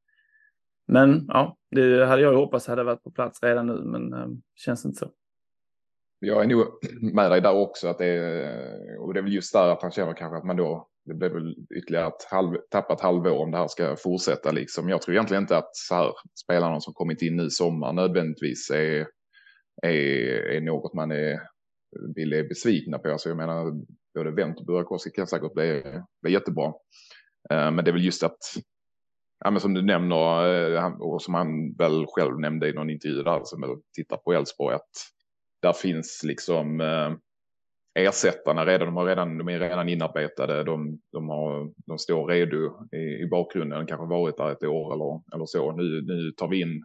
Men 0.86 1.24
ja, 1.28 1.56
det 1.70 2.06
hade 2.06 2.22
jag 2.22 2.36
hoppats 2.36 2.66
hade 2.66 2.84
varit 2.84 3.02
på 3.02 3.10
plats 3.10 3.42
redan 3.42 3.66
nu, 3.66 3.82
men 3.84 4.14
uh, 4.14 4.28
känns 4.54 4.84
inte 4.84 4.98
så. 4.98 5.10
Jag 6.18 6.42
är 6.42 6.46
nog 6.46 6.66
med 7.14 7.30
dig 7.30 7.40
där 7.40 7.54
också, 7.54 7.88
att 7.88 7.98
det 7.98 8.06
är, 8.06 9.00
och 9.00 9.14
det 9.14 9.20
är 9.20 9.22
väl 9.22 9.32
just 9.32 9.52
där 9.52 9.68
att 9.68 9.82
han 9.82 9.90
känner 9.90 10.12
kanske 10.12 10.36
att 10.38 10.44
man 10.44 10.56
då, 10.56 10.88
det 11.04 11.14
blir 11.14 11.28
väl 11.28 11.54
ytterligare 11.76 12.06
ett 12.06 12.24
halv, 12.30 12.56
tappat 12.70 13.00
halvår 13.00 13.38
om 13.38 13.50
det 13.50 13.58
här 13.58 13.68
ska 13.68 13.96
fortsätta 13.96 14.50
liksom. 14.50 14.88
Jag 14.88 15.02
tror 15.02 15.14
egentligen 15.14 15.42
inte 15.42 15.56
att 15.56 15.76
så 15.76 15.94
här 15.94 16.12
spelarna 16.44 16.80
som 16.80 16.94
kommit 16.94 17.22
in 17.22 17.36
nu 17.36 17.42
i 17.42 17.50
sommar 17.50 17.92
nödvändigtvis 17.92 18.70
är 18.70 19.06
är, 19.82 20.56
är 20.56 20.60
något 20.60 20.94
man 20.94 21.10
är, 21.10 21.40
vill 22.14 22.32
är 22.32 22.48
besvikna 22.48 22.98
på. 22.98 23.12
Alltså 23.12 23.28
jag 23.28 23.36
menar, 23.36 23.72
både 24.14 24.30
Wendt 24.30 24.60
och 24.60 24.66
Burakoski 24.66 25.10
kan 25.10 25.26
säkert 25.26 25.54
bli, 25.54 25.82
bli 26.22 26.32
jättebra. 26.32 26.66
Eh, 27.50 27.70
men 27.70 27.84
det 27.84 27.90
är 27.90 27.92
väl 27.92 28.04
just 28.04 28.22
att, 28.22 28.38
ja, 29.44 29.50
men 29.50 29.60
som 29.60 29.74
du 29.74 29.82
nämner 29.82 30.74
eh, 30.74 30.92
och 31.00 31.22
som 31.22 31.34
han 31.34 31.72
väl 31.72 32.04
själv 32.08 32.40
nämnde 32.40 32.68
i 32.68 32.72
någon 32.72 32.90
intervju 32.90 33.22
där, 33.22 33.40
som 33.44 33.82
tittar 33.94 34.16
på 34.16 34.32
Elfsborg, 34.32 34.74
att 34.74 34.90
där 35.62 35.72
finns 35.72 36.20
liksom 36.24 36.80
eh, 36.80 37.12
ersättarna 37.94 38.66
redan, 38.66 38.86
de, 38.86 38.96
har 38.96 39.06
redan, 39.06 39.38
de 39.38 39.48
är 39.48 39.60
redan 39.60 39.88
inarbetade, 39.88 40.64
de, 40.64 41.00
de, 41.12 41.28
har, 41.28 41.70
de 41.86 41.98
står 41.98 42.26
redo 42.26 42.88
i, 42.92 43.22
i 43.22 43.28
bakgrunden, 43.30 43.86
kanske 43.86 44.06
varit 44.06 44.36
där 44.36 44.52
ett 44.52 44.62
år 44.62 44.94
eller, 44.94 45.34
eller 45.34 45.46
så. 45.46 45.72
Nu, 45.72 46.02
nu 46.02 46.32
tar 46.32 46.48
vi 46.48 46.60
in 46.60 46.84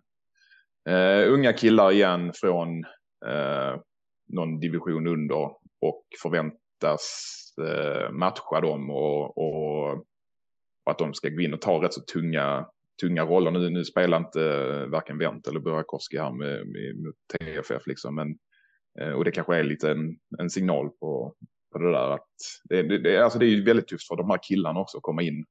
uh, 0.89 1.33
unga 1.33 1.53
killar 1.53 1.91
igen 1.91 2.31
från 2.35 2.85
uh, 3.27 3.81
någon 4.27 4.59
division 4.59 5.07
under 5.07 5.45
och 5.81 6.03
förväntas 6.21 7.31
uh, 7.61 8.11
matcha 8.11 8.61
dem 8.61 8.89
och, 8.89 9.37
och, 9.37 9.91
och, 9.91 10.05
att 10.85 10.97
de 10.97 11.13
ska 11.13 11.29
gå 11.29 11.41
in 11.41 11.53
och 11.53 11.61
ta 11.61 11.83
rätt 11.83 11.93
så 11.93 12.01
tunga, 12.01 12.65
tunga 13.01 13.23
roller. 13.23 13.51
Nu, 13.51 13.69
nu 13.69 13.85
spelar 13.85 14.17
inte 14.17 14.39
uh, 14.39 14.89
varken 14.89 15.17
Wendt 15.17 15.47
eller 15.47 15.59
Burakoski 15.59 16.17
här 16.17 16.31
med, 16.31 16.67
med, 16.67 16.95
med 16.95 17.13
TFF 17.33 17.87
liksom, 17.87 18.15
men 18.15 18.37
Eh, 19.01 19.11
och 19.11 19.25
det 19.25 19.31
kanske 19.31 19.55
är 19.55 19.63
lite 19.63 19.91
en, 19.91 20.17
en 20.39 20.49
signal 20.49 20.89
på, 20.89 21.33
på 21.71 21.79
det 21.79 21.91
där 21.91 22.11
att 22.11 22.27
det, 22.63 22.83
det, 22.83 22.97
det, 22.97 23.23
alltså 23.23 23.39
det 23.39 23.45
är 23.45 23.49
ju 23.49 23.63
väldigt 23.63 23.87
tufft 23.87 24.07
för 24.07 24.15
de 24.15 24.29
här 24.29 24.39
killarna 24.41 24.79
också 24.79 24.97
att 24.97 25.03
komma 25.03 25.21
in 25.21 25.45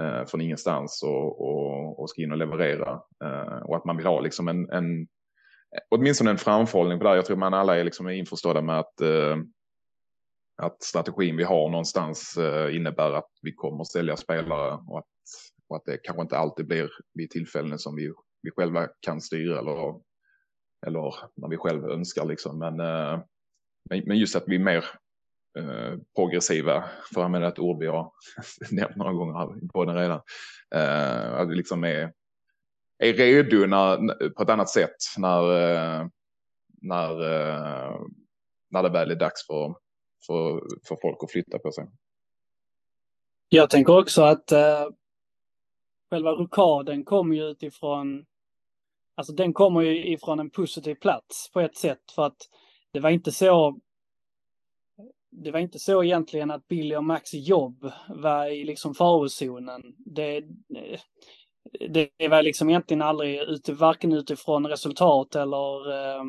eh, 0.00 0.24
från 0.24 0.40
ingenstans 0.40 1.02
och, 1.02 1.40
och, 1.40 2.00
och 2.00 2.10
ska 2.10 2.22
in 2.22 2.32
och 2.32 2.38
leverera. 2.38 3.00
Eh, 3.24 3.62
och 3.62 3.76
att 3.76 3.84
man 3.84 3.96
vill 3.96 4.06
ha 4.06 4.20
liksom 4.20 4.48
en, 4.48 4.70
en 4.70 5.06
åtminstone 5.90 6.30
en 6.30 6.38
framförhållning 6.38 6.98
på 6.98 7.04
det. 7.04 7.10
här. 7.10 7.16
Jag 7.16 7.26
tror 7.26 7.36
man 7.36 7.54
alla 7.54 7.76
är 7.76 7.84
liksom 7.84 8.08
införstådda 8.08 8.62
med 8.62 8.78
att, 8.78 9.00
eh, 9.00 9.36
att 10.62 10.82
strategin 10.82 11.36
vi 11.36 11.44
har 11.44 11.68
någonstans 11.68 12.36
eh, 12.36 12.76
innebär 12.76 13.12
att 13.12 13.30
vi 13.42 13.52
kommer 13.52 13.80
att 13.80 13.92
sälja 13.92 14.16
spelare 14.16 14.78
och 14.88 14.98
att, 14.98 15.04
och 15.68 15.76
att 15.76 15.84
det 15.84 15.98
kanske 16.02 16.22
inte 16.22 16.38
alltid 16.38 16.66
blir 16.66 16.90
vid 17.14 17.30
tillfällen 17.30 17.78
som 17.78 17.96
vi, 17.96 18.12
vi 18.42 18.50
själva 18.50 18.88
kan 19.00 19.20
styra 19.20 19.58
eller 19.58 19.94
eller 20.86 21.14
när 21.34 21.48
vi 21.48 21.56
själva 21.56 21.88
önskar 21.88 22.24
liksom. 22.24 22.62
Eh, 22.62 22.70
men, 23.90 24.02
men 24.06 24.18
just 24.18 24.36
att 24.36 24.44
vi 24.46 24.54
är 24.54 24.60
mer 24.60 24.84
eh, 25.58 25.98
progressiva, 26.16 26.84
för 27.14 27.20
att 27.20 27.24
använda 27.24 27.48
ett 27.48 27.58
ord 27.58 27.78
vi 27.78 27.86
har 27.86 28.12
nämnt 28.70 28.96
några 28.96 29.12
gånger 29.12 29.34
här 29.34 29.68
på 29.72 29.84
den 29.84 29.96
redan. 29.96 30.20
Eh, 30.74 31.34
att 31.34 31.48
vi 31.48 31.54
liksom 31.54 31.84
är, 31.84 32.12
är 32.98 33.12
redo 33.12 33.66
när, 33.66 34.28
på 34.28 34.42
ett 34.42 34.50
annat 34.50 34.68
sätt 34.68 34.96
när, 35.18 35.42
när, 36.82 37.14
när 38.70 38.82
det 38.82 38.88
väl 38.88 39.10
är 39.10 39.16
dags 39.16 39.46
för, 39.46 39.74
för, 40.26 40.62
för 40.88 40.96
folk 41.02 41.18
att 41.22 41.30
flytta 41.30 41.58
på 41.58 41.72
sig. 41.72 41.86
Jag 43.48 43.70
tänker 43.70 43.98
också 43.98 44.22
att 44.22 44.52
eh, 44.52 44.88
själva 46.10 46.30
rokaden 46.30 47.04
kom 47.04 47.32
ju 47.32 47.42
utifrån 47.42 48.24
Alltså 49.14 49.32
den 49.32 49.52
kommer 49.52 49.80
ju 49.80 50.12
ifrån 50.12 50.40
en 50.40 50.50
positiv 50.50 50.94
plats 50.94 51.50
på 51.52 51.60
ett 51.60 51.76
sätt 51.76 52.12
för 52.14 52.26
att 52.26 52.36
det 52.92 53.00
var 53.00 53.10
inte 53.10 53.32
så 53.32 53.80
det 55.42 55.50
var 55.50 55.60
inte 55.60 55.78
så 55.78 56.04
egentligen 56.04 56.50
att 56.50 56.68
Billy 56.68 56.96
och 56.96 57.04
Max 57.04 57.34
jobb 57.34 57.90
var 58.08 58.46
i 58.46 58.64
liksom 58.64 58.94
farozonen. 58.94 59.82
Det, 60.06 60.44
det 62.18 62.28
var 62.28 62.42
liksom 62.42 62.70
egentligen 62.70 63.02
aldrig 63.02 63.40
ute, 63.40 63.72
varken 63.72 64.12
utifrån 64.12 64.66
resultat 64.66 65.34
eller 65.34 65.92
eh, 65.92 66.22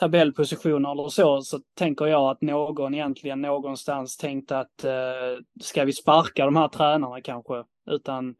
tabellpositioner 0.00 0.92
eller 0.92 1.08
så, 1.08 1.42
så 1.42 1.60
tänker 1.78 2.06
jag 2.06 2.30
att 2.30 2.42
någon 2.42 2.94
egentligen 2.94 3.40
någonstans 3.40 4.16
tänkte 4.16 4.58
att 4.58 4.84
eh, 4.84 5.38
ska 5.62 5.84
vi 5.84 5.92
sparka 5.92 6.44
de 6.44 6.56
här 6.56 6.68
tränarna 6.68 7.20
kanske? 7.20 7.64
Utan 7.90 8.34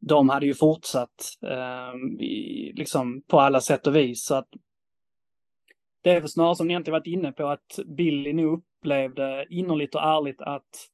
de 0.00 0.28
hade 0.28 0.46
ju 0.46 0.54
fortsatt 0.54 1.38
eh, 1.42 2.24
i, 2.24 2.72
liksom 2.76 3.22
på 3.22 3.40
alla 3.40 3.60
sätt 3.60 3.86
och 3.86 3.96
vis. 3.96 4.24
Så 4.24 4.34
att 4.34 4.48
det 6.02 6.10
är 6.10 6.20
väl 6.20 6.28
snarare 6.28 6.54
som 6.54 6.66
ni 6.66 6.72
egentligen 6.72 6.98
varit 6.98 7.06
inne 7.06 7.32
på 7.32 7.46
att 7.46 7.78
Billy 7.86 8.32
nu 8.32 8.44
upplevde 8.44 9.46
innerligt 9.50 9.94
och 9.94 10.02
ärligt 10.02 10.40
att 10.40 10.88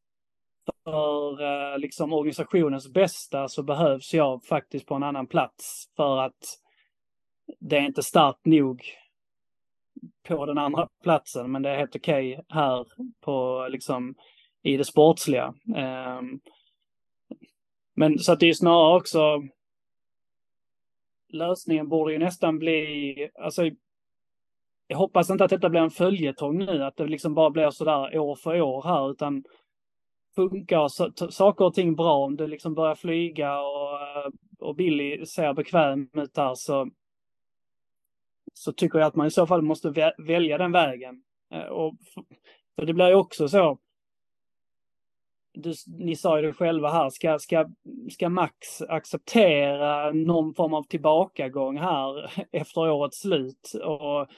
för 0.84 1.42
eh, 1.42 1.78
liksom 1.78 2.12
organisationens 2.12 2.92
bästa 2.92 3.48
så 3.48 3.62
behövs 3.62 4.14
jag 4.14 4.44
faktiskt 4.44 4.86
på 4.86 4.94
en 4.94 5.02
annan 5.02 5.26
plats 5.26 5.92
för 5.96 6.18
att 6.18 6.58
det 7.60 7.76
är 7.76 7.82
inte 7.82 8.02
starkt 8.02 8.46
nog 8.46 8.82
på 10.28 10.46
den 10.46 10.58
andra 10.58 10.88
platsen, 11.02 11.52
men 11.52 11.62
det 11.62 11.70
är 11.70 11.76
helt 11.76 11.96
okej 11.96 12.32
okay 12.32 12.44
här 12.48 12.86
på 13.20 13.68
liksom 13.70 14.14
i 14.62 14.76
det 14.76 14.84
sportsliga. 14.84 15.54
Eh, 15.76 16.20
men 17.96 18.18
så 18.18 18.32
att 18.32 18.40
det 18.40 18.48
är 18.48 18.52
snarare 18.52 18.96
också 18.96 19.42
lösningen 21.28 21.88
borde 21.88 22.12
ju 22.12 22.18
nästan 22.18 22.58
bli, 22.58 23.30
alltså 23.34 23.70
jag 24.86 24.98
hoppas 24.98 25.30
inte 25.30 25.44
att 25.44 25.50
detta 25.50 25.68
blir 25.68 25.80
en 25.80 25.90
följetong 25.90 26.58
nu, 26.58 26.84
att 26.84 26.96
det 26.96 27.06
liksom 27.06 27.34
bara 27.34 27.50
blir 27.50 27.70
sådär 27.70 28.18
år 28.18 28.36
för 28.36 28.60
år 28.60 28.82
här, 28.82 29.10
utan 29.10 29.44
funkar 30.34 30.88
så, 30.88 31.10
saker 31.30 31.64
och 31.64 31.74
ting 31.74 31.94
bra, 31.96 32.24
om 32.24 32.36
det 32.36 32.46
liksom 32.46 32.74
börjar 32.74 32.94
flyga 32.94 33.60
och, 33.60 33.98
och 34.58 34.74
Billy 34.74 35.26
ser 35.26 35.54
bekväm 35.54 36.10
ut 36.14 36.36
här 36.36 36.54
så, 36.54 36.90
så 38.52 38.72
tycker 38.72 38.98
jag 38.98 39.06
att 39.06 39.14
man 39.14 39.26
i 39.26 39.30
så 39.30 39.46
fall 39.46 39.62
måste 39.62 40.12
välja 40.18 40.58
den 40.58 40.72
vägen. 40.72 41.22
Eh, 41.52 41.66
och, 41.66 41.94
för 42.76 42.86
det 42.86 42.94
blir 42.94 43.08
ju 43.08 43.14
också 43.14 43.48
så, 43.48 43.78
du, 45.56 45.74
ni 45.98 46.16
sa 46.16 46.40
ju 46.40 46.46
det 46.46 46.52
själva 46.52 46.90
här, 46.90 47.10
ska, 47.10 47.38
ska, 47.38 47.66
ska 48.12 48.28
Max 48.28 48.82
acceptera 48.88 50.12
någon 50.12 50.54
form 50.54 50.74
av 50.74 50.82
tillbakagång 50.82 51.78
här 51.78 52.32
efter 52.52 52.90
årets 52.90 53.20
slut 53.20 53.72
och 53.84 54.28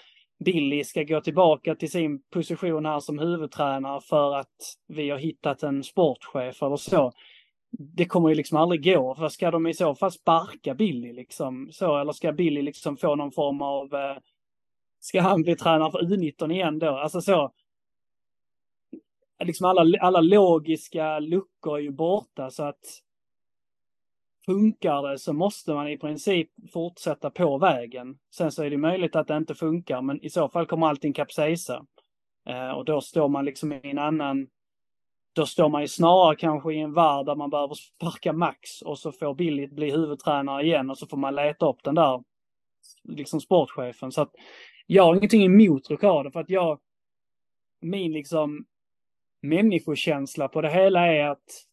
Billy 0.44 0.84
ska 0.84 1.02
gå 1.02 1.20
tillbaka 1.20 1.74
till 1.74 1.90
sin 1.90 2.22
position 2.30 2.86
här 2.86 3.00
som 3.00 3.18
huvudtränare 3.18 4.00
för 4.00 4.36
att 4.36 4.76
vi 4.88 5.10
har 5.10 5.18
hittat 5.18 5.62
en 5.62 5.84
sportchef 5.84 6.62
eller 6.62 6.76
så. 6.76 7.12
Det 7.70 8.04
kommer 8.04 8.28
ju 8.28 8.34
liksom 8.34 8.58
aldrig 8.58 8.84
gå, 8.84 9.14
för 9.14 9.28
ska 9.28 9.50
de 9.50 9.66
i 9.66 9.74
så 9.74 9.94
fall 9.94 10.12
sparka 10.12 10.74
Billy 10.74 11.12
liksom 11.12 11.68
så, 11.72 11.98
eller 11.98 12.12
ska 12.12 12.32
Billy 12.32 12.62
liksom 12.62 12.96
få 12.96 13.14
någon 13.14 13.32
form 13.32 13.62
av, 13.62 13.94
eh, 13.94 14.16
ska 15.00 15.20
han 15.20 15.42
bli 15.42 15.56
tränare 15.56 15.90
för 15.90 15.98
U19 15.98 16.52
igen 16.52 16.78
då? 16.78 16.88
Alltså 16.88 17.20
så, 17.20 17.52
liksom 19.45 19.66
alla, 19.66 19.99
alla 20.01 20.20
logiska 20.20 21.18
luckor 21.18 21.78
är 21.78 21.82
ju 21.82 21.91
borta 21.91 22.51
så 22.51 22.62
att 22.62 23.03
funkar 24.47 25.11
det 25.11 25.18
så 25.18 25.32
måste 25.32 25.74
man 25.74 25.89
i 25.89 25.99
princip 25.99 26.51
fortsätta 26.72 27.30
på 27.30 27.59
vägen. 27.59 28.18
Sen 28.34 28.53
så 28.53 28.62
är 28.62 28.70
det 28.70 28.76
möjligt 28.76 29.16
att 29.16 29.26
det 29.26 29.36
inte 29.36 29.55
funkar, 29.55 30.03
men 30.03 30.24
i 30.24 30.30
så 30.30 30.49
fall 30.49 30.66
kommer 30.66 30.86
allting 30.86 31.12
kapsejsa. 31.12 31.86
Eh, 32.49 32.70
och 32.70 32.84
då 32.84 33.01
står 33.01 33.28
man 33.28 33.45
liksom 33.45 33.72
i 33.72 33.80
en 33.82 33.99
annan, 33.99 34.47
då 35.32 35.47
står 35.47 35.68
man 35.68 35.82
ju 35.82 35.89
snarare 35.89 36.36
kanske 36.36 36.74
i 36.74 36.80
en 36.80 36.95
värld 36.95 37.26
där 37.26 37.34
man 37.34 37.51
behöver 37.51 37.74
sparka 37.74 38.32
max 38.32 38.82
och 38.82 38.99
så 38.99 39.12
får 39.12 39.34
Billigt 39.34 39.72
bli 39.72 39.91
huvudtränare 39.91 40.62
igen 40.62 40.91
och 40.91 40.99
så 40.99 41.07
får 41.07 41.16
man 41.16 41.34
leta 41.34 41.68
upp 41.68 41.82
den 41.82 41.95
där 41.95 42.22
liksom 43.05 43.41
sportchefen. 43.41 44.12
Så 44.12 44.22
att 44.22 44.32
jag 44.86 45.03
har 45.03 45.14
ingenting 45.14 45.45
emot 45.45 45.91
rockader 45.91 46.30
för 46.30 46.41
att 46.41 46.51
jag, 46.51 46.78
min 47.80 48.12
liksom 48.12 48.64
människokänsla 49.43 50.49
på 50.49 50.61
det 50.61 50.70
hela 50.70 51.07
är 51.07 51.28
att 51.28 51.64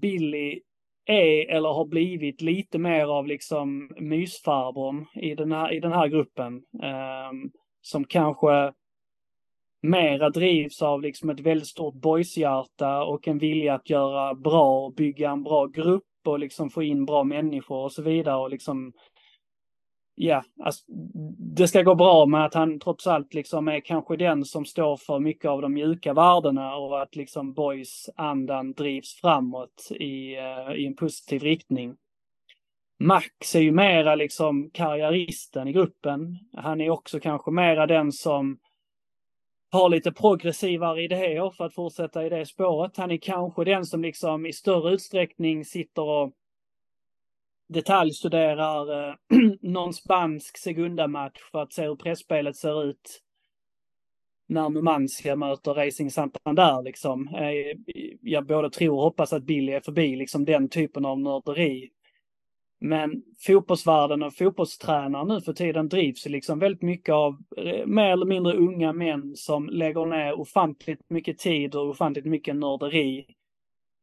Billy 0.00 0.60
är 1.04 1.50
eller 1.50 1.68
har 1.68 1.84
blivit 1.84 2.40
lite 2.40 2.78
mer 2.78 3.06
av 3.06 3.26
liksom 3.26 3.90
mysfarbrorn 3.98 5.06
i 5.14 5.34
den 5.34 5.52
här, 5.52 5.72
i 5.72 5.80
den 5.80 5.92
här 5.92 6.08
gruppen. 6.08 6.54
Um, 6.54 7.52
som 7.80 8.04
kanske 8.04 8.72
mera 9.82 10.30
drivs 10.30 10.82
av 10.82 11.02
liksom 11.02 11.30
ett 11.30 11.40
väldigt 11.40 11.68
stort 11.68 11.94
boyshjärta 11.94 13.04
och 13.04 13.28
en 13.28 13.38
vilja 13.38 13.74
att 13.74 13.90
göra 13.90 14.34
bra 14.34 14.84
och 14.84 14.94
bygga 14.94 15.30
en 15.30 15.42
bra 15.42 15.66
grupp 15.66 16.04
och 16.26 16.38
liksom 16.38 16.70
få 16.70 16.82
in 16.82 17.04
bra 17.04 17.24
människor 17.24 17.84
och 17.84 17.92
så 17.92 18.02
vidare 18.02 18.36
och 18.36 18.50
liksom 18.50 18.92
ja, 20.20 20.44
alltså, 20.64 20.84
det 21.38 21.68
ska 21.68 21.82
gå 21.82 21.94
bra 21.94 22.26
med 22.26 22.44
att 22.44 22.54
han 22.54 22.80
trots 22.80 23.06
allt 23.06 23.34
liksom 23.34 23.68
är 23.68 23.80
kanske 23.80 24.16
den 24.16 24.44
som 24.44 24.64
står 24.64 24.96
för 24.96 25.18
mycket 25.18 25.50
av 25.50 25.62
de 25.62 25.72
mjuka 25.72 26.14
värdena 26.14 26.76
och 26.76 27.02
att 27.02 27.16
liksom 27.16 27.52
boys-andan 27.52 28.72
drivs 28.72 29.20
framåt 29.20 29.88
i, 29.90 30.36
uh, 30.36 30.76
i 30.76 30.86
en 30.86 30.96
positiv 30.96 31.42
riktning. 31.42 31.96
Max 33.00 33.54
är 33.54 33.60
ju 33.60 33.72
mera 33.72 34.14
liksom 34.14 34.70
karriäristen 34.70 35.68
i 35.68 35.72
gruppen. 35.72 36.38
Han 36.56 36.80
är 36.80 36.90
också 36.90 37.20
kanske 37.20 37.50
mera 37.50 37.86
den 37.86 38.12
som 38.12 38.58
har 39.70 39.88
lite 39.88 40.12
progressivare 40.12 41.02
idéer 41.02 41.50
för 41.50 41.64
att 41.64 41.74
fortsätta 41.74 42.26
i 42.26 42.28
det 42.28 42.46
spåret. 42.46 42.96
Han 42.96 43.10
är 43.10 43.16
kanske 43.16 43.64
den 43.64 43.84
som 43.84 44.02
liksom 44.02 44.46
i 44.46 44.52
större 44.52 44.94
utsträckning 44.94 45.64
sitter 45.64 46.02
och 46.02 46.32
detaljstuderar 47.68 49.08
eh, 49.08 49.14
någon 49.60 49.92
spansk 49.94 50.58
segundamatch 50.58 51.40
för 51.52 51.62
att 51.62 51.72
se 51.72 51.82
hur 51.82 51.96
pressspelet 51.96 52.56
ser 52.56 52.84
ut. 52.84 53.22
när 54.50 54.68
Numancia 54.68 55.36
möter 55.36 55.74
Racing 55.74 56.10
Santander 56.10 56.82
liksom. 56.82 57.28
Eh, 57.28 57.94
jag 58.20 58.46
både 58.46 58.70
tror 58.70 58.96
och 58.96 59.02
hoppas 59.02 59.32
att 59.32 59.42
Billy 59.44 59.72
är 59.72 59.80
förbi 59.80 60.16
liksom 60.16 60.44
den 60.44 60.68
typen 60.68 61.04
av 61.04 61.20
nörderi. 61.20 61.90
Men 62.80 63.22
fotbollsvärlden 63.46 64.22
och 64.22 64.34
fotbollstränare 64.34 65.24
nu 65.24 65.40
för 65.40 65.52
tiden 65.52 65.88
drivs 65.88 66.26
liksom 66.26 66.58
väldigt 66.58 66.82
mycket 66.82 67.12
av 67.12 67.36
eh, 67.56 67.86
mer 67.86 68.12
eller 68.12 68.26
mindre 68.26 68.56
unga 68.56 68.92
män 68.92 69.36
som 69.36 69.68
lägger 69.68 70.06
ner 70.06 70.40
ofantligt 70.40 71.10
mycket 71.10 71.38
tid 71.38 71.74
och 71.74 71.88
ofantligt 71.88 72.26
mycket 72.26 72.56
nörderi 72.56 73.26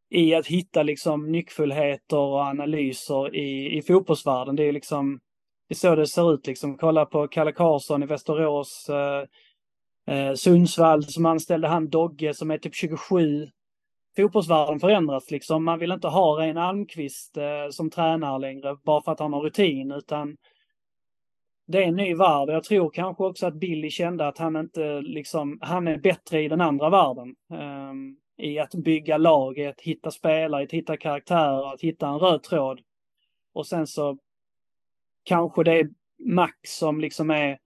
i 0.09 0.35
att 0.35 0.47
hitta 0.47 0.83
liksom 0.83 1.31
nyckfullheter 1.31 2.17
och 2.17 2.39
analyser 2.39 3.35
i, 3.35 3.77
i 3.77 3.81
fotbollsvärlden. 3.81 4.55
Det 4.55 4.63
är 4.63 4.73
liksom, 4.73 5.19
det 5.67 5.73
är 5.73 5.75
så 5.75 5.95
det 5.95 6.07
ser 6.07 6.33
ut 6.33 6.47
liksom. 6.47 6.77
Kolla 6.77 7.05
på 7.05 7.27
Kalle 7.27 7.51
Karlsson 7.51 8.03
i 8.03 8.05
Västerås, 8.05 8.89
eh, 8.89 9.23
eh, 10.15 10.33
Sundsvall 10.33 11.03
som 11.03 11.25
anställde 11.25 11.67
han 11.67 11.89
Dogge 11.89 12.33
som 12.33 12.51
är 12.51 12.57
typ 12.57 12.75
27. 12.75 13.47
Fotbollsvärlden 14.17 14.79
förändras 14.79 15.31
liksom. 15.31 15.65
Man 15.65 15.79
vill 15.79 15.91
inte 15.91 16.07
ha 16.07 16.39
Reine 16.39 16.61
Almqvist 16.61 17.37
eh, 17.37 17.69
som 17.71 17.89
tränare 17.89 18.39
längre 18.39 18.75
bara 18.85 19.01
för 19.01 19.11
att 19.11 19.19
han 19.19 19.33
har 19.33 19.41
rutin 19.41 19.91
utan 19.91 20.37
det 21.67 21.83
är 21.83 21.87
en 21.87 21.95
ny 21.95 22.15
värld. 22.15 22.49
Jag 22.49 22.63
tror 22.63 22.89
kanske 22.89 23.23
också 23.23 23.45
att 23.47 23.59
Billy 23.59 23.89
kände 23.89 24.27
att 24.27 24.37
han 24.37 24.55
inte 24.55 25.01
liksom, 25.01 25.57
han 25.61 25.87
är 25.87 25.97
bättre 25.97 26.41
i 26.41 26.47
den 26.47 26.61
andra 26.61 26.89
världen. 26.89 27.35
Um, 27.49 28.17
i 28.37 28.59
att 28.59 28.73
bygga 28.73 29.17
lag, 29.17 29.57
i 29.57 29.65
att 29.65 29.81
hitta 29.81 30.11
spelare, 30.11 30.61
i 30.61 30.65
att 30.65 30.71
hitta 30.71 30.97
karaktärer, 30.97 31.73
att 31.73 31.81
hitta 31.81 32.07
en 32.07 32.19
röd 32.19 32.43
tråd. 32.43 32.81
Och 33.53 33.67
sen 33.67 33.87
så 33.87 34.17
kanske 35.23 35.63
det 35.63 35.79
är 35.79 35.89
Max 36.19 36.53
som 36.63 36.99
liksom 36.99 37.29
är 37.29 37.59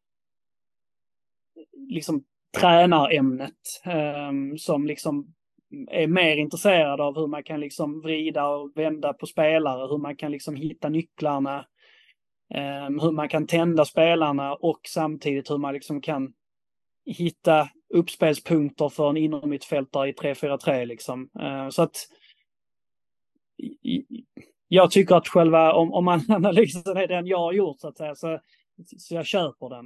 liksom 1.89 2.23
tränarämnet 2.57 3.81
um, 4.29 4.57
som 4.57 4.87
liksom 4.87 5.33
är 5.91 6.07
mer 6.07 6.37
intresserad 6.37 7.01
av 7.01 7.15
hur 7.15 7.27
man 7.27 7.43
kan 7.43 7.59
liksom 7.59 8.01
vrida 8.01 8.47
och 8.47 8.71
vända 8.75 9.13
på 9.13 9.25
spelare, 9.25 9.87
hur 9.87 9.97
man 9.97 10.15
kan 10.15 10.31
liksom 10.31 10.55
hitta 10.55 10.89
nycklarna, 10.89 11.65
um, 12.87 12.99
hur 12.99 13.11
man 13.11 13.29
kan 13.29 13.47
tända 13.47 13.85
spelarna 13.85 14.53
och 14.53 14.79
samtidigt 14.87 15.49
hur 15.49 15.57
man 15.57 15.73
liksom 15.73 16.01
kan 16.01 16.33
hitta 17.05 17.69
uppspelspunkter 17.93 18.89
för 18.89 19.09
en 19.09 19.17
innermittfältare 19.17 20.09
i 20.09 20.13
3-4-3 20.13 20.85
liksom. 20.85 21.29
Uh, 21.41 21.69
så 21.69 21.81
att 21.81 21.97
jag 24.67 24.91
tycker 24.91 25.15
att 25.15 25.27
själva, 25.27 25.73
om, 25.73 25.93
om 25.93 26.05
man 26.05 26.21
analysen 26.29 26.97
är 26.97 27.07
den 27.07 27.27
jag 27.27 27.39
har 27.39 27.53
gjort 27.53 27.79
så 27.79 27.87
att 27.87 27.97
säga, 27.97 28.15
så 28.15 28.39
så 28.97 29.15
jag 29.15 29.25
köper 29.25 29.69
den. 29.69 29.85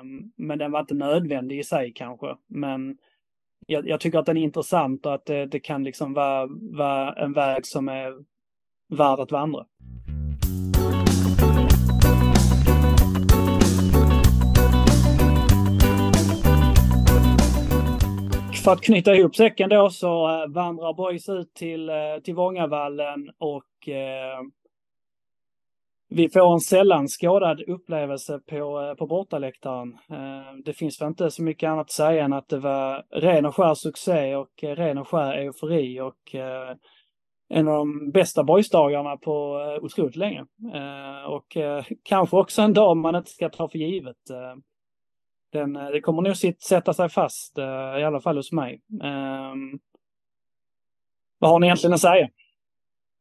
Um, 0.00 0.32
men 0.36 0.58
den 0.58 0.72
var 0.72 0.80
inte 0.80 0.94
nödvändig 0.94 1.58
i 1.58 1.64
sig 1.64 1.92
kanske. 1.92 2.36
Men 2.46 2.98
jag, 3.66 3.88
jag 3.88 4.00
tycker 4.00 4.18
att 4.18 4.26
den 4.26 4.36
är 4.36 4.42
intressant 4.42 5.06
och 5.06 5.14
att 5.14 5.26
det, 5.26 5.46
det 5.46 5.60
kan 5.60 5.84
liksom 5.84 6.14
vara, 6.14 6.48
vara 6.60 7.12
en 7.12 7.32
väg 7.32 7.66
som 7.66 7.88
är 7.88 8.12
värd 8.88 9.20
att 9.20 9.32
vandra. 9.32 9.66
För 18.64 18.72
att 18.72 18.80
knyta 18.80 19.14
ihop 19.14 19.36
säcken 19.36 19.68
då 19.68 19.90
så 19.90 20.28
eh, 20.28 20.48
vandrar 20.48 20.94
Boys 20.94 21.28
ut 21.28 21.54
till, 21.54 21.88
eh, 21.88 21.94
till 22.24 22.34
Vångavallen 22.34 23.30
och 23.38 23.88
eh, 23.88 24.40
vi 26.08 26.28
får 26.28 26.52
en 26.52 26.60
sällan 26.60 27.08
skådad 27.08 27.60
upplevelse 27.60 28.40
på, 28.46 28.80
eh, 28.80 28.94
på 28.94 29.06
bortaläktaren. 29.06 29.98
Eh, 30.10 30.56
det 30.64 30.72
finns 30.72 31.00
väl 31.00 31.08
inte 31.08 31.30
så 31.30 31.42
mycket 31.42 31.68
annat 31.68 31.84
att 31.86 31.90
säga 31.90 32.24
än 32.24 32.32
att 32.32 32.48
det 32.48 32.58
var 32.58 33.04
ren 33.10 33.46
och 33.46 33.56
skär 33.56 33.74
succé 33.74 34.36
och 34.36 34.62
ren 34.62 34.98
och 34.98 35.08
skär 35.08 35.34
eufori 35.34 36.00
och 36.00 36.34
en 37.48 37.68
av 37.68 37.74
de 37.74 38.10
bästa 38.10 38.44
boysdagarna 38.44 39.16
på 39.16 39.56
otroligt 39.82 40.16
länge. 40.16 40.44
Och 41.26 41.56
kanske 42.02 42.36
också 42.36 42.62
en 42.62 42.72
dag 42.72 42.96
man 42.96 43.16
inte 43.16 43.30
ska 43.30 43.48
ta 43.48 43.68
för 43.68 43.78
givet. 43.78 44.16
Den, 45.54 45.76
eh, 45.76 45.86
det 45.86 46.00
kommer 46.00 46.22
nog 46.22 46.36
sätta 46.62 46.94
sig 46.94 47.08
fast, 47.08 47.58
eh, 47.58 48.00
i 48.00 48.04
alla 48.04 48.20
fall 48.20 48.36
hos 48.36 48.52
mig. 48.52 48.82
Ehm, 49.02 49.78
vad 51.38 51.50
har 51.50 51.58
ni 51.58 51.66
egentligen 51.66 51.94
att 51.94 52.00
säga? 52.00 52.28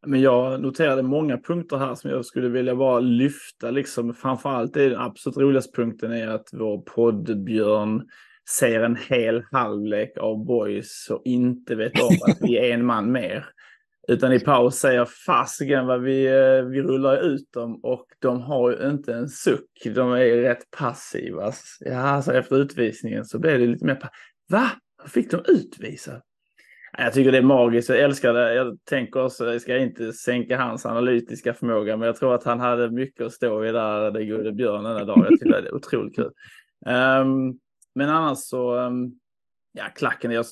Men 0.05 0.21
jag 0.21 0.61
noterade 0.61 1.03
många 1.03 1.37
punkter 1.37 1.77
här 1.77 1.95
som 1.95 2.09
jag 2.09 2.25
skulle 2.25 2.49
vilja 2.49 2.75
bara 2.75 2.99
lyfta. 2.99 3.71
Liksom. 3.71 4.13
Framförallt 4.13 4.77
är 4.77 4.89
den 4.89 4.99
absolut 4.99 5.37
roligaste 5.37 5.71
punkten 5.75 6.11
är 6.11 6.27
att 6.27 6.49
vår 6.53 6.77
poddbjörn 6.77 8.07
ser 8.59 8.83
en 8.83 8.97
hel 9.09 9.43
halvlek 9.51 10.17
av 10.17 10.45
boys 10.45 11.07
och 11.09 11.21
inte 11.25 11.75
vet 11.75 12.01
om 12.01 12.17
att 12.27 12.37
vi 12.41 12.57
är 12.57 12.73
en 12.73 12.85
man 12.85 13.11
mer. 13.11 13.45
Utan 14.07 14.33
i 14.33 14.39
paus 14.39 14.75
säger 14.75 15.05
fasiken 15.05 15.85
vad 15.85 16.01
vi, 16.01 16.25
eh, 16.25 16.65
vi 16.65 16.81
rullar 16.81 17.21
ut 17.21 17.51
dem 17.53 17.79
och 17.83 18.05
de 18.19 18.41
har 18.41 18.71
ju 18.71 18.89
inte 18.89 19.13
en 19.13 19.29
suck. 19.29 19.83
De 19.95 20.11
är 20.11 20.41
rätt 20.41 20.71
passiva. 20.77 21.51
Ja, 21.79 21.99
alltså 21.99 22.33
efter 22.33 22.55
utvisningen 22.55 23.25
så 23.25 23.39
blev 23.39 23.59
det 23.59 23.65
lite 23.65 23.85
mer... 23.85 24.09
Va? 24.49 24.69
Fick 25.07 25.31
de 25.31 25.41
utvisa? 25.47 26.21
Jag 26.97 27.13
tycker 27.13 27.31
det 27.31 27.37
är 27.37 27.41
magiskt, 27.41 27.89
jag 27.89 27.99
älskar 27.99 28.33
det. 28.33 28.53
Jag 28.53 28.77
tänker 28.83 29.23
också, 29.23 29.51
jag 29.51 29.61
ska 29.61 29.77
inte 29.77 30.13
sänka 30.13 30.57
hans 30.57 30.85
analytiska 30.85 31.53
förmåga, 31.53 31.97
men 31.97 32.05
jag 32.05 32.15
tror 32.15 32.35
att 32.35 32.43
han 32.43 32.59
hade 32.59 32.91
mycket 32.91 33.25
att 33.25 33.33
stå 33.33 33.65
i 33.65 33.71
där, 33.71 34.11
den 34.11 34.29
gode 34.29 34.51
björn 34.51 34.83
den 34.83 35.07
dagen. 35.07 35.25
Jag 35.29 35.39
tycker 35.39 35.61
det 35.61 35.67
är 35.67 35.75
otroligt 35.75 36.15
kul. 36.15 36.31
Um, 36.85 37.59
men 37.95 38.09
annars 38.09 38.37
så, 38.37 38.75
um, 38.75 39.19
ja, 39.73 39.83
klacken, 39.95 40.31
jag, 40.31 40.45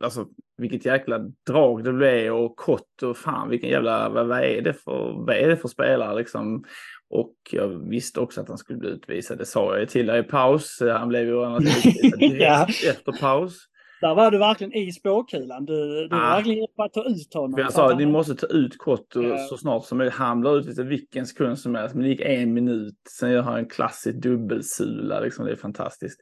alltså 0.00 0.26
vilket 0.56 0.84
jäkla 0.84 1.18
drag 1.46 1.84
det 1.84 1.92
blev 1.92 2.34
och 2.34 2.56
kott 2.56 3.02
och 3.02 3.16
fan 3.16 3.48
vilken 3.48 3.70
jävla, 3.70 4.08
vad, 4.08 4.26
vad, 4.26 4.44
är 4.44 4.62
det 4.62 4.74
för, 4.74 5.24
vad 5.26 5.36
är 5.36 5.48
det 5.48 5.56
för 5.56 5.68
spelare 5.68 6.16
liksom? 6.16 6.64
Och 7.10 7.34
jag 7.50 7.88
visste 7.88 8.20
också 8.20 8.40
att 8.40 8.48
han 8.48 8.58
skulle 8.58 8.78
bli 8.78 8.88
utvisad, 8.88 9.38
det 9.38 9.46
sa 9.46 9.78
jag 9.78 9.88
till 9.88 10.06
dig 10.06 10.20
i 10.20 10.22
paus. 10.22 10.82
Han 10.98 11.08
blev 11.08 11.26
ju 11.26 11.44
annars 11.44 11.86
utvisad 11.86 12.18
direkt 12.18 12.84
efter 12.84 13.20
paus. 13.20 13.68
Där 14.00 14.14
var 14.14 14.30
du 14.30 14.38
verkligen 14.38 14.72
i 14.72 14.92
spåkulan. 14.92 15.64
Du, 15.64 16.08
du 16.08 16.16
ah. 16.16 16.18
var 16.18 16.36
verkligen 16.36 16.66
på 16.76 16.82
att 16.82 16.92
ta 16.92 17.04
ut 17.04 17.34
honom. 17.34 17.60
Jag 17.60 17.72
sa 17.72 17.90
att 17.90 17.98
ni 17.98 18.06
måste 18.06 18.34
ta 18.34 18.46
ut 18.46 18.78
Kotto 18.78 19.22
ja. 19.22 19.38
så 19.38 19.56
snart 19.56 19.84
som 19.84 19.98
möjligt. 19.98 20.14
Han 20.14 20.40
blir 20.40 20.58
utvisad 20.58 20.86
vilken 20.86 21.26
sekund 21.26 21.58
som 21.58 21.74
helst. 21.74 21.94
Men 21.94 22.04
det 22.04 22.08
gick 22.08 22.20
en 22.20 22.54
minut. 22.54 22.94
Sen 23.18 23.30
gör 23.30 23.42
han 23.42 23.56
en 23.56 23.68
klassisk 23.68 24.22
dubbelsula. 24.22 25.20
Liksom. 25.20 25.46
Det 25.46 25.52
är 25.52 25.56
fantastiskt. 25.56 26.20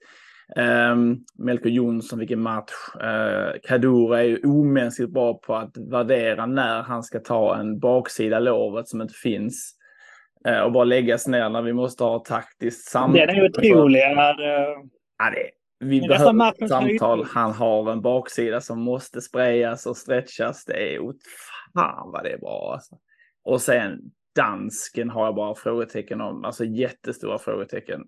Um, 0.57 1.25
Melker 1.39 1.71
Jonsson, 1.71 2.19
vilken 2.19 2.41
match. 2.41 2.73
Uh, 2.95 3.61
Kadura 3.63 4.21
är 4.21 4.25
ju 4.25 4.41
omänskligt 4.45 5.11
bra 5.11 5.35
på 5.35 5.55
att 5.55 5.77
värdera 5.77 6.47
när 6.47 6.83
han 6.83 7.03
ska 7.03 7.21
ta 7.21 7.57
en 7.57 7.79
baksida 7.79 8.41
lovet 8.41 8.89
som 8.89 9.01
inte 9.01 9.15
finns. 9.15 9.75
Uh, 10.49 10.61
och 10.61 10.73
bara 10.73 10.85
lägga 10.85 11.19
sig 11.19 11.31
ner 11.31 11.49
när 11.49 11.63
vi 11.63 11.73
måste 11.73 12.05
ha 12.05 12.19
taktiskt 12.19 12.91
samtal. 12.91 13.27
Den 13.27 13.37
är 13.37 13.49
otrolig. 13.49 14.01
Uh... 14.01 14.17
Ja, 15.19 15.31
det 15.31 15.51
vi 15.85 16.01
behöver 16.01 16.63
ett 16.63 16.69
samtal. 16.69 17.25
Han 17.25 17.53
har 17.53 17.93
en 17.93 18.01
baksida 18.01 18.61
som 18.61 18.81
måste 18.81 19.21
sprayas 19.21 19.87
och 19.87 19.97
stretchas. 19.97 20.65
Det 20.65 20.95
är 20.95 21.01
fan 21.75 22.13
vad 22.13 22.25
det 22.25 22.31
är 22.31 22.39
bra. 22.39 22.73
Alltså. 22.75 22.99
Och 23.45 23.63
sen 23.63 23.99
dansken 24.37 25.11
har 25.11 25.25
jag 25.25 25.35
bara 25.35 25.55
frågetecken 25.55 26.21
om, 26.21 26.45
alltså 26.45 26.65
jättestora 26.65 27.39
frågetecken. 27.39 28.01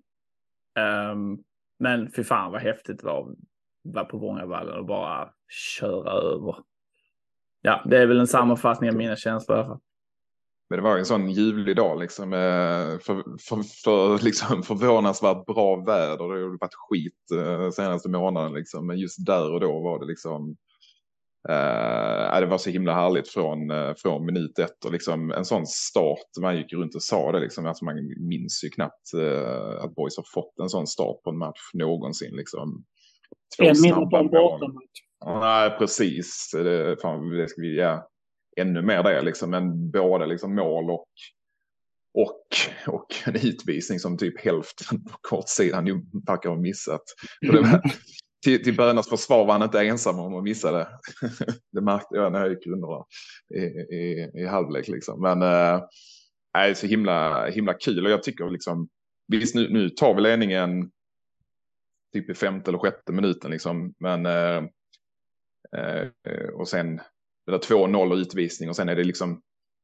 Um, 1.11 1.43
men 1.79 2.11
fy 2.11 2.23
fan 2.23 2.51
vad 2.51 2.61
häftigt 2.61 2.99
det 2.99 3.05
var 3.05 3.19
att 3.19 3.37
vara 3.83 4.05
på 4.05 4.17
Vångavallen 4.17 4.79
och 4.79 4.85
bara 4.85 5.29
köra 5.79 6.11
över. 6.11 6.55
Ja, 7.61 7.81
det 7.85 7.97
är 7.97 8.07
väl 8.07 8.19
en 8.19 8.27
sammanfattning 8.27 8.89
av 8.89 8.95
mina 8.95 9.15
känslor 9.15 9.57
i 9.57 9.59
alla 9.59 9.69
fall. 9.69 9.79
Men 10.69 10.77
det 10.77 10.83
var 10.83 10.97
en 10.97 11.05
sån 11.05 11.29
ljuvlig 11.29 11.75
dag 11.75 11.99
liksom. 11.99 12.33
Eh, 12.33 12.99
för, 12.99 13.37
för, 13.39 13.83
för 13.83 14.23
liksom 14.23 14.63
förvånansvärt 14.63 15.45
bra 15.45 15.75
väder. 15.75 16.17
Det 16.17 16.43
har 16.43 16.59
varit 16.59 16.73
skit 16.73 17.31
eh, 17.35 17.69
senaste 17.69 18.09
månaden 18.09 18.53
liksom. 18.53 18.87
Men 18.87 18.97
just 18.97 19.25
där 19.25 19.53
och 19.53 19.59
då 19.59 19.79
var 19.83 19.99
det 19.99 20.05
liksom. 20.05 20.55
Eh, 21.49 22.39
det 22.39 22.45
var 22.45 22.57
så 22.57 22.69
himla 22.69 22.93
härligt 22.93 23.27
från, 23.27 23.71
eh, 23.71 23.93
från 23.97 24.25
minut 24.25 24.59
ett 24.59 24.85
och 24.85 24.91
liksom 24.91 25.31
en 25.31 25.45
sån 25.45 25.65
start. 25.65 26.41
Man 26.41 26.57
gick 26.57 26.73
runt 26.73 26.95
och 26.95 27.03
sa 27.03 27.31
det 27.31 27.39
liksom. 27.39 27.65
Alltså 27.65 27.85
man 27.85 27.95
minns 28.29 28.63
ju 28.63 28.69
knappt 28.69 29.13
eh, 29.13 29.83
att 29.83 29.95
Boys 29.95 30.17
har 30.17 30.25
fått 30.33 30.59
en 30.61 30.69
sån 30.69 30.87
start 30.87 31.23
på 31.23 31.29
en 31.29 31.37
match 31.37 31.69
någonsin 31.73 32.35
liksom. 32.35 32.83
Två 33.57 33.65
en 33.65 33.75
snabba 33.75 34.23
mål. 34.23 34.59
Nej, 35.25 35.69
precis. 35.77 36.49
Det, 36.53 37.01
fan, 37.01 37.29
det 37.29 37.47
ska 37.47 37.61
vi, 37.61 37.77
ja 37.77 38.09
ännu 38.55 38.81
mer 38.81 39.03
det, 39.03 39.21
liksom, 39.21 39.49
men 39.49 39.91
både 39.91 40.25
liksom 40.25 40.55
mål 40.55 40.91
och, 40.91 41.07
och, 42.13 42.45
och 42.87 43.07
en 43.25 43.35
utvisning 43.35 43.99
som 43.99 44.17
typ 44.17 44.45
hälften 44.45 45.03
på 45.03 45.17
kortsidan 45.21 45.87
ju 45.87 45.93
verkar 46.27 46.49
ha 46.49 46.57
missat. 46.57 47.01
Var, 47.47 47.81
till, 48.45 48.63
till 48.63 48.75
Bönas 48.75 49.09
försvar 49.09 49.45
var 49.45 49.53
han 49.53 49.63
inte 49.63 49.81
ensam 49.81 50.19
om 50.19 50.35
att 50.35 50.43
missa 50.43 50.71
det. 50.71 50.87
det 51.71 51.81
märkte 51.81 52.15
jag 52.15 52.31
när 52.31 52.39
jag 52.39 52.49
gick 52.49 52.67
under 52.67 53.03
i, 53.55 53.59
i, 53.95 54.31
i 54.33 54.45
halvlek. 54.45 54.87
Liksom. 54.87 55.21
Men 55.21 55.41
äh, 55.41 55.81
är 56.53 56.73
så 56.73 56.87
himla, 56.87 57.47
himla 57.47 57.73
kul 57.73 58.05
och 58.05 58.11
jag 58.11 58.23
tycker 58.23 58.49
liksom, 58.49 58.89
visst 59.27 59.55
nu, 59.55 59.69
nu 59.69 59.89
tar 59.89 60.13
vi 60.13 60.21
ledningen 60.21 60.91
typ 62.13 62.29
i 62.29 62.33
femte 62.33 62.71
eller 62.71 62.79
sjätte 62.79 63.11
minuten 63.11 63.51
liksom. 63.51 63.93
Men 63.99 64.25
äh, 64.25 64.63
och 66.53 66.67
sen 66.67 66.97
det 67.45 67.51
där 67.51 67.57
2-0 67.57 68.11
och 68.11 68.17
utvisning 68.17 68.69
och 68.69 68.75
sen 68.75 68.89
är 68.89 68.95
det 68.95 69.03
liksom 69.03 69.41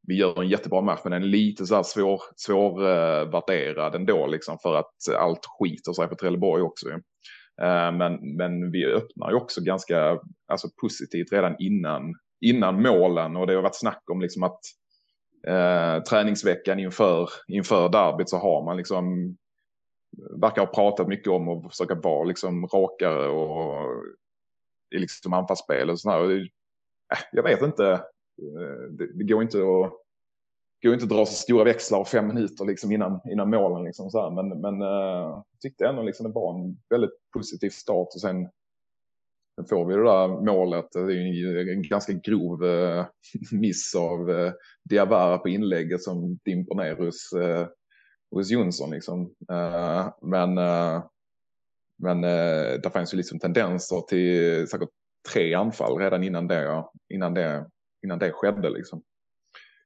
vi 0.08 0.16
gör 0.16 0.42
en 0.42 0.50
jättebra 0.50 0.82
match 0.82 1.00
men 1.04 1.12
den 1.12 1.24
är 1.24 1.28
lite 1.28 1.66
så 1.66 1.76
här 1.76 1.84
svår, 1.84 2.22
svårvärderad 2.36 3.96
ändå 3.96 4.28
liksom 4.28 4.58
för 4.64 4.76
att 4.76 4.94
allt 5.18 5.46
skiter 5.46 5.94
sig 5.94 6.08
för 6.08 6.16
Trelleborg 6.16 6.64
också. 6.64 6.88
Eh, 7.62 7.92
men, 7.92 8.36
men 8.36 8.72
vi 8.72 8.86
öppnar 8.86 9.30
ju 9.30 9.36
också 9.36 9.62
ganska 9.62 10.20
alltså, 10.48 10.68
positivt 10.82 11.32
redan 11.32 11.56
innan, 11.60 12.14
innan 12.42 12.82
målen 12.82 13.36
och 13.36 13.48
det 13.48 13.54
har 13.54 13.62
varit 13.62 13.80
snack 13.80 14.04
om 14.12 14.22
liksom 14.22 14.44
att 14.44 14.60
eh, 15.48 16.04
träningsveckan 16.04 16.80
inför, 16.80 17.30
inför 17.48 17.90
derbyt 17.90 18.30
så 18.30 18.38
har 18.38 18.66
man 18.66 18.78
liksom 18.78 19.36
verkar 20.42 20.66
ha 20.66 20.74
pratat 20.74 21.08
mycket 21.08 21.28
om 21.28 21.50
att 21.50 21.72
försöka 21.72 21.96
vara 21.96 22.24
liksom 22.24 22.68
rakare 22.68 23.28
och 23.28 23.88
i 24.96 25.00
liksom 25.00 25.34
anfallsspel 25.34 25.90
och 25.90 26.00
sådär. 26.00 26.32
Eh, 26.32 27.20
jag 27.32 27.44
vet 27.44 27.62
inte. 27.62 27.92
Eh, 27.92 28.92
det, 28.92 29.18
det, 29.18 29.24
går 29.24 29.42
inte 29.42 29.58
att 29.58 29.94
går 30.84 30.94
inte 30.94 31.04
att 31.04 31.10
dra 31.10 31.26
så 31.26 31.34
stora 31.34 31.64
växlar 31.64 32.00
av 32.00 32.06
fem 32.06 32.28
minuter 32.28 32.66
liksom 32.66 32.92
innan, 32.92 33.20
innan 33.32 33.50
målen. 33.50 33.84
Liksom 33.84 34.10
så 34.10 34.22
här. 34.22 34.32
Men, 34.32 34.62
men 34.62 34.82
uh, 34.82 35.44
tyckte 35.62 35.88
ändå 35.88 36.04
liksom 36.04 36.26
det 36.26 36.34
var 36.34 36.60
en 36.60 36.78
väldigt 36.90 37.32
positiv 37.34 37.70
start 37.70 38.08
och 38.16 38.22
sen 38.22 38.50
Sen 39.56 39.66
får 39.66 39.86
vi 39.86 39.96
det 39.96 40.04
där 40.04 40.28
målet. 40.28 40.92
Det 40.92 41.00
är 41.00 41.74
en 41.74 41.82
ganska 41.82 42.14
grov 42.14 42.64
uh, 42.64 43.06
miss 43.52 43.96
av 43.96 44.30
uh, 44.30 44.52
Diawara 44.90 45.38
på 45.38 45.50
inlägget 45.50 46.04
som 46.04 46.40
dimper 46.46 46.76
ner 46.76 46.96
hos, 46.96 47.34
uh, 47.36 47.68
hos 48.32 48.52
Jonsson. 48.52 48.90
Liksom. 48.90 49.22
Uh, 49.52 50.10
men 50.22 50.58
uh, 50.58 51.04
men 52.02 52.24
uh, 52.24 52.82
det 52.84 52.90
fanns 52.94 53.14
ju 53.14 53.18
liksom 53.18 53.40
tendenser 53.40 54.02
till 54.02 54.68
säkert 54.68 54.90
tre 55.34 55.54
anfall 55.54 55.98
redan 55.98 56.24
innan 56.24 56.48
det, 56.48 56.84
innan 57.14 57.34
det, 57.34 57.66
innan 58.04 58.20
det 58.20 58.32
skedde. 58.32 58.70
Liksom. 58.70 59.02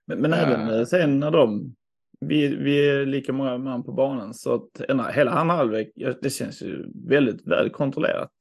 Men, 0.08 0.22
men 0.22 0.34
även 0.34 0.86
sen 0.86 1.20
när 1.20 1.32
de, 1.32 1.76
vi, 2.20 2.56
vi 2.56 2.90
är 2.90 3.06
lika 3.06 3.34
många 3.34 3.58
man 3.58 3.84
på 3.84 3.92
banan 3.92 4.34
så 4.34 4.54
att 4.54 4.82
hela 5.14 5.32
andra 5.32 5.56
halvlek, 5.56 5.92
det 6.22 6.30
känns 6.30 6.62
ju 6.62 6.86
väldigt 7.08 7.48
väl 7.48 7.70
kontrollerat. 7.70 8.32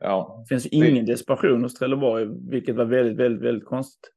Ja, 0.00 0.38
det 0.42 0.54
finns 0.54 0.66
ingen 0.66 1.06
det... 1.06 1.12
desperation 1.12 1.62
hos 1.62 1.74
Trelleborg, 1.74 2.26
vilket 2.50 2.76
var 2.76 2.84
väldigt, 2.84 3.16
väldigt, 3.16 3.42
väldigt 3.42 3.68
konstigt. 3.68 4.10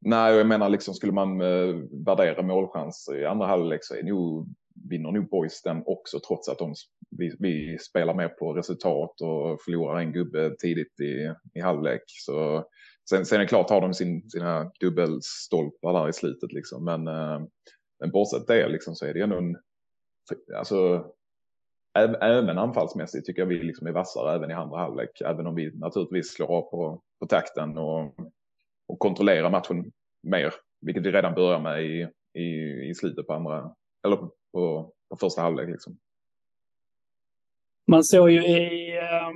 Nej, 0.00 0.36
jag 0.36 0.46
menar 0.46 0.68
liksom 0.68 0.94
skulle 0.94 1.12
man 1.12 1.40
eh, 1.40 1.74
värdera 2.06 2.42
målchans 2.42 3.08
i 3.20 3.24
andra 3.24 3.46
halvlek 3.46 3.80
så 3.82 3.94
är 3.94 4.02
nog, 4.02 4.48
vinner 4.90 5.12
nog 5.12 5.28
Boys 5.30 5.62
den 5.62 5.82
också 5.86 6.20
trots 6.28 6.48
att 6.48 6.58
de, 6.58 6.74
vi, 7.10 7.36
vi, 7.38 7.78
spelar 7.78 8.14
mer 8.14 8.28
på 8.28 8.52
resultat 8.52 9.20
och 9.20 9.62
förlorar 9.64 9.98
en 9.98 10.12
gubbe 10.12 10.56
tidigt 10.58 11.00
i, 11.00 11.32
i 11.58 11.60
halvlek. 11.60 12.02
Så, 12.06 12.64
sen, 13.10 13.26
sen 13.26 13.36
är 13.36 13.40
det 13.40 13.48
klart 13.48 13.70
har 13.70 13.80
de 13.80 13.94
sin, 13.94 14.30
sina 14.30 14.72
dubbelstolpar 14.80 15.92
där 15.92 16.08
i 16.08 16.12
slutet 16.12 16.52
liksom. 16.52 16.84
Men, 16.84 17.08
eh, 17.08 17.40
men 18.00 18.10
bortsett 18.10 18.46
det 18.46 18.68
liksom 18.68 18.94
så 18.94 19.06
är 19.06 19.14
det 19.14 19.20
ändå 19.20 19.38
en, 19.38 19.56
alltså 20.56 21.04
även 22.20 22.58
anfallsmässigt 22.58 23.26
tycker 23.26 23.42
jag 23.42 23.46
vi 23.46 23.62
liksom 23.62 23.86
är 23.86 23.92
vassare 23.92 24.34
även 24.34 24.50
i 24.50 24.54
andra 24.54 24.78
halvlek. 24.78 25.20
Även 25.20 25.46
om 25.46 25.54
vi 25.54 25.78
naturligtvis 25.78 26.34
slår 26.34 26.46
av 26.46 26.62
på, 26.62 27.02
på 27.20 27.26
takten 27.26 27.78
och, 27.78 28.14
och 28.88 28.98
kontrollerar 28.98 29.50
matchen 29.50 29.92
mer. 30.22 30.54
Vilket 30.80 31.02
vi 31.02 31.12
redan 31.12 31.34
börjar 31.34 31.60
med 31.60 31.84
i, 31.84 32.08
i, 32.40 32.90
i 32.90 32.94
slutet 32.94 33.26
på 33.26 33.32
andra, 33.32 33.74
eller 34.04 34.16
på, 34.16 34.32
på, 34.52 34.92
på 35.08 35.16
första 35.16 35.42
halvlek. 35.42 35.68
Liksom. 35.68 35.98
Man 37.86 38.04
såg 38.04 38.30
ju 38.30 38.46
i 38.46 38.96
eh, 38.96 39.30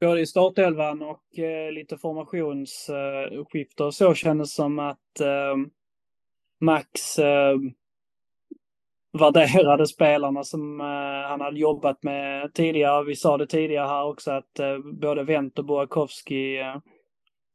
både 0.00 0.20
i 0.20 0.26
startelvan 0.26 1.02
och 1.02 1.38
eh, 1.38 1.72
lite 1.72 1.98
formationsskifte 1.98 3.82
eh, 3.82 3.86
och 3.86 3.94
så 3.94 4.14
kändes 4.14 4.54
som 4.54 4.78
att 4.78 5.20
eh, 5.20 5.56
Max 6.60 7.18
eh, 7.18 7.56
värderade 9.18 9.86
spelarna 9.86 10.44
som 10.44 10.80
eh, 10.80 11.28
han 11.28 11.40
hade 11.40 11.58
jobbat 11.58 12.02
med 12.02 12.54
tidigare. 12.54 13.04
Vi 13.04 13.16
sa 13.16 13.36
det 13.36 13.46
tidigare 13.46 13.86
här 13.86 14.04
också 14.04 14.30
att 14.30 14.58
eh, 14.58 14.78
både 14.78 15.24
Wendt 15.24 15.58
och 15.58 15.64
Burakovsky 15.64 16.56
eh, 16.56 16.76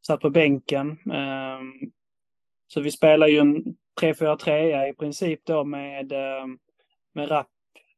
satt 0.07 0.21
på 0.21 0.29
bänken. 0.29 0.97
Ehm, 1.13 1.73
så 2.67 2.81
vi 2.81 2.91
spelar 2.91 3.27
ju 3.27 3.37
en 3.37 3.63
3-4-3 4.01 4.89
i 4.89 4.93
princip 4.93 5.45
då 5.45 5.63
med, 5.63 6.11
ehm, 6.11 6.57
med 7.13 7.31
Rapp, 7.31 7.47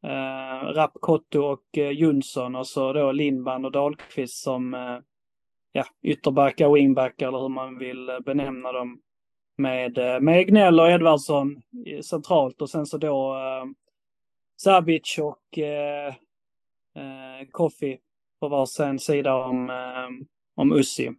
Eh, 0.04 0.68
Rapp, 0.74 0.94
Kotto 0.94 1.42
och 1.42 1.78
eh, 1.78 1.90
Jonsson 1.90 2.56
och 2.56 2.68
så 2.68 2.94
då 2.94 3.12
Lindband 3.12 3.66
och 3.66 3.72
Dahlqvist 3.72 4.44
som 4.44 4.74
eh, 4.74 4.98
ja, 5.72 5.86
ytterbackar, 6.02 6.74
wingbackar 6.74 7.28
eller 7.28 7.40
hur 7.40 7.50
man 7.50 7.78
vill 7.78 8.12
benämna 8.26 8.72
dem 8.72 9.02
med, 9.58 9.98
eh, 9.98 10.20
med 10.20 10.48
Gnell 10.48 10.80
och 10.80 10.90
Edvardsson 10.90 11.62
centralt 12.04 12.62
och 12.62 12.70
sen 12.70 12.86
så 12.86 12.98
då 12.98 13.36
eh, 13.36 13.66
Sabic 14.56 15.20
och 15.20 15.58
eh, 15.58 16.08
eh, 16.96 17.48
Koffi 17.52 18.00
på 18.40 18.48
varsin 18.48 19.00
sida 19.00 19.36
om, 19.36 19.70
eh, 19.70 20.26
om 20.56 20.74
Ussi. 20.74 21.12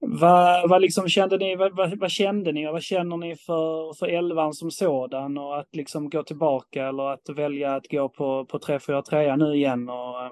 Vad, 0.00 0.70
vad 0.70 0.82
liksom 0.82 1.08
kände 1.08 1.38
ni, 1.38 1.56
vad, 1.56 1.76
vad, 1.76 1.98
vad, 1.98 2.10
kände 2.10 2.52
ni 2.52 2.68
och 2.68 2.72
vad 2.72 2.82
känner 2.82 3.16
ni 3.16 3.36
för, 3.36 3.98
för 3.98 4.06
elvan 4.06 4.54
som 4.54 4.70
sådan 4.70 5.38
och 5.38 5.58
att 5.58 5.76
liksom 5.76 6.10
gå 6.10 6.22
tillbaka 6.22 6.88
eller 6.88 7.12
att 7.12 7.28
välja 7.36 7.74
att 7.74 7.88
gå 7.88 8.08
på, 8.08 8.44
på 8.44 8.58
3-4-3 8.58 9.36
nu 9.36 9.54
igen 9.54 9.88
och 9.88 10.24
eh, 10.24 10.30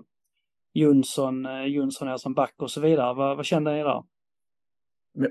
Jonsson, 0.74 1.46
eh, 1.46 1.64
Jonsson 1.64 2.08
är 2.08 2.16
som 2.16 2.34
back 2.34 2.54
och 2.58 2.70
så 2.70 2.80
vidare. 2.80 3.14
Vad, 3.14 3.36
vad 3.36 3.46
kände 3.46 3.72
ni 3.72 3.82
där? 3.82 4.02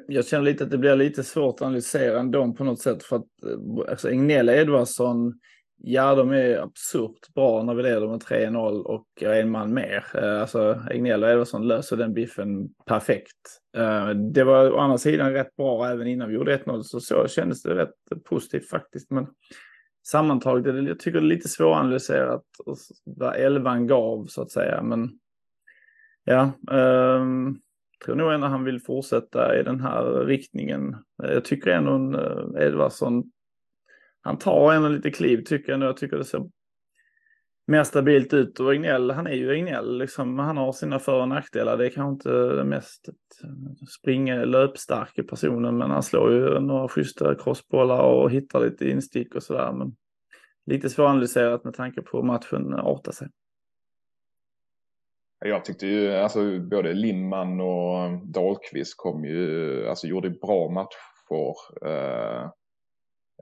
Jag 0.07 0.27
känner 0.27 0.43
lite 0.43 0.63
att 0.63 0.71
det 0.71 0.77
blir 0.77 0.95
lite 0.95 1.23
svårt 1.23 1.55
att 1.55 1.61
analysera 1.61 2.19
ändå 2.19 2.53
på 2.53 2.63
något 2.63 2.81
sätt 2.81 3.03
för 3.03 3.15
att 3.15 3.43
eh, 3.43 3.91
alltså, 3.91 4.09
Egnell 4.09 4.49
Edvardsson, 4.49 5.33
ja 5.77 6.15
de 6.15 6.31
är 6.31 6.57
absurt 6.57 7.33
bra 7.35 7.63
när 7.63 7.73
vi 7.73 7.83
leder 7.83 8.07
med 8.07 8.19
3-0 8.19 8.81
och 8.81 9.23
en 9.23 9.51
man 9.51 9.73
mer. 9.73 10.05
Eh, 10.13 10.41
alltså 10.41 10.81
Egnell 10.91 11.23
och 11.23 11.29
Edvardsson 11.29 11.67
löser 11.67 11.97
den 11.97 12.13
biffen 12.13 12.69
perfekt. 12.85 13.61
Eh, 13.77 14.09
det 14.09 14.43
var 14.43 14.71
å 14.71 14.77
andra 14.77 14.97
sidan 14.97 15.33
rätt 15.33 15.55
bra 15.55 15.89
även 15.89 16.07
innan 16.07 16.29
vi 16.29 16.35
gjorde 16.35 16.57
1-0 16.57 16.81
så, 16.83 16.99
så 16.99 17.27
kändes 17.27 17.63
det 17.63 17.75
rätt 17.75 18.23
positivt 18.23 18.69
faktiskt. 18.69 19.11
Men 19.11 19.27
sammantaget 20.07 20.87
jag 20.87 20.99
tycker 20.99 21.19
det 21.19 21.25
är 21.25 21.29
lite 21.29 21.49
svåranalyserat 21.49 22.43
vad 23.03 23.35
elvan 23.35 23.87
gav 23.87 24.25
så 24.25 24.41
att 24.41 24.51
säga. 24.51 24.83
Men 24.83 25.11
ja, 26.23 26.51
um, 26.71 27.59
tror 28.05 28.15
nog 28.15 28.33
ändå 28.33 28.47
han 28.47 28.63
vill 28.63 28.81
fortsätta 28.81 29.59
i 29.59 29.63
den 29.63 29.79
här 29.79 30.25
riktningen. 30.25 30.95
Eh, 31.23 31.33
jag 31.33 31.45
tycker 31.45 31.71
ändå 31.71 32.19
Edvardsson, 32.59 33.23
han 34.25 34.37
tar 34.37 34.73
ändå 34.73 34.89
lite 34.89 35.11
kliv 35.11 35.43
tycker 35.43 35.71
jag 35.71 35.79
nu. 35.79 35.85
Jag 35.85 35.97
tycker 35.97 36.17
det 36.17 36.25
ser 36.25 36.49
mer 37.67 37.83
stabilt 37.83 38.33
ut 38.33 38.59
och 38.59 38.73
Egnell, 38.73 39.11
han 39.11 39.27
är 39.27 39.33
ju 39.33 39.51
Egnell 39.51 39.97
liksom. 39.97 40.39
Han 40.39 40.57
har 40.57 40.71
sina 40.71 40.99
för 40.99 41.21
och 41.21 41.29
nackdelar. 41.29 41.77
Det 41.77 41.85
är 41.85 41.89
kanske 41.89 42.11
inte 42.11 42.55
den 42.55 42.69
mest 42.69 43.09
springa 43.99 44.45
löpstarka 44.45 45.23
personen, 45.23 45.77
men 45.77 45.91
han 45.91 46.03
slår 46.03 46.33
ju 46.33 46.59
några 46.59 46.87
schyssta 46.87 47.35
crossbollar 47.35 48.01
och 48.01 48.31
hittar 48.31 48.59
lite 48.59 48.89
instick 48.89 49.35
och 49.35 49.43
sådär. 49.43 49.71
Men 49.71 49.95
lite 50.65 50.89
svåranalyserat 50.89 51.63
med 51.63 51.73
tanke 51.73 52.01
på 52.01 52.23
matchen 52.23 52.73
artar 52.73 53.11
sig. 53.11 53.27
Jag 55.39 55.65
tyckte 55.65 55.87
ju, 55.87 56.13
alltså 56.13 56.59
både 56.59 56.93
Lindman 56.93 57.61
och 57.61 58.27
Dahlqvist 58.27 58.97
kom 58.97 59.25
ju, 59.25 59.87
alltså 59.87 60.07
gjorde 60.07 60.29
bra 60.29 60.69
matcher. 60.69 61.15
Eh, 61.85 62.49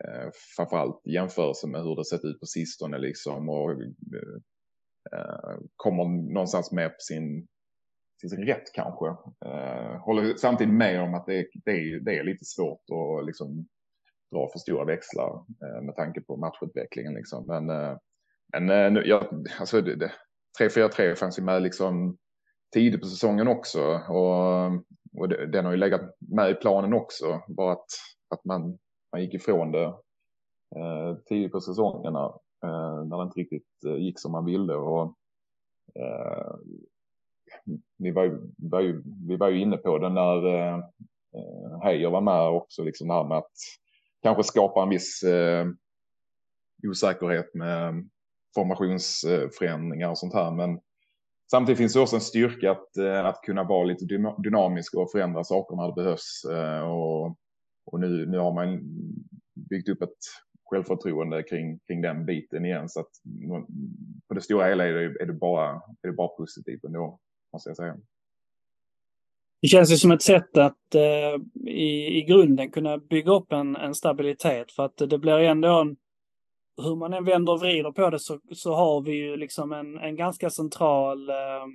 eh, 0.01 0.29
framförallt 0.55 1.01
i 1.07 1.13
jämförelse 1.13 1.67
med 1.67 1.81
hur 1.81 1.95
det 1.95 2.05
sett 2.05 2.25
ut 2.25 2.39
på 2.39 2.45
sistone 2.45 2.97
liksom. 2.97 3.49
Och 3.49 3.71
eh, 5.13 5.57
kommer 5.75 6.33
någonstans 6.33 6.71
med 6.71 6.89
på 6.89 6.99
sin, 6.99 7.47
sin 8.21 8.45
rätt 8.45 8.73
kanske. 8.73 9.07
Eh, 9.45 9.97
håller 10.01 10.35
samtidigt 10.35 10.73
med 10.73 11.01
om 11.01 11.13
att 11.13 11.25
det, 11.25 11.47
det, 11.65 11.71
är, 11.71 11.99
det 11.99 12.17
är 12.17 12.23
lite 12.23 12.45
svårt 12.45 12.83
att 12.89 13.25
liksom 13.25 13.67
dra 14.31 14.49
för 14.51 14.59
stora 14.59 14.85
växlar 14.85 15.45
eh, 15.63 15.81
med 15.81 15.95
tanke 15.95 16.21
på 16.21 16.37
matchutvecklingen 16.37 17.13
liksom. 17.13 17.45
Men, 17.47 17.69
eh, 17.69 17.97
men 18.59 18.97
eh, 18.97 19.03
jag, 19.05 19.47
alltså 19.59 19.81
det, 19.81 20.11
3-4-3 20.59 21.15
fanns 21.15 21.39
ju 21.39 21.43
med 21.43 21.61
liksom 21.61 22.17
tidigt 22.73 23.01
på 23.01 23.07
säsongen 23.07 23.47
också 23.47 23.81
och, 24.09 24.65
och 25.17 25.29
den 25.51 25.65
har 25.65 25.71
ju 25.71 25.77
legat 25.77 26.01
med 26.19 26.51
i 26.51 26.53
planen 26.53 26.93
också. 26.93 27.41
Bara 27.47 27.71
att, 27.71 27.85
att 28.29 28.45
man, 28.45 28.77
man 29.13 29.21
gick 29.21 29.33
ifrån 29.33 29.71
det 29.71 29.85
eh, 30.75 31.15
tidigt 31.25 31.51
på 31.51 31.61
säsongerna 31.61 32.25
eh, 32.63 33.05
när 33.05 33.17
det 33.17 33.23
inte 33.23 33.39
riktigt 33.39 33.85
eh, 33.85 33.95
gick 33.95 34.19
som 34.19 34.31
man 34.31 34.45
ville. 34.45 34.73
Och, 34.73 35.15
eh, 35.95 36.55
vi, 37.97 38.11
var, 38.11 38.39
var 38.57 38.81
ju, 38.81 39.03
vi 39.27 39.35
var 39.35 39.49
ju 39.49 39.59
inne 39.59 39.77
på 39.77 39.97
det 39.97 40.09
när 40.09 40.47
eh, 40.47 40.75
eh 41.35 41.81
Heijer 41.83 42.09
var 42.09 42.21
med 42.21 42.47
också, 42.47 42.83
liksom 42.83 43.07
det 43.07 43.13
här 43.13 43.23
med 43.23 43.37
att 43.37 43.51
kanske 44.23 44.43
skapa 44.43 44.83
en 44.83 44.89
viss 44.89 45.23
eh, 45.23 45.67
osäkerhet 46.87 47.53
med 47.53 48.09
formationsförändringar 48.55 50.09
och 50.09 50.17
sånt 50.17 50.33
här. 50.33 50.51
Men 50.51 50.79
samtidigt 51.51 51.77
finns 51.77 51.93
det 51.93 51.99
också 51.99 52.15
en 52.15 52.21
styrka 52.21 52.71
att, 52.71 52.97
eh, 52.97 53.25
att 53.25 53.41
kunna 53.41 53.63
vara 53.63 53.83
lite 53.83 54.05
dynamisk 54.37 54.95
och 54.95 55.11
förändra 55.11 55.43
saker 55.43 55.75
när 55.75 55.87
det 55.87 56.03
behövs. 56.03 56.45
Eh, 56.51 56.81
och, 56.81 57.37
och 57.93 57.99
nu, 57.99 58.25
nu 58.25 58.37
har 58.37 58.53
man 58.53 58.79
byggt 59.69 59.89
upp 59.89 60.01
ett 60.01 60.17
självförtroende 60.65 61.43
kring, 61.43 61.79
kring 61.79 62.01
den 62.01 62.25
biten 62.25 62.65
igen. 62.65 62.89
Så 62.89 62.99
att 62.99 63.09
på 64.27 64.33
det 64.33 64.41
stora 64.41 64.67
hela 64.67 64.87
är 64.87 64.93
det, 64.93 65.21
är 65.21 65.25
det, 65.25 65.33
bara, 65.33 65.69
är 66.01 66.07
det 66.07 66.13
bara 66.13 66.27
positivt 66.27 66.83
ändå, 66.83 67.19
måste 67.53 67.69
jag 67.69 67.77
säga. 67.77 67.97
Det 69.61 69.67
känns 69.67 69.91
ju 69.91 69.95
som 69.95 70.11
ett 70.11 70.21
sätt 70.21 70.57
att 70.57 70.95
eh, 70.95 71.69
i, 71.71 72.17
i 72.17 72.23
grunden 72.23 72.71
kunna 72.71 72.97
bygga 72.97 73.31
upp 73.31 73.51
en, 73.51 73.75
en 73.75 73.95
stabilitet 73.95 74.71
för 74.71 74.85
att 74.85 74.97
det 74.97 75.17
blir 75.17 75.39
ändå 75.39 75.81
en, 75.81 75.95
hur 76.83 76.95
man 76.95 77.13
än 77.13 77.25
vänder 77.25 77.53
och 77.53 77.59
vrider 77.59 77.91
på 77.91 78.09
det 78.09 78.19
så, 78.19 78.39
så 78.51 78.73
har 78.73 79.01
vi 79.01 79.11
ju 79.11 79.37
liksom 79.37 79.71
en, 79.71 79.97
en 79.97 80.15
ganska 80.15 80.49
central 80.49 81.29
eh, 81.29 81.65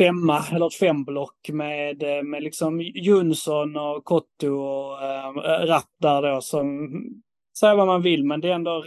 femma 0.00 0.44
eller 0.52 0.66
ett 0.66 0.74
femblock 0.74 1.50
med, 1.52 2.02
eh, 2.02 2.22
med 2.22 2.42
liksom 2.42 2.80
Jonsson 2.80 3.76
och 3.76 4.04
Kotto 4.04 4.48
och 4.48 5.02
äh, 5.02 5.66
Rapp 5.66 5.90
där 6.00 6.22
då 6.22 6.40
som 6.40 6.88
säger 7.58 7.76
vad 7.76 7.86
man 7.86 8.02
vill 8.02 8.24
men 8.24 8.40
det 8.40 8.48
är 8.48 8.54
ändå 8.54 8.84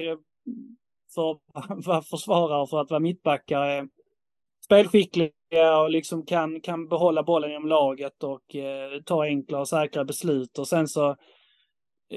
för 1.16 1.32
att 1.32 1.86
vara 1.86 2.01
försvarare 2.01 2.68
för 2.68 2.82
att 2.82 2.89
vara 2.89 2.99
mittbackare. 2.99 3.88
Spelskickliga 4.66 5.80
och 5.80 5.89
liksom 5.89 6.26
kan, 6.26 6.61
kan 6.61 6.88
behålla 6.88 7.24
bollen 7.24 7.51
inom 7.51 7.68
laget 7.68 8.24
och 8.24 8.55
eh, 8.55 9.01
ta 9.05 9.24
enkla 9.24 9.59
och 9.59 9.70
säkra 9.70 10.05
beslut. 10.05 10.59
Och 10.59 10.68
sen 10.68 10.88
så 10.88 11.16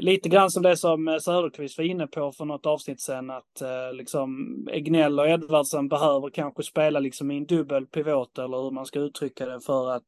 lite 0.00 0.28
grann 0.28 0.50
som 0.50 0.62
det 0.62 0.76
som 0.76 1.08
eh, 1.08 1.18
Söderqvist 1.18 1.78
var 1.78 1.84
inne 1.84 2.06
på 2.06 2.32
för 2.32 2.44
något 2.44 2.66
avsnitt 2.66 3.00
sen 3.00 3.30
att 3.30 3.60
eh, 3.60 3.92
liksom 3.92 4.68
Egnell 4.72 5.20
och 5.20 5.28
Edvardsen 5.28 5.88
behöver 5.88 6.30
kanske 6.30 6.62
spela 6.62 7.00
liksom 7.00 7.30
i 7.30 7.36
en 7.36 7.46
dubbel 7.46 7.86
pivot 7.86 8.38
eller 8.38 8.62
hur 8.62 8.70
man 8.70 8.86
ska 8.86 9.00
uttrycka 9.00 9.46
det 9.46 9.60
för 9.60 9.90
att 9.90 10.06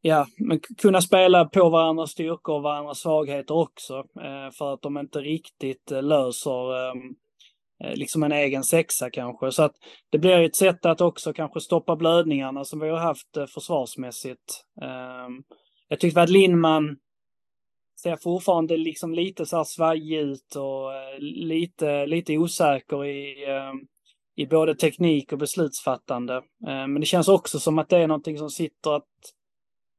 ja, 0.00 0.26
men 0.36 0.60
kunna 0.60 1.00
spela 1.00 1.44
på 1.44 1.68
varandras 1.68 2.10
styrkor 2.10 2.54
och 2.54 2.62
varandras 2.62 2.98
svagheter 2.98 3.54
också 3.54 3.94
eh, 3.98 4.50
för 4.58 4.74
att 4.74 4.82
de 4.82 4.98
inte 4.98 5.20
riktigt 5.20 5.92
eh, 5.92 6.02
löser 6.02 6.90
ehm, 6.90 7.14
eh, 7.84 7.94
liksom 7.94 8.22
en 8.22 8.32
egen 8.32 8.64
sexa 8.64 9.10
kanske. 9.10 9.52
Så 9.52 9.62
att 9.62 9.74
det 10.10 10.18
blir 10.18 10.40
ett 10.40 10.56
sätt 10.56 10.86
att 10.86 11.00
också 11.00 11.32
kanske 11.32 11.60
stoppa 11.60 11.96
blödningarna 11.96 12.64
som 12.64 12.80
vi 12.80 12.88
har 12.88 12.98
haft 12.98 13.36
eh, 13.36 13.46
försvarsmässigt. 13.46 14.64
Ehm. 14.82 15.42
Jag 15.88 16.00
tyckte 16.00 16.22
att 16.22 16.30
Lindman 16.30 16.96
ser 18.04 18.16
fortfarande 18.16 18.76
liksom 18.76 19.14
lite 19.14 19.46
så 19.46 19.56
här 19.56 19.64
svajig 19.64 20.18
ut 20.18 20.56
och 20.56 20.94
eh, 20.94 21.18
lite, 21.20 22.06
lite 22.06 22.38
osäker 22.38 23.04
i, 23.04 23.44
eh, 23.48 23.72
i 24.36 24.46
både 24.46 24.74
teknik 24.74 25.32
och 25.32 25.38
beslutsfattande. 25.38 26.36
Eh, 26.36 26.86
men 26.86 27.00
det 27.00 27.06
känns 27.06 27.28
också 27.28 27.58
som 27.58 27.78
att 27.78 27.88
det 27.88 27.98
är 27.98 28.06
någonting 28.06 28.38
som 28.38 28.50
sitter 28.50 28.90
att 28.96 29.04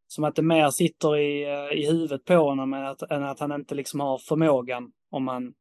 som 0.07 0.23
att 0.23 0.35
det 0.35 0.41
mer 0.41 0.69
sitter 0.69 1.17
i, 1.17 1.43
i 1.73 1.87
huvudet 1.87 2.25
på 2.25 2.35
honom 2.35 2.73
än 2.73 2.85
att, 2.85 3.01
än 3.01 3.23
att 3.23 3.39
han 3.39 3.51
inte 3.51 3.75
liksom 3.75 3.99
har 3.99 4.17
förmågan 4.17 4.91
om 5.11 5.23
man 5.23 5.53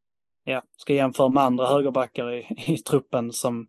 ja, 0.44 0.62
ska 0.76 0.94
jämföra 0.94 1.28
med 1.28 1.42
andra 1.42 1.66
högerbackar 1.66 2.32
i, 2.32 2.46
i 2.72 2.76
truppen 2.76 3.32
som 3.32 3.66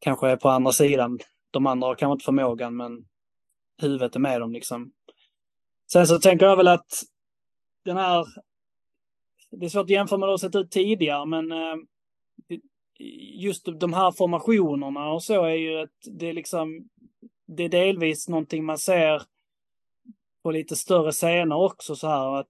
kanske 0.00 0.28
är 0.28 0.36
på 0.36 0.48
andra 0.48 0.72
sidan. 0.72 1.18
De 1.50 1.66
andra 1.66 1.86
har 1.86 1.94
kanske 1.94 2.12
inte 2.12 2.24
förmågan 2.24 2.76
men 2.76 3.04
huvudet 3.82 4.16
är 4.16 4.20
med 4.20 4.40
dem 4.40 4.52
liksom. 4.52 4.92
Sen 5.92 6.06
så 6.06 6.18
tänker 6.18 6.46
jag 6.46 6.56
väl 6.56 6.68
att 6.68 7.02
den 7.84 7.96
här... 7.96 8.26
Det 9.50 9.66
är 9.66 9.70
svårt 9.70 9.84
att 9.84 9.90
jämföra 9.90 10.18
med 10.18 10.26
hur 10.26 10.32
det 10.32 10.38
sett 10.38 10.54
ut 10.54 10.70
tidigare, 10.70 11.26
men 11.26 11.52
eh, 11.52 11.76
just 13.34 13.68
de 13.80 13.92
här 13.92 14.12
formationerna 14.12 15.12
och 15.12 15.22
så 15.22 15.44
är 15.44 15.54
ju 15.54 15.82
att 15.82 15.90
det 16.12 16.28
är 16.28 16.32
liksom... 16.32 16.88
Det 17.46 17.62
är 17.62 17.68
delvis 17.68 18.28
någonting 18.28 18.64
man 18.64 18.78
ser 18.78 19.22
på 20.42 20.50
lite 20.50 20.76
större 20.76 21.12
scener 21.12 21.56
också 21.56 21.96
så 21.96 22.08
här 22.08 22.36
att 22.40 22.48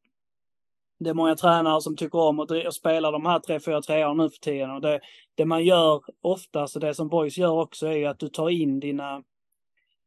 det 0.99 1.11
är 1.11 1.15
många 1.15 1.37
tränare 1.37 1.81
som 1.81 1.97
tycker 1.97 2.19
om 2.19 2.41
att 2.41 2.75
spela 2.75 3.11
de 3.11 3.27
här 3.27 3.39
3-4-3 3.39 4.15
nu 4.15 4.31
för 4.31 4.39
tiden. 4.39 4.71
Och 4.71 4.81
det, 4.81 5.01
det 5.35 5.45
man 5.45 5.65
gör 5.65 6.03
oftast, 6.21 6.75
och 6.75 6.81
det 6.81 6.95
som 6.95 7.09
Boys 7.09 7.39
gör 7.39 7.61
också, 7.61 7.87
är 7.87 8.09
att 8.09 8.19
du 8.19 8.29
tar 8.29 8.51
in 8.51 8.81
dina, 8.81 9.23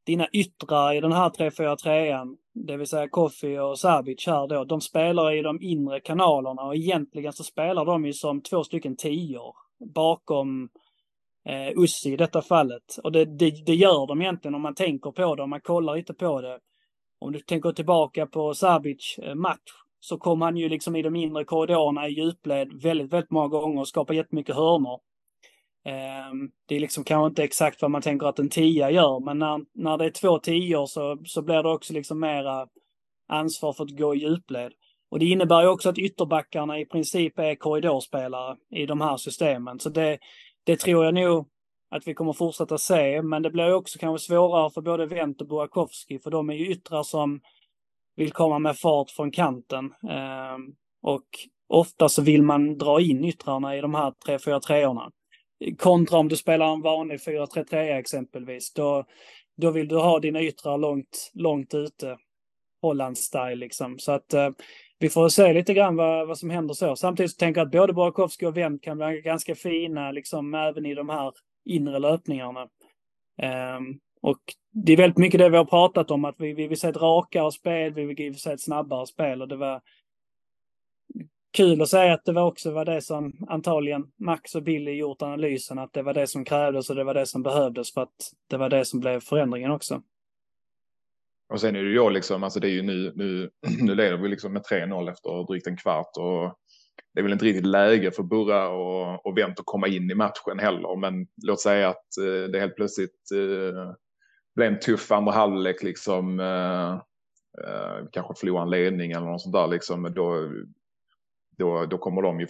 dina 0.03 0.27
yttrar 0.33 0.93
i 0.93 1.01
den 1.01 1.11
här 1.11 1.29
3-4-3 1.29 2.37
det 2.55 2.77
vill 2.77 2.87
säga 2.87 3.09
Koffi 3.09 3.59
och 3.59 3.79
Sabic 3.79 4.27
här 4.27 4.47
då, 4.47 4.63
de 4.63 4.81
spelar 4.81 5.31
i 5.31 5.41
de 5.41 5.61
inre 5.61 5.99
kanalerna 5.99 6.61
och 6.61 6.75
egentligen 6.75 7.33
så 7.33 7.43
spelar 7.43 7.85
de 7.85 8.05
ju 8.05 8.13
som 8.13 8.41
två 8.41 8.63
stycken 8.63 8.95
tior 8.95 9.55
bakom 9.93 10.69
eh, 11.45 11.83
Ussi 11.83 12.13
i 12.13 12.17
detta 12.17 12.41
fallet. 12.41 12.97
Och 13.03 13.11
det, 13.11 13.25
det, 13.25 13.65
det, 13.65 13.75
gör 13.75 14.07
de 14.07 14.21
egentligen 14.21 14.55
om 14.55 14.61
man 14.61 14.75
tänker 14.75 15.11
på 15.11 15.35
det, 15.35 15.43
om 15.43 15.49
man 15.49 15.61
kollar 15.61 15.95
lite 15.95 16.13
på 16.13 16.41
det. 16.41 16.59
Om 17.19 17.31
du 17.31 17.39
tänker 17.39 17.71
tillbaka 17.71 18.25
på 18.25 18.53
Sabic 18.53 19.19
eh, 19.23 19.35
match 19.35 19.71
så 19.99 20.17
kom 20.17 20.41
han 20.41 20.57
ju 20.57 20.69
liksom 20.69 20.95
i 20.95 21.01
de 21.01 21.15
inre 21.15 21.43
korridorerna 21.43 22.07
i 22.07 22.11
djupled 22.11 22.81
väldigt, 22.81 23.13
väldigt 23.13 23.31
många 23.31 23.47
gånger 23.47 23.81
och 23.81 23.87
skapade 23.87 24.17
jättemycket 24.17 24.55
hörnor. 24.55 24.99
Ehm, 25.85 26.51
det 26.65 26.75
är 26.75 26.79
liksom 26.79 27.03
kanske 27.03 27.27
inte 27.27 27.43
exakt 27.43 27.81
vad 27.81 27.91
man 27.91 28.01
tänker 28.01 28.27
att 28.27 28.39
en 28.39 28.49
tia 28.49 28.91
gör, 28.91 29.19
men 29.19 29.39
när, 29.39 29.65
när 29.73 29.97
det 29.97 30.05
är 30.05 30.09
två 30.09 30.39
tior 30.39 30.85
så, 30.85 31.17
så 31.25 31.41
blir 31.41 31.63
det 31.63 31.69
också 31.69 31.93
liksom 31.93 32.19
mera 32.19 32.67
ansvar 33.27 33.73
för 33.73 33.83
att 33.83 33.97
gå 33.97 34.15
i 34.15 34.17
djupled. 34.17 34.73
Och 35.09 35.19
det 35.19 35.25
innebär 35.25 35.61
ju 35.61 35.67
också 35.67 35.89
att 35.89 35.97
ytterbackarna 35.97 36.79
i 36.79 36.85
princip 36.85 37.39
är 37.39 37.55
korridorspelare 37.55 38.57
i 38.69 38.85
de 38.85 39.01
här 39.01 39.17
systemen. 39.17 39.79
Så 39.79 39.89
det, 39.89 40.17
det 40.63 40.79
tror 40.79 41.05
jag 41.05 41.13
nog 41.13 41.47
att 41.89 42.07
vi 42.07 42.13
kommer 42.13 42.33
fortsätta 42.33 42.77
se, 42.77 43.21
men 43.21 43.41
det 43.41 43.51
blir 43.51 43.73
också 43.73 43.99
kanske 43.99 44.27
svårare 44.27 44.69
för 44.69 44.81
både 44.81 45.05
Wendt 45.05 45.41
och 45.41 45.47
Burakovsky, 45.47 46.19
för 46.19 46.31
de 46.31 46.49
är 46.49 46.53
ju 46.53 46.71
yttrar 46.71 47.03
som 47.03 47.41
vill 48.15 48.31
komma 48.31 48.59
med 48.59 48.77
fart 48.77 49.11
från 49.11 49.31
kanten. 49.31 49.93
Ehm, 50.09 50.75
och 51.01 51.25
ofta 51.67 52.09
så 52.09 52.21
vill 52.21 52.43
man 52.43 52.77
dra 52.77 53.01
in 53.01 53.25
yttrarna 53.25 53.77
i 53.77 53.81
de 53.81 53.93
här 53.93 54.13
3-4-3orna. 54.25 55.11
Kontra 55.77 56.17
om 56.17 56.29
du 56.29 56.35
spelar 56.37 56.73
en 56.73 56.81
vanlig 56.81 57.19
4-3-3 57.19 57.97
exempelvis. 57.97 58.73
Då, 58.73 59.05
då 59.57 59.71
vill 59.71 59.87
du 59.87 59.95
ha 59.95 60.19
dina 60.19 60.41
yttrar 60.41 60.77
långt, 60.77 61.31
långt 61.33 61.73
ute. 61.73 62.17
Holland-style 62.81 63.55
liksom. 63.55 63.99
Så 63.99 64.11
att 64.11 64.33
eh, 64.33 64.49
vi 64.99 65.09
får 65.09 65.29
se 65.29 65.53
lite 65.53 65.73
grann 65.73 65.95
vad, 65.95 66.27
vad 66.27 66.37
som 66.37 66.49
händer 66.49 66.73
så. 66.73 66.95
Samtidigt 66.95 67.31
så 67.31 67.37
tänker 67.37 67.61
jag 67.61 67.65
att 67.65 67.71
både 67.71 67.93
Burakovsky 67.93 68.45
och 68.45 68.57
Wendt 68.57 68.83
kan 68.83 68.97
vara 68.97 69.13
ganska 69.13 69.55
fina 69.55 70.11
liksom 70.11 70.53
även 70.53 70.85
i 70.85 70.93
de 70.93 71.09
här 71.09 71.33
inre 71.65 71.99
löpningarna. 71.99 72.61
Eh, 73.41 73.79
och 74.21 74.39
det 74.71 74.93
är 74.93 74.97
väldigt 74.97 75.17
mycket 75.17 75.39
det 75.39 75.49
vi 75.49 75.57
har 75.57 75.65
pratat 75.65 76.11
om, 76.11 76.25
att 76.25 76.35
vi, 76.37 76.53
vi 76.53 76.67
vill 76.67 76.79
se 76.79 76.87
ett 76.87 76.97
rakare 76.97 77.51
spel, 77.51 77.93
vi 77.93 78.05
vill 78.05 78.39
se 78.39 78.51
ett 78.51 78.61
snabbare 78.61 79.07
spel 79.07 79.41
och 79.41 79.47
det 79.47 79.55
var 79.55 79.81
kul 81.55 81.81
att 81.81 81.89
säga 81.89 82.13
att 82.13 82.25
det 82.25 82.33
var 82.33 82.45
också 82.45 82.71
var 82.71 82.85
det 82.85 83.01
som 83.01 83.45
antagligen 83.49 84.03
Max 84.19 84.55
och 84.55 84.63
Billy 84.63 84.91
gjort 84.91 85.21
analysen, 85.21 85.79
att 85.79 85.93
det 85.93 86.01
var 86.01 86.13
det 86.13 86.27
som 86.27 86.45
krävdes 86.45 86.89
och 86.89 86.95
det 86.95 87.03
var 87.03 87.13
det 87.13 87.25
som 87.25 87.43
behövdes 87.43 87.93
för 87.93 88.01
att 88.01 88.31
det 88.49 88.57
var 88.57 88.69
det 88.69 88.85
som 88.85 88.99
blev 88.99 89.19
förändringen 89.19 89.71
också. 89.71 90.01
Och 91.49 91.61
sen 91.61 91.75
är 91.75 91.83
det 91.83 91.89
ju 91.89 92.09
liksom, 92.09 92.43
alltså 92.43 92.59
det 92.59 92.67
är 92.67 92.71
ju 92.71 92.81
nu, 92.81 93.13
nu, 93.15 93.49
nu 93.81 93.95
leder 93.95 94.17
vi 94.17 94.29
liksom 94.29 94.53
med 94.53 94.61
3-0 94.61 95.11
efter 95.11 95.47
drygt 95.47 95.67
en 95.67 95.77
kvart 95.77 96.11
och 96.17 96.59
det 97.13 97.19
är 97.19 97.23
väl 97.23 97.33
inte 97.33 97.45
riktigt 97.45 97.65
läge 97.65 98.11
för 98.11 98.23
Burra 98.23 98.69
och, 98.69 99.25
och 99.25 99.37
Wendt 99.37 99.59
att 99.59 99.65
komma 99.65 99.87
in 99.87 100.11
i 100.11 100.15
matchen 100.15 100.59
heller. 100.59 100.99
Men 100.99 101.27
låt 101.43 101.61
säga 101.61 101.89
att 101.89 102.17
eh, 102.17 102.51
det 102.51 102.59
helt 102.59 102.75
plötsligt 102.75 103.31
eh, 103.33 103.93
blev 104.55 104.73
en 104.73 104.79
tuff 104.79 105.11
andra 105.11 105.31
halvlek 105.31 105.83
liksom. 105.83 106.39
Eh, 106.39 106.93
eh, 107.67 108.05
kanske 108.11 108.33
förlora 108.39 108.61
en 108.61 108.69
ledning 108.69 109.11
eller 109.11 109.25
något 109.25 109.41
sånt 109.41 109.53
där 109.53 109.67
liksom. 109.67 110.13
Då, 110.15 110.49
då, 111.57 111.85
då 111.85 111.97
kommer 111.97 112.21
de 112.21 112.39
ju 112.39 112.47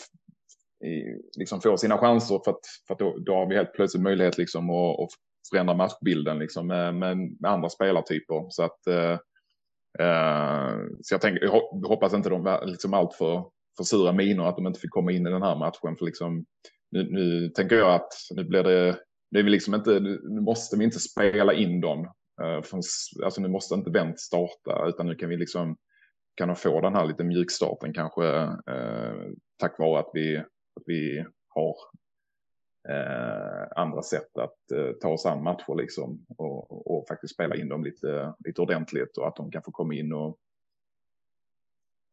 i, 0.88 1.22
liksom 1.38 1.62
få 1.62 1.78
sina 1.78 1.98
chanser 1.98 2.42
för 2.46 2.52
att, 2.52 2.66
för 2.88 2.94
att 2.94 3.00
då, 3.00 3.18
då 3.18 3.36
har 3.36 3.50
vi 3.50 3.56
helt 3.56 3.74
plötsligt 3.74 4.04
möjlighet 4.04 4.38
liksom 4.38 4.70
att, 4.70 5.00
att 5.00 5.10
förändra 5.50 5.76
matchbilden 5.76 6.40
liksom 6.40 6.68
med, 6.68 6.96
med, 6.96 7.18
med 7.18 7.52
andra 7.52 7.70
spelartyper. 7.70 8.46
Så 8.50 8.64
att 8.64 8.88
eh, 8.88 9.18
eh, 10.00 10.78
så 11.02 11.14
jag, 11.14 11.22
tänker, 11.22 11.44
jag 11.44 11.52
hoppas 11.88 12.14
inte 12.14 12.30
de 12.30 12.44
var 12.44 12.66
liksom 12.66 12.94
allt 12.94 13.14
för, 13.14 13.46
för 13.78 13.84
sura 13.84 14.12
miner 14.12 14.44
att 14.44 14.56
de 14.56 14.68
inte 14.68 14.80
fick 14.80 14.92
komma 14.92 15.12
in 15.12 15.28
i 15.28 15.32
den 15.32 15.44
här 15.44 15.56
matchen. 15.56 15.96
För 15.98 16.06
liksom, 16.06 16.46
nu, 16.92 17.12
nu 17.12 17.50
tänker 17.50 17.76
jag 17.76 17.96
att 17.96 18.14
nu 18.36 18.44
blir 18.44 18.64
det, 18.64 18.98
nu 19.32 19.40
är 19.40 19.44
vi 19.44 19.50
liksom 19.50 19.76
inte, 19.76 20.00
nu 20.00 20.42
måste 20.42 20.78
vi 20.78 20.84
inte 20.84 21.00
spela 21.00 21.54
in 21.54 21.82
dem. 21.82 22.00
Eh, 22.42 22.62
för, 22.62 22.78
alltså 23.24 23.42
nu 23.42 23.48
måste 23.48 23.76
inte 23.76 23.92
vänt 23.92 24.20
starta 24.20 24.88
utan 24.88 25.08
nu 25.08 25.16
kan 25.16 25.30
vi 25.30 25.38
liksom 25.38 25.78
kan 26.36 26.56
få 26.56 26.82
den 26.82 26.96
här 26.96 27.06
lite 27.06 27.24
mjukstarten 27.24 27.94
kanske 27.94 28.28
eh, 28.68 29.32
tack 29.58 29.80
vare 29.80 30.00
att 30.00 30.10
vi, 30.14 30.38
att 30.38 30.84
vi 30.86 31.26
har 31.48 31.76
eh, 32.90 33.68
andra 33.76 34.02
sätt 34.02 34.38
att 34.38 34.72
eh, 34.72 34.92
ta 35.02 35.10
oss 35.10 35.26
an 35.26 35.44
matcher 35.44 35.76
liksom 35.76 36.26
och, 36.38 36.92
och, 36.92 37.08
faktiskt 37.08 37.34
spela 37.34 37.56
in 37.56 37.70
dem 37.70 37.84
lite, 37.84 38.34
lite 38.40 38.62
ordentligt 38.62 39.18
och 39.18 39.28
att 39.28 39.36
de 39.36 39.52
kan 39.52 39.64
få 39.64 39.72
komma 39.72 39.94
in 39.94 40.14
och 40.14 40.38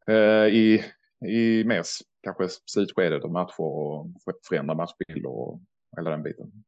eh, 0.07 0.47
i, 0.47 0.83
i 1.25 1.63
mer 1.63 1.83
kanske 2.23 2.47
slutskedet 2.65 3.23
av 3.23 3.31
matcher 3.31 3.61
och 3.61 4.07
förändra 4.49 4.75
matchbilder 4.75 5.29
och 5.29 5.61
hela 5.97 6.09
den 6.09 6.23
biten. 6.23 6.63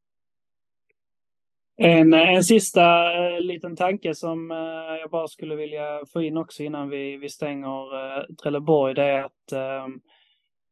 En, 1.78 2.14
en 2.14 2.44
sista 2.44 3.14
eh, 3.14 3.40
liten 3.42 3.76
tanke 3.76 4.16
som 4.16 4.52
eh, 4.52 4.58
jag 5.02 5.10
bara 5.10 5.28
skulle 5.28 5.56
vilja 5.56 6.06
få 6.14 6.22
in 6.22 6.38
också 6.38 6.64
innan 6.64 6.90
vi, 6.90 7.18
vi 7.18 7.30
stänger 7.30 7.96
eh, 7.96 8.24
Trelleborg. 8.44 8.94
Det 8.94 9.04
är 9.04 9.24
att 9.24 9.52
eh, 9.52 9.88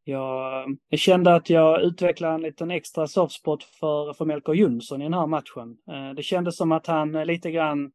jag, 0.04 0.66
jag, 0.90 1.00
kände 1.00 1.36
att 1.36 1.50
jag 1.50 1.82
utvecklade 1.82 2.36
en 2.36 2.42
liten 2.42 2.72
extra 2.72 3.08
softspot 3.08 3.64
för, 3.64 4.14
för 4.14 4.26
Melker 4.26 4.54
Jonsson 4.54 5.02
i 5.02 5.04
den 5.04 5.14
här 5.14 5.28
matchen. 5.28 5.78
Eh, 5.92 6.16
det 6.16 6.24
kändes 6.24 6.58
som 6.58 6.72
att 6.72 6.88
han 6.88 7.16
eh, 7.16 7.26
lite 7.26 7.52
grann 7.52 7.92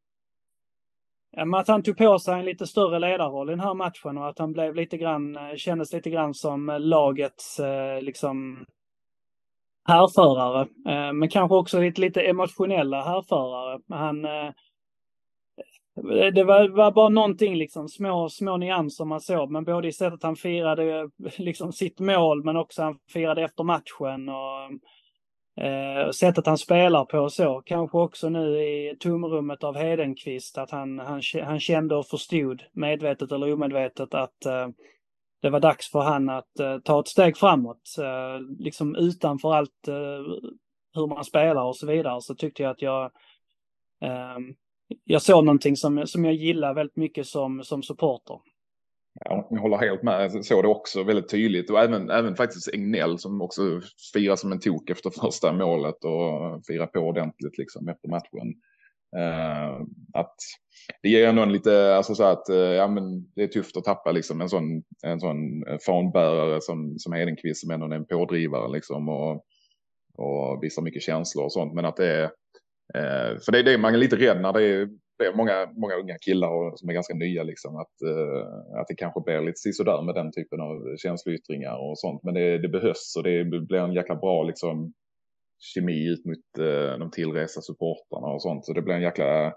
att 1.56 1.68
han 1.68 1.82
tog 1.82 1.96
på 1.96 2.18
sig 2.18 2.38
en 2.38 2.44
lite 2.44 2.66
större 2.66 2.98
ledarroll 2.98 3.48
i 3.48 3.52
den 3.52 3.61
här 3.61 3.74
matchen 3.74 4.18
och 4.18 4.28
att 4.28 4.38
han 4.38 4.52
blev 4.52 4.74
lite 4.74 4.96
grann, 4.96 5.36
eh, 5.36 5.54
kändes 5.56 5.92
lite 5.92 6.11
grann 6.11 6.34
som 6.34 6.78
lagets 6.80 7.61
liksom 8.00 8.66
härförare, 9.89 10.61
eh, 10.61 11.12
men 11.12 11.28
kanske 11.28 11.55
också 11.57 11.80
lite, 11.80 12.01
lite 12.01 12.20
emotionella 12.20 13.03
härförare. 13.05 13.80
Han, 13.89 14.24
eh, 14.24 14.51
det 16.34 16.45
var, 16.45 16.68
var, 16.68 16.93
bara 16.93 17.09
någonting, 17.09 17.57
liksom, 17.57 17.89
små, 17.89 18.28
små 18.28 18.57
nyanser 18.57 19.05
man 19.05 19.20
såg, 19.20 19.51
men 19.51 19.64
både 19.64 19.89
i 19.89 19.93
sättet 19.93 20.22
han 20.22 20.36
firade 20.36 21.01
eh, 21.01 21.07
liksom, 21.36 21.72
sitt 21.72 22.01
mål, 22.01 22.45
men 22.45 22.57
också 22.57 22.82
han 22.82 22.99
firade 23.12 23.43
efter 23.43 23.64
matchen 23.64 24.28
och 24.28 25.64
eh, 25.64 26.11
sättet 26.11 26.47
han 26.47 26.59
spelar 26.59 27.05
på 27.05 27.18
och 27.18 27.32
så. 27.32 27.62
Kanske 27.64 27.99
också 27.99 28.28
nu 28.28 28.62
i 28.62 28.97
tomrummet 29.01 29.64
av 29.64 29.76
Hedenqvist, 29.76 30.59
att 30.59 30.70
han, 30.70 30.99
han, 30.99 31.22
han 31.45 31.61
kände 31.61 31.97
och 31.97 32.07
förstod, 32.07 32.62
medvetet 32.72 33.32
eller 33.32 33.53
omedvetet, 33.53 34.14
att 34.14 34.47
eh, 34.47 34.68
det 35.41 35.51
var 35.51 35.61
dags 35.61 35.91
för 35.91 36.01
han 36.01 36.28
att 36.28 36.61
uh, 36.61 36.78
ta 36.78 37.01
ett 37.01 37.09
steg 37.09 37.36
framåt. 37.36 37.97
Uh, 37.99 38.57
liksom 38.59 38.97
utanför 38.97 39.55
allt 39.55 39.89
uh, 39.89 39.95
hur 40.95 41.07
man 41.07 41.24
spelar 41.24 41.62
och 41.62 41.76
så 41.76 41.86
vidare 41.86 42.20
så 42.20 42.34
tyckte 42.34 42.62
jag 42.62 42.70
att 42.70 42.82
jag 42.82 43.11
ehm, 44.01 44.55
jag 45.05 45.22
såg 45.22 45.45
någonting 45.45 45.76
som, 45.76 46.07
som 46.07 46.24
jag 46.24 46.34
gillar 46.34 46.74
väldigt 46.74 46.97
mycket 46.97 47.26
som, 47.26 47.64
som 47.64 47.82
supporter. 47.82 48.41
Ja, 49.24 49.49
jag 49.51 49.61
håller 49.61 49.76
helt 49.76 50.03
med. 50.03 50.22
Jag 50.22 50.45
såg 50.45 50.64
det 50.64 50.68
också 50.68 51.03
väldigt 51.03 51.30
tydligt. 51.30 51.70
Och 51.70 51.80
även, 51.80 52.11
även 52.11 52.36
faktiskt 52.36 52.68
Egnell 52.68 53.18
som 53.18 53.43
också 53.43 53.62
firar 54.12 54.36
som 54.36 54.53
en 54.53 54.61
tok 54.61 54.91
efter 54.91 55.11
första 55.11 55.53
målet 55.53 56.05
och 56.05 56.66
firar 56.66 56.86
på 56.86 56.99
ordentligt 57.01 57.59
liksom 57.59 57.89
efter 57.89 58.09
matchen. 58.09 58.55
Uh, 59.16 59.82
att 60.12 60.34
det 61.02 61.09
ger 61.09 61.28
ändå 61.28 61.42
en 61.42 61.52
lite, 61.52 61.96
alltså 61.96 62.14
så 62.14 62.24
att 62.24 62.50
uh, 62.50 62.56
ja, 62.56 62.88
men 62.88 63.32
det 63.34 63.42
är 63.42 63.46
tufft 63.46 63.76
att 63.76 63.84
tappa 63.84 64.12
liksom 64.12 64.40
en 64.40 64.48
sån, 64.48 64.82
en 65.02 65.20
sån 65.20 65.66
eh, 65.66 65.78
fanbärare 65.86 66.61
som, 66.61 66.98
som 66.98 67.12
Hedenqvist 67.12 67.61
som 67.61 67.70
ändå 67.70 67.86
är 67.86 67.90
en 67.90 68.06
pådrivare 68.06 68.72
liksom 68.72 69.09
och, 69.09 69.44
och 70.14 70.62
visar 70.62 70.82
mycket 70.82 71.02
känslor 71.02 71.44
och 71.44 71.52
sånt. 71.52 71.74
Men 71.74 71.84
att 71.84 71.96
det 71.96 72.12
är, 72.12 72.24
uh, 72.24 73.38
för 73.44 73.52
det 73.52 73.59
är 73.59 73.62
det 73.62 73.78
man 73.78 73.94
är 73.94 73.98
lite 73.98 74.16
rädd 74.16 74.40
när 74.40 74.52
det 74.52 74.62
är, 74.62 74.88
det 75.18 75.24
är 75.24 75.34
många, 75.34 75.68
många 75.76 75.94
unga 75.94 76.18
killar 76.18 76.48
och, 76.48 76.78
som 76.78 76.88
är 76.88 76.92
ganska 76.94 77.14
nya 77.14 77.42
liksom 77.42 77.76
att, 77.76 77.92
att 78.80 78.88
det 78.88 78.94
kanske 78.94 79.20
blir 79.20 79.40
lite 79.40 79.72
sådär 79.72 80.02
med 80.02 80.14
den 80.14 80.32
typen 80.32 80.61
av 80.61 80.96
känsloyttringar 80.96 81.90
och 81.90 81.98
sånt. 81.98 82.22
Men 82.22 82.34
det, 82.34 82.59
det 82.59 82.68
behövs 82.68 83.16
och 83.16 83.22
det 83.22 83.44
blir 83.44 83.78
en 83.78 83.92
jäkla 83.92 84.14
bra 84.14 84.42
liksom 84.42 84.92
kemi 85.59 86.09
ut 86.09 86.24
mot 86.24 86.66
eh, 86.66 86.98
de 86.98 87.11
tillresta 87.11 87.61
supportrarna 87.61 88.26
och 88.26 88.42
sånt. 88.42 88.64
Så 88.64 88.72
det 88.72 88.82
blir 88.82 88.94
en 88.94 89.02
jäkla 89.02 89.52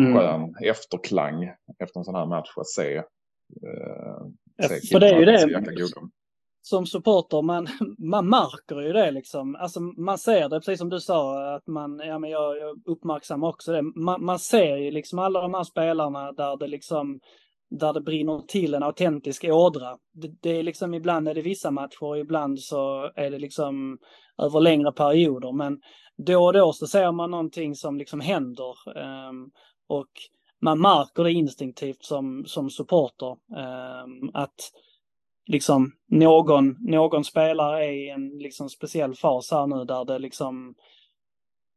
mm. 0.00 0.14
skön 0.14 0.54
efterklang 0.64 1.44
efter 1.78 2.00
en 2.00 2.04
sån 2.04 2.14
här 2.14 2.26
match 2.26 2.50
att 2.56 2.68
se. 2.68 2.96
Eh, 2.96 4.68
se 4.68 4.92
för 4.92 5.00
det 5.00 5.08
är 5.08 5.18
ju 5.18 5.24
det. 5.24 5.64
Som 6.62 6.86
supporter, 6.86 7.42
man, 7.42 7.68
man 7.98 8.28
märker 8.28 8.80
ju 8.80 8.92
det 8.92 9.10
liksom. 9.10 9.56
Alltså 9.56 9.80
man 9.80 10.18
ser 10.18 10.48
det, 10.48 10.60
precis 10.60 10.78
som 10.78 10.88
du 10.88 11.00
sa, 11.00 11.54
att 11.54 11.66
man, 11.66 11.98
ja 11.98 12.18
men 12.18 12.30
jag, 12.30 12.58
jag 12.58 12.76
uppmärksammar 12.86 13.48
också 13.48 13.72
det. 13.72 13.82
Man, 13.82 14.24
man 14.24 14.38
ser 14.38 14.76
ju 14.76 14.90
liksom 14.90 15.18
alla 15.18 15.42
de 15.42 15.54
här 15.54 15.64
spelarna 15.64 16.32
där 16.32 16.56
det 16.56 16.66
liksom 16.66 17.20
där 17.70 17.92
det 17.92 18.00
brinner 18.00 18.42
till 18.48 18.74
en 18.74 18.82
autentisk 18.82 19.44
ådra. 19.44 19.98
Det, 20.12 20.28
det, 20.40 20.50
är 20.50 20.62
liksom 20.62 20.94
ibland 20.94 21.28
är 21.28 21.34
det 21.34 21.42
vissa 21.42 21.70
matcher 21.70 22.02
och 22.04 22.18
ibland 22.18 22.60
så 22.60 23.10
är 23.14 23.30
det 23.30 23.38
liksom 23.38 23.98
över 24.40 24.60
längre 24.60 24.92
perioder. 24.92 25.52
Men 25.52 25.80
då 26.16 26.44
och 26.44 26.52
då 26.52 26.72
så 26.72 26.86
ser 26.86 27.12
man 27.12 27.30
någonting 27.30 27.74
som 27.74 27.98
liksom 27.98 28.20
händer 28.20 28.98
ehm, 28.98 29.50
och 29.88 30.08
man 30.60 30.80
märker 30.80 31.24
det 31.24 31.32
instinktivt 31.32 32.04
som, 32.04 32.44
som 32.46 32.70
supporter. 32.70 33.36
Ehm, 33.56 34.30
att 34.34 34.72
liksom 35.46 35.92
någon, 36.08 36.76
någon 36.80 37.24
spelare 37.24 37.84
är 37.84 37.92
i 37.92 38.08
en 38.08 38.38
liksom 38.38 38.68
speciell 38.68 39.14
fas 39.14 39.50
här 39.50 39.66
nu 39.66 39.84
där 39.84 40.04
det 40.04 40.18
liksom 40.18 40.74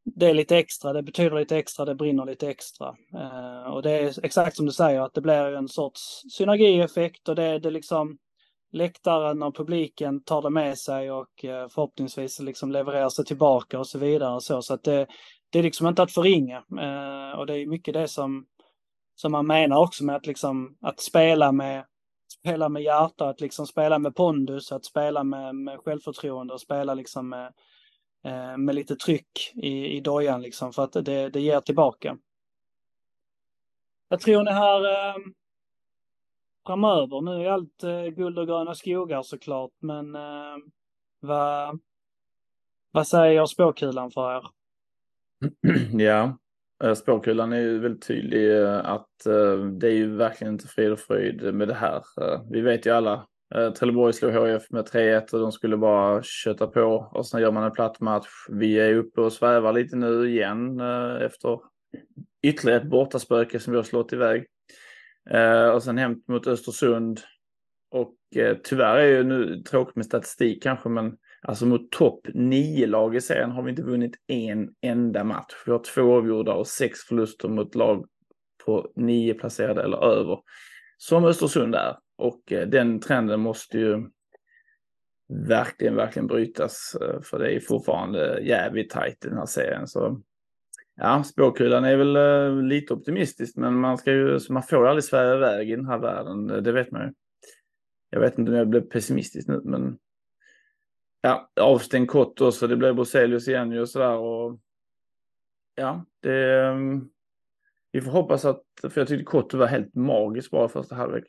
det 0.05 0.29
är 0.29 0.33
lite 0.33 0.57
extra, 0.57 0.93
det 0.93 1.03
betyder 1.03 1.39
lite 1.39 1.57
extra, 1.57 1.85
det 1.85 1.95
brinner 1.95 2.25
lite 2.25 2.49
extra. 2.49 2.95
Ehm, 3.13 3.73
och 3.73 3.81
det 3.81 3.91
är 3.91 4.25
exakt 4.25 4.55
som 4.57 4.65
du 4.65 4.71
säger 4.71 5.01
att 5.01 5.13
det 5.13 5.21
blir 5.21 5.55
en 5.55 5.67
sorts 5.67 6.21
synergieffekt 6.31 7.29
och 7.29 7.35
det, 7.35 7.59
det 7.59 7.71
liksom 7.71 8.17
läktaren 8.73 9.43
och 9.43 9.55
publiken 9.55 10.23
tar 10.23 10.41
det 10.41 10.49
med 10.49 10.77
sig 10.77 11.11
och 11.11 11.45
eh, 11.45 11.67
förhoppningsvis 11.69 12.39
liksom 12.39 12.71
levererar 12.71 13.09
sig 13.09 13.25
tillbaka 13.25 13.79
och 13.79 13.87
så 13.87 13.99
vidare. 13.99 14.33
Och 14.33 14.43
så 14.43 14.61
så 14.61 14.73
att 14.73 14.83
det, 14.83 15.07
det 15.49 15.59
är 15.59 15.63
liksom 15.63 15.87
inte 15.87 16.03
att 16.03 16.11
förringa 16.11 16.57
eh, 16.57 17.39
och 17.39 17.45
det 17.45 17.57
är 17.57 17.65
mycket 17.65 17.93
det 17.93 18.07
som, 18.07 18.45
som 19.15 19.31
man 19.31 19.47
menar 19.47 19.77
också 19.77 20.03
med 20.03 20.15
att 20.15 20.25
liksom 20.25 20.77
att 20.81 20.99
spela 20.99 21.51
med 21.51 21.85
spela 22.39 22.69
med 22.69 22.83
hjärta, 22.83 23.29
att 23.29 23.41
liksom 23.41 23.67
spela 23.67 23.99
med 23.99 24.15
pondus, 24.15 24.71
att 24.71 24.85
spela 24.85 25.23
med, 25.23 25.55
med 25.55 25.79
självförtroende 25.79 26.53
och 26.53 26.61
spela 26.61 26.93
liksom 26.93 27.29
med 27.29 27.53
eh, 28.25 28.57
med 28.57 28.75
lite 28.75 28.95
tryck 28.95 29.51
i, 29.55 29.97
i 29.97 29.99
dojan 29.99 30.41
liksom 30.41 30.73
för 30.73 30.83
att 30.83 30.93
det, 30.93 31.29
det 31.29 31.41
ger 31.41 31.61
tillbaka. 31.61 32.17
Jag 34.09 34.19
tror 34.19 34.43
ni 34.43 34.51
här 34.51 35.15
framöver, 36.65 37.21
nu 37.21 37.45
är 37.45 37.51
allt 37.51 37.83
eh, 37.83 38.05
guld 38.05 38.39
och 38.39 38.47
gröna 38.47 38.75
skogar 38.75 39.21
såklart, 39.21 39.71
men 39.79 40.15
eh, 40.15 40.57
vad, 41.19 41.79
vad 42.91 43.07
säger 43.07 43.45
spåkulan 43.45 44.11
för 44.11 44.35
er? 44.35 44.43
Ja, 46.03 46.37
eh, 46.83 46.93
spåkulan 46.93 47.53
är 47.53 47.59
ju 47.59 47.79
väldigt 47.79 48.07
tydlig 48.07 48.61
eh, 48.61 48.85
att 48.85 49.25
eh, 49.25 49.65
det 49.65 49.87
är 49.87 49.95
ju 49.95 50.15
verkligen 50.15 50.53
inte 50.53 50.67
frid 50.67 50.91
och 50.91 50.99
fröjd 50.99 51.53
med 51.53 51.67
det 51.67 51.73
här. 51.73 52.01
Eh, 52.21 52.41
vi 52.49 52.61
vet 52.61 52.85
ju 52.85 52.91
alla 52.91 53.27
Eh, 53.55 53.71
Trelleborg 53.71 54.13
slog 54.13 54.31
HIF 54.31 54.71
med 54.71 54.85
3-1 54.85 55.33
och 55.33 55.39
de 55.39 55.51
skulle 55.51 55.77
bara 55.77 56.23
köta 56.23 56.67
på 56.67 57.09
och 57.11 57.27
sen 57.27 57.41
gör 57.41 57.51
man 57.51 57.63
en 57.63 57.71
platt 57.71 57.99
match. 57.99 58.27
Vi 58.49 58.79
är 58.79 58.95
uppe 58.95 59.21
och 59.21 59.33
svävar 59.33 59.73
lite 59.73 59.95
nu 59.95 60.29
igen 60.29 60.79
eh, 60.79 61.21
efter 61.21 61.59
ytterligare 62.43 62.81
ett 62.81 62.89
bortaspöke 62.89 63.59
som 63.59 63.71
vi 63.71 63.77
har 63.77 63.83
slått 63.83 64.13
iväg. 64.13 64.45
Eh, 65.29 65.69
och 65.69 65.83
sen 65.83 65.97
hem 65.97 66.15
mot 66.27 66.47
Östersund. 66.47 67.21
Och 67.91 68.15
eh, 68.35 68.57
tyvärr 68.63 68.97
är 68.97 69.07
ju 69.07 69.23
nu 69.23 69.63
tråkigt 69.63 69.95
med 69.95 70.05
statistik 70.05 70.63
kanske, 70.63 70.89
men 70.89 71.17
alltså 71.41 71.65
mot 71.65 71.91
topp 71.91 72.27
nio 72.33 72.87
lag 72.87 73.15
i 73.15 73.21
serien 73.21 73.51
har 73.51 73.63
vi 73.63 73.69
inte 73.69 73.83
vunnit 73.83 74.15
en 74.27 74.69
enda 74.81 75.23
match. 75.23 75.53
Vi 75.65 75.71
har 75.71 75.83
två 75.83 76.17
avgjorda 76.17 76.53
och 76.53 76.67
sex 76.67 76.99
förluster 76.99 77.49
mot 77.49 77.75
lag 77.75 78.05
på 78.65 78.91
nio 78.95 79.33
placerade 79.33 79.83
eller 79.83 80.03
över. 80.03 80.39
Som 80.97 81.25
Östersund 81.25 81.75
är. 81.75 81.97
Och 82.17 82.51
eh, 82.51 82.67
den 82.67 82.99
trenden 82.99 83.39
måste 83.39 83.79
ju 83.79 84.09
verkligen, 85.47 85.95
verkligen 85.95 86.27
brytas. 86.27 86.95
Eh, 87.01 87.21
för 87.21 87.39
det 87.39 87.55
är 87.55 87.59
fortfarande 87.59 88.39
jävligt 88.41 88.89
tajt 88.89 89.25
i 89.25 89.29
den 89.29 89.37
här 89.37 89.45
serien. 89.45 89.87
Så 89.87 90.21
ja, 90.95 91.23
spåkulan 91.23 91.85
är 91.85 91.97
väl 91.97 92.15
eh, 92.15 92.63
lite 92.63 92.93
optimistiskt, 92.93 93.57
men 93.57 93.79
man, 93.79 93.97
ska 93.97 94.11
ju, 94.11 94.39
man 94.49 94.63
får 94.63 94.79
ju 94.79 94.87
aldrig 94.87 95.03
svära 95.03 95.35
iväg 95.35 95.69
i 95.69 95.75
den 95.75 95.85
här 95.85 95.97
världen. 95.97 96.49
Eh, 96.49 96.57
det 96.57 96.71
vet 96.71 96.91
man 96.91 97.01
ju. 97.01 97.13
Jag 98.09 98.19
vet 98.19 98.37
inte 98.37 98.51
om 98.51 98.57
jag 98.57 98.67
blev 98.67 98.81
pessimistisk 98.81 99.47
nu, 99.47 99.61
men 99.63 99.97
ja, 101.21 101.51
avstängd 101.61 102.09
kort 102.09 102.37
då, 102.37 102.51
så 102.51 102.67
det 102.67 102.75
blev 102.75 102.95
Bruzelius 102.95 103.47
igen 103.47 103.71
ju 103.71 103.81
och 103.81 103.89
sådär. 103.89 104.17
Och 104.17 104.59
ja, 105.75 106.05
det... 106.19 106.61
Ehm, 106.61 107.09
vi 107.91 108.01
får 108.01 108.11
hoppas 108.11 108.45
att, 108.45 108.63
för 108.81 109.01
jag 109.01 109.07
tyckte 109.07 109.23
Kotto 109.23 109.57
var 109.57 109.67
helt 109.67 109.95
magiskt 109.95 110.51
bra 110.51 110.67
första 110.69 110.95
halvlek. 110.95 111.23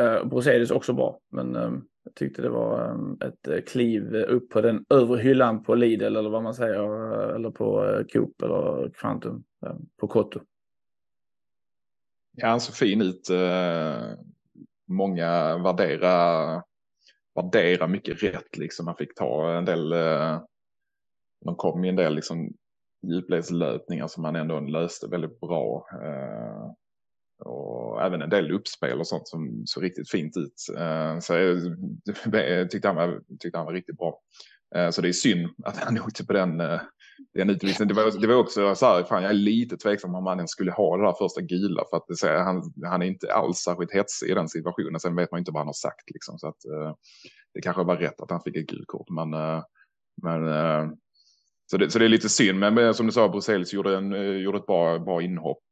Eh, 0.00 0.12
uh, 0.12 0.24
Broselius 0.24 0.70
också 0.70 0.92
bra, 0.92 1.20
men 1.28 1.56
ehm, 1.56 1.84
jag 2.08 2.14
tyckte 2.14 2.42
det 2.42 2.50
var 2.50 2.90
ehm, 2.90 3.18
ett 3.20 3.48
eh, 3.48 3.60
kliv 3.60 4.14
upp 4.14 4.50
på 4.50 4.60
den 4.60 4.84
övre 4.90 5.20
hyllan 5.20 5.62
på 5.62 5.74
Lidl 5.74 6.16
eller 6.16 6.30
vad 6.30 6.42
man 6.42 6.54
säger, 6.54 6.82
eh, 6.82 7.34
eller 7.34 7.50
på 7.50 7.84
eh, 7.84 8.04
Coop 8.04 8.42
eller 8.42 8.90
Quantum 8.90 9.44
på 10.00 10.08
Kotto. 10.08 10.40
Ja, 12.32 12.48
han 12.48 12.60
såg 12.60 12.74
fin 12.74 13.02
ut. 13.02 13.28
många 14.86 15.58
värdera, 15.58 16.62
värdera 17.34 17.86
mycket 17.86 18.22
rätt 18.22 18.56
liksom. 18.56 18.86
Man 18.86 18.96
fick 18.96 19.14
ta 19.14 19.52
en 19.52 19.64
del, 19.64 19.90
de 21.44 21.56
kom 21.56 21.84
i 21.84 21.88
en 21.88 21.96
del 21.96 22.14
liksom 22.14 22.52
djupledslöpningar 23.02 24.06
som 24.06 24.22
man 24.22 24.36
ändå 24.36 24.60
löste 24.60 25.06
väldigt 25.08 25.40
bra 25.40 25.86
och 27.38 28.02
även 28.02 28.22
en 28.22 28.30
del 28.30 28.52
uppspel 28.52 29.00
och 29.00 29.06
sånt 29.06 29.28
som 29.28 29.62
såg 29.66 29.84
riktigt 29.84 30.10
fint 30.10 30.36
ut. 30.36 30.76
Eh, 30.78 31.18
så 31.18 31.34
jag 31.34 32.70
tyckte 32.70 32.88
han 32.88 32.96
var, 32.96 33.20
tyckte 33.40 33.58
han 33.58 33.66
var 33.66 33.72
riktigt 33.72 33.98
bra. 33.98 34.20
Eh, 34.74 34.90
så 34.90 35.00
det 35.00 35.08
är 35.08 35.12
synd 35.12 35.48
att 35.64 35.76
han 35.76 36.00
åkte 36.00 36.26
på 36.26 36.32
den, 36.32 36.60
eh, 36.60 36.80
den 37.34 37.50
utvisningen. 37.50 37.88
Det 37.88 38.02
var, 38.02 38.20
det 38.20 38.26
var 38.26 38.34
också 38.34 38.74
så 38.74 38.86
här, 38.86 39.02
fan 39.02 39.22
jag 39.22 39.30
är 39.30 39.34
lite 39.34 39.76
tveksam 39.76 40.14
om 40.14 40.26
han 40.26 40.38
ens 40.38 40.50
skulle 40.50 40.72
ha 40.72 40.96
det 40.96 41.02
där 41.02 41.14
första 41.18 41.40
gula 41.40 41.84
för 41.90 41.96
att 41.96 42.06
det, 42.08 42.16
så, 42.16 42.28
han, 42.28 42.72
han 42.84 43.02
är 43.02 43.06
inte 43.06 43.32
alls 43.32 43.58
särskilt 43.58 43.92
hetsig 43.92 44.30
i 44.30 44.34
den 44.34 44.48
situationen. 44.48 45.00
Sen 45.00 45.16
vet 45.16 45.30
man 45.30 45.38
inte 45.38 45.52
vad 45.52 45.60
han 45.60 45.68
har 45.68 45.72
sagt 45.72 46.10
liksom. 46.14 46.38
Så 46.38 46.48
att 46.48 46.56
det 47.54 47.60
kanske 47.60 47.84
var 47.84 47.96
rätt 47.96 48.20
att 48.20 48.30
han 48.30 48.42
fick 48.42 48.56
ett 48.56 48.66
gult 48.66 48.86
kort. 48.86 49.10
Men, 49.10 49.30
men 50.22 50.42
så 51.70 51.76
det, 51.76 51.90
så 51.90 51.98
det 51.98 52.04
är 52.04 52.08
lite 52.08 52.28
synd, 52.28 52.58
men 52.58 52.94
som 52.94 53.06
du 53.06 53.12
sa, 53.12 53.28
Bruzelius 53.28 53.72
gjorde, 53.72 53.96
en, 53.96 54.40
gjorde 54.40 54.58
ett 54.58 54.66
bra, 54.66 54.98
bra 54.98 55.22
inhopp. 55.22 55.64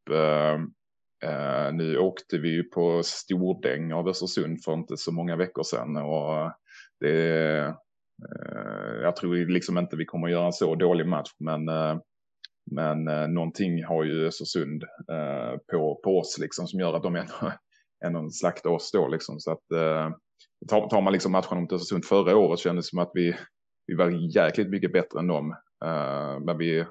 Uh, 1.25 1.75
nu 1.75 1.99
åkte 1.99 2.39
vi 2.39 2.49
ju 2.49 2.63
på 2.63 3.03
Stordäng 3.05 3.93
av 3.93 4.09
Östersund 4.09 4.65
för 4.65 4.75
inte 4.75 4.97
så 4.97 5.13
många 5.13 5.37
veckor 5.37 5.63
sedan 5.63 5.97
och 5.97 6.53
det, 7.01 7.67
uh, 7.67 9.03
jag 9.03 9.17
tror 9.17 9.37
liksom 9.37 9.79
inte 9.79 9.97
vi 9.97 10.05
kommer 10.05 10.27
att 10.27 10.33
göra 10.33 10.47
en 10.47 10.53
så 10.53 10.75
dålig 10.75 11.07
match, 11.07 11.31
men, 11.39 11.69
uh, 11.69 11.99
men 12.71 13.09
uh, 13.09 13.29
någonting 13.29 13.85
har 13.85 14.05
ju 14.05 14.27
Östersund 14.27 14.85
på, 15.73 16.01
på 16.05 16.19
oss 16.19 16.39
liksom 16.41 16.67
som 16.67 16.81
gör 16.81 16.95
att 16.95 17.03
de 17.03 17.17
ändå, 17.17 17.53
ändå 18.05 18.31
slaktar 18.31 18.71
oss 18.71 18.91
då 18.93 19.09
liksom. 19.09 19.41
Så 19.41 19.53
att 19.53 19.65
tar, 20.69 20.89
tar 20.89 21.01
man 21.01 21.13
liksom 21.13 21.33
matchen 21.33 21.61
mot 21.61 21.73
Östersund 21.73 22.05
förra 22.05 22.37
året 22.37 22.61
kändes 22.61 22.87
det 22.87 22.91
som 22.91 22.99
att 22.99 23.11
vi, 23.15 23.37
vi 23.87 23.95
var 23.95 24.37
jäkligt 24.37 24.69
mycket 24.69 24.93
bättre 24.93 25.19
än 25.19 25.27
dem. 25.27 25.57
men 26.47 26.59
vi 26.59 26.87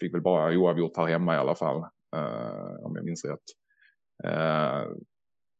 fick 0.00 0.14
väl 0.14 0.20
bara 0.20 0.58
oavgjort 0.58 0.96
här 0.96 1.06
hemma 1.06 1.34
i 1.34 1.38
alla 1.38 1.54
fall. 1.54 1.84
Eh, 2.16 2.84
om 2.84 2.96
jag 2.96 3.04
minns 3.04 3.24
rätt. 3.24 3.44
Eh, 4.24 4.82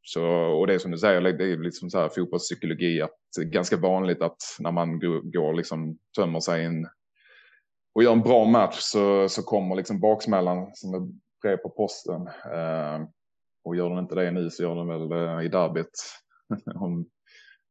så, 0.03 0.25
och 0.27 0.67
det 0.67 0.75
är 0.75 0.79
som 0.79 0.91
du 0.91 0.99
säger, 0.99 1.21
det 1.21 1.53
är 1.53 1.57
liksom 1.57 1.91
så 1.91 1.99
här 1.99 2.09
fotbollspsykologi 2.09 3.03
att 3.03 3.19
det 3.37 3.43
är 3.43 3.47
ganska 3.47 3.77
vanligt 3.77 4.23
att 4.23 4.43
när 4.59 4.73
man 4.73 4.99
går, 5.31 5.55
liksom 5.55 5.99
tömmer 6.17 6.41
sig 6.41 6.65
in 6.65 6.89
och 7.95 8.03
gör 8.03 8.13
en 8.13 8.23
bra 8.23 8.45
match 8.45 8.79
så, 8.79 9.29
så 9.29 9.43
kommer 9.43 9.77
liksom 9.77 10.01
baksmällan 10.01 10.71
som 10.75 10.95
ett 10.95 11.11
brev 11.43 11.57
på 11.57 11.69
posten. 11.69 12.27
Eh, 12.27 13.07
och 13.65 13.77
gör 13.77 13.91
den 13.91 13.99
inte 13.99 14.15
det 14.15 14.31
nu 14.31 14.51
så 14.51 14.63
gör 14.63 14.75
den 14.75 14.89
väl 14.89 15.13
eh, 15.13 15.45
i 15.45 15.49
derbyt 15.49 16.01
om, 16.75 17.07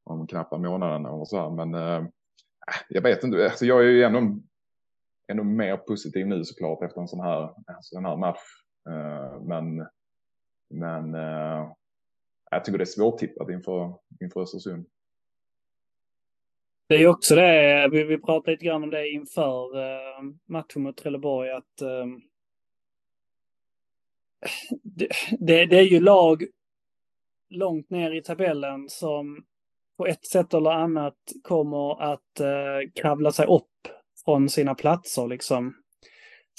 om 0.04 0.28
knappa 0.28 0.58
månaden 0.58 1.06
och 1.06 1.28
så 1.28 1.42
här. 1.42 1.50
Men 1.50 1.74
eh, 1.74 2.08
jag 2.90 3.02
vet 3.02 3.24
inte, 3.24 3.44
alltså 3.44 3.66
jag 3.66 3.80
är 3.80 3.90
ju 3.90 4.04
ändå, 4.04 4.40
ändå 5.28 5.44
mer 5.44 5.78
positiv 5.78 6.28
nu 6.28 6.44
såklart 6.44 6.84
efter 6.84 7.02
en 7.02 7.08
sån 7.08 7.20
här, 7.20 7.42
alltså 7.68 7.96
den 7.96 8.06
här 8.06 8.18
match 8.18 8.61
Eh, 8.90 9.42
men 9.42 9.88
men 10.70 11.16
eh, 11.16 11.72
jag 12.52 12.66
tycker 12.66 12.78
det 12.78 12.84
är 12.84 12.86
svårtippat 12.86 13.50
inför, 13.50 13.94
inför 14.22 14.42
Östersund. 14.42 14.86
Det 16.88 16.96
är 16.96 17.08
också 17.08 17.36
det, 17.36 17.90
vi, 17.92 18.04
vi 18.04 18.18
pratade 18.18 18.52
lite 18.52 18.66
grann 18.66 18.84
om 18.84 18.90
det 18.90 19.10
inför 19.10 19.78
uh, 19.78 20.32
matchen 20.46 20.82
mot 20.82 20.98
Trelleborg, 20.98 21.52
att 21.52 21.82
uh, 21.82 22.06
det, 24.84 25.08
det, 25.40 25.66
det, 25.66 25.78
är 25.78 25.84
ju 25.84 26.00
lag 26.00 26.46
långt 27.50 27.90
ner 27.90 28.12
i 28.12 28.22
tabellen 28.22 28.90
som 28.90 29.46
på 29.98 30.08
ett 30.08 30.26
sätt 30.26 30.54
eller 30.54 30.72
annat 30.72 31.18
kommer 31.44 32.02
att 32.02 32.40
uh, 32.42 32.92
kravla 32.96 33.32
sig 33.32 33.46
upp 33.46 33.88
från 34.26 34.50
sina 34.50 34.76
platser 34.76 35.28
liksom. 35.28 35.81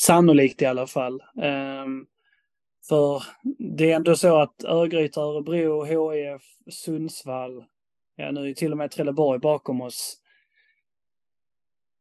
Sannolikt 0.03 0.62
i 0.62 0.66
alla 0.66 0.86
fall. 0.86 1.22
Ehm, 1.42 2.07
för 2.88 3.22
det 3.59 3.92
är 3.92 3.96
ändå 3.96 4.16
så 4.16 4.36
att 4.36 4.64
Örgryte, 4.64 5.20
Örebro, 5.20 5.84
HIF, 5.84 6.42
Sundsvall, 6.70 7.64
ja 8.16 8.30
nu 8.30 8.50
är 8.50 8.55
till 8.55 8.72
och 8.72 8.78
med 8.78 8.90
Trelleborg 8.90 9.38
bakom 9.38 9.80
oss. 9.80 10.18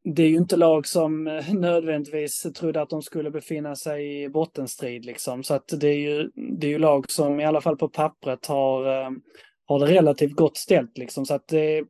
Det 0.04 0.24
är 0.24 0.28
ju 0.28 0.36
inte 0.36 0.58
lag 0.58 0.88
som 0.88 1.24
nödvändigtvis 1.54 2.42
trodde 2.56 2.82
att 2.82 2.90
de 2.90 3.02
skulle 3.02 3.32
befinna 3.32 3.76
sig 3.76 4.24
i 4.24 4.30
bottenstrid 4.30 5.06
liksom. 5.06 5.44
Så 5.44 5.54
att 5.54 5.68
det 5.80 5.88
är 5.88 6.00
ju, 6.00 6.32
det 6.36 6.68
är 6.68 6.72
ju 6.72 6.80
lag 6.80 7.12
som 7.12 7.40
i 7.40 7.46
alla 7.46 7.62
fall 7.62 7.78
på 7.78 7.90
pappret 7.90 8.46
har, 8.46 8.86
ehm, 8.86 9.22
har 9.66 9.80
det 9.80 9.86
relativt 9.86 10.36
gott 10.36 10.58
ställt 10.58 10.98
liksom. 10.98 11.26
Så 11.26 11.34
att 11.34 11.48
det, 11.48 11.84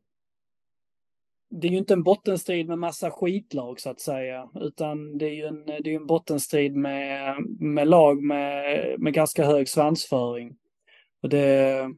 det 1.52 1.68
är 1.68 1.72
ju 1.72 1.78
inte 1.78 1.94
en 1.94 2.04
bottenstrid 2.04 2.68
med 2.68 2.80
massa 2.80 3.12
skitlag 3.12 3.80
så 3.80 3.90
att 3.90 4.00
säga, 4.00 4.50
utan 4.56 5.18
det 5.18 5.26
är 5.26 5.34
ju 5.34 5.46
en, 5.46 5.66
det 5.66 5.74
är 5.74 5.96
en 5.96 6.08
bottenstrid 6.08 6.76
med, 6.76 7.36
med 7.60 7.88
lag 7.88 8.24
med, 8.24 9.00
med 9.00 9.14
ganska 9.14 9.46
hög 9.46 9.70
svansföring. 9.70 10.56
Och 11.22 11.30
det, 11.30 11.90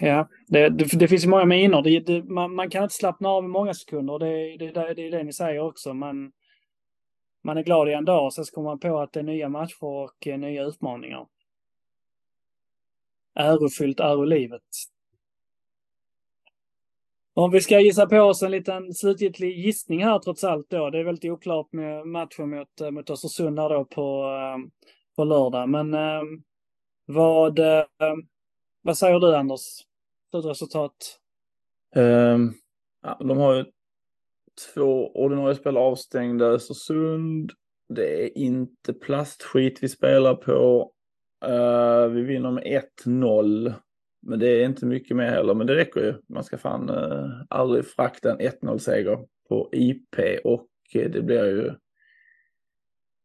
ja, 0.00 0.28
det, 0.46 0.68
det, 0.68 0.98
det 0.98 1.08
finns 1.08 1.24
ju 1.24 1.28
många 1.28 1.44
minor. 1.44 1.82
Det, 1.82 2.00
det, 2.00 2.24
man, 2.24 2.54
man, 2.54 2.70
kan 2.70 2.82
inte 2.82 2.94
slappna 2.94 3.28
av 3.28 3.44
i 3.44 3.48
många 3.48 3.74
sekunder. 3.74 4.18
Det, 4.18 4.56
det, 4.56 4.72
det, 4.72 4.94
det 4.94 5.06
är 5.06 5.10
det 5.10 5.22
ni 5.22 5.32
säger 5.32 5.60
också. 5.60 5.94
Man, 5.94 6.32
man 7.44 7.58
är 7.58 7.62
glad 7.62 7.88
i 7.88 7.92
en 7.92 8.04
dag, 8.04 8.32
sen 8.32 8.44
så 8.44 8.54
kommer 8.54 8.70
man 8.70 8.78
på 8.78 8.98
att 8.98 9.12
det 9.12 9.20
är 9.20 9.24
nya 9.24 9.48
matcher 9.48 9.84
och 9.84 10.26
eh, 10.26 10.38
nya 10.38 10.64
utmaningar. 10.64 11.26
Ärofyllt 13.34 14.00
ärolivet. 14.00 14.62
Om 17.38 17.50
vi 17.50 17.60
ska 17.60 17.80
gissa 17.80 18.06
på 18.06 18.20
oss 18.20 18.42
en 18.42 18.50
liten 18.50 18.94
slutgiltig 18.94 19.58
gissning 19.58 20.04
här 20.04 20.18
trots 20.18 20.44
allt 20.44 20.70
då. 20.70 20.90
Det 20.90 20.98
är 20.98 21.04
väldigt 21.04 21.32
oklart 21.32 21.72
med 21.72 22.06
matchen 22.06 22.50
mot, 22.50 22.80
eh, 22.80 22.90
mot 22.90 23.10
Östersund 23.10 23.58
här 23.58 23.68
då 23.68 23.84
på, 23.84 24.22
eh, 24.22 24.70
på 25.16 25.24
lördag. 25.24 25.68
Men 25.68 25.94
ehm, 25.94 26.42
vad, 27.06 27.58
ehm, 27.58 28.22
vad 28.82 28.98
säger 28.98 29.20
du 29.20 29.36
Anders? 29.36 29.60
Slutresultat? 30.30 31.18
Um, 31.96 32.54
ja, 33.02 33.16
de 33.20 33.38
har 33.38 33.54
ju 33.54 33.64
två 34.74 35.10
ordinarie 35.14 35.54
spelare 35.54 35.84
avstängda. 35.84 36.46
Östersund. 36.46 37.52
Det 37.88 38.24
är 38.24 38.38
inte 38.38 38.92
plastskit 38.92 39.78
vi 39.82 39.88
spelar 39.88 40.34
på. 40.34 40.92
Uh, 41.46 42.08
vi 42.08 42.22
vinner 42.22 42.50
med 42.50 42.64
1-0. 42.64 43.74
Men 44.20 44.38
det 44.38 44.48
är 44.48 44.64
inte 44.64 44.86
mycket 44.86 45.16
mer 45.16 45.30
heller, 45.30 45.54
men 45.54 45.66
det 45.66 45.74
räcker 45.74 46.00
ju. 46.00 46.14
Man 46.26 46.44
ska 46.44 46.58
fan 46.58 46.88
eh, 46.88 47.30
aldrig 47.48 47.86
frakta 47.86 48.30
en 48.32 48.38
1-0-seger 48.40 49.18
på 49.48 49.68
IP 49.72 50.16
och 50.44 50.68
eh, 50.94 51.10
det 51.10 51.22
blir 51.22 51.44
ju 51.44 51.72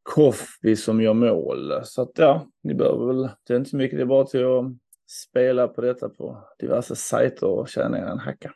Koffi 0.03 0.75
som 0.75 1.01
gör 1.01 1.13
mål. 1.13 1.73
Så 1.83 2.01
att 2.01 2.11
ja, 2.15 2.47
ni 2.63 2.73
behöver 2.73 3.05
väl, 3.05 3.29
det 3.47 3.53
är 3.53 3.57
inte 3.57 3.69
så 3.69 3.77
mycket, 3.77 3.97
det 3.97 4.03
är 4.03 4.05
bara 4.05 4.25
till 4.25 4.45
att 4.45 4.65
spela 5.07 5.67
på 5.67 5.81
detta 5.81 6.09
på 6.09 6.47
diverse 6.59 6.95
sajter 6.95 7.47
och 7.47 7.69
tjäna 7.69 7.97
en 7.97 8.19
hacka. 8.19 8.53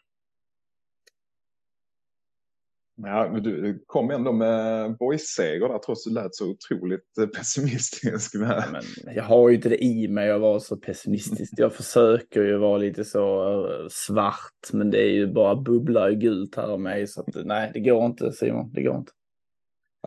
Ja, 3.04 3.30
men 3.32 3.44
du 3.44 3.84
kom 3.86 4.12
ändå 4.12 4.32
med 4.32 4.98
boys-seger 4.98 5.68
där 5.68 5.78
trots 5.78 6.08
att 6.08 6.14
du 6.14 6.22
lät 6.22 6.36
så 6.36 6.52
otroligt 6.52 7.18
eh, 7.22 7.28
pessimistisk. 7.28 8.36
Med. 8.36 8.64
Men 9.06 9.16
jag 9.16 9.24
har 9.24 9.50
ju 9.50 9.56
inte 9.56 9.70
det 9.70 9.84
i 9.84 10.08
mig 10.08 10.32
att 10.32 10.42
vara 10.42 10.60
så 10.60 10.78
pessimistisk. 10.78 11.54
Jag 11.58 11.74
försöker 11.74 12.42
ju 12.42 12.58
vara 12.58 12.78
lite 12.78 13.06
så 13.06 13.54
eh, 13.68 13.88
svart, 13.90 14.74
men 14.74 14.92
det 14.92 15.02
är 15.02 15.10
ju 15.10 15.34
bara 15.34 15.56
bubblar 15.56 16.10
i 16.12 16.16
gult 16.16 16.56
här 16.56 16.68
av 16.68 16.80
mig. 16.80 17.08
Så 17.08 17.22
att, 17.22 17.46
nej, 17.46 17.72
det 17.74 17.80
går 17.80 18.06
inte 18.06 18.32
Simon, 18.32 18.74
det 18.74 18.82
går 18.82 18.96
inte. 18.96 19.12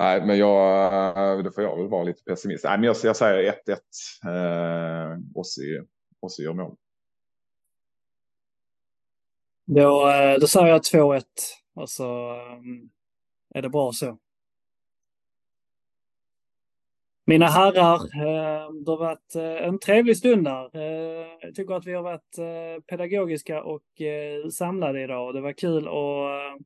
Nej, 0.00 0.26
men 0.26 0.38
jag, 0.38 1.38
eh, 1.38 1.44
då 1.44 1.50
får 1.50 1.64
jag 1.64 1.76
väl 1.76 1.88
vara 1.88 2.04
lite 2.04 2.22
pessimist. 2.24 2.64
Nej, 2.64 2.78
men 2.78 2.84
jag, 2.84 2.96
jag 3.02 3.16
säger 3.16 3.52
1-1. 3.52 3.76
Eh, 4.26 5.18
Ossi 6.20 6.42
gör 6.42 6.52
mål. 6.52 6.76
Då, 9.66 10.12
då 10.40 10.46
säger 10.46 10.66
jag 10.66 10.80
2-1. 10.80 11.22
Och 11.80 11.90
så 11.90 12.32
um, 12.32 12.90
är 13.54 13.62
det 13.62 13.68
bra 13.68 13.92
så. 13.92 14.18
Mina 17.30 17.46
herrar, 17.46 17.94
eh, 17.94 18.72
det 18.72 18.90
har 18.90 18.98
varit 18.98 19.34
eh, 19.34 19.68
en 19.68 19.78
trevlig 19.78 20.16
stund 20.16 20.44
där. 20.44 20.76
Eh, 20.76 21.26
jag 21.40 21.54
tycker 21.54 21.74
att 21.74 21.86
vi 21.86 21.92
har 21.92 22.02
varit 22.02 22.36
pedagogiska 22.88 23.62
och 23.62 23.82
samlade 24.52 25.02
idag. 25.02 25.34
Det 25.34 25.40
var 25.40 25.52
kul 25.52 25.88
att 25.88 26.60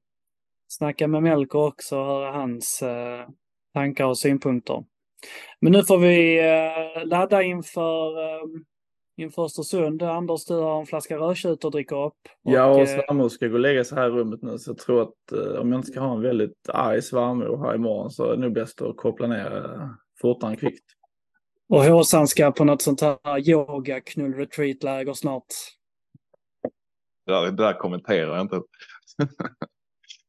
snacka 0.69 1.09
med 1.09 1.23
Melker 1.23 1.59
också 1.59 1.99
och 1.99 2.07
höra 2.07 2.33
hans 2.33 2.83
tankar 3.75 4.05
och 4.05 4.19
synpunkter. 4.19 4.85
Men 5.61 5.73
nu 5.73 5.85
får 5.85 5.99
vi 5.99 6.41
ladda 7.05 7.43
inför 7.43 8.15
inför 9.17 9.45
Östersund. 9.45 10.03
Anders, 10.03 10.45
du 10.45 10.55
har 10.55 10.81
en 10.81 10.87
flaska 10.87 11.17
rödtjut 11.17 11.65
att 11.65 11.73
dricka 11.73 11.97
upp. 12.05 12.29
Ja, 12.43 12.67
och 12.67 12.81
eh, 12.81 12.87
svärmor 12.87 13.29
ska 13.29 13.49
gå 13.49 13.55
och 13.55 13.61
lägga 13.61 13.85
sig 13.85 13.99
här 13.99 14.07
i 14.07 14.11
rummet 14.11 14.43
nu. 14.43 14.59
Så 14.59 14.71
jag 14.71 14.79
tror 14.79 15.03
att 15.03 15.33
eh, 15.33 15.61
om 15.61 15.73
jag 15.73 15.79
inte 15.79 15.91
ska 15.91 16.01
ha 16.01 16.15
en 16.15 16.23
väldigt 16.23 16.69
arg 16.69 17.03
svärmor 17.03 17.67
här 17.67 17.75
imorgon 17.75 18.11
så 18.11 18.25
är 18.25 18.31
det 18.31 18.43
nog 18.43 18.53
bäst 18.53 18.83
att 18.83 18.97
koppla 18.97 19.27
ner 19.27 19.57
eh, 19.57 19.89
fortare 20.21 20.51
än 20.51 20.57
kvickt. 20.57 20.85
Och 21.69 21.85
Håsan 21.85 22.29
ska 22.29 22.53
på 22.53 22.65
något 22.65 22.83
sånt 22.83 23.01
här 23.01 23.49
yoga 23.49 24.01
knull 24.01 24.35
retreat 24.35 24.83
läger 24.83 25.13
snart. 25.13 25.45
Det 27.27 27.33
där, 27.33 27.45
det 27.45 27.51
där 27.51 27.73
kommenterar 27.73 28.37
jag 28.37 28.41
inte. 28.41 28.63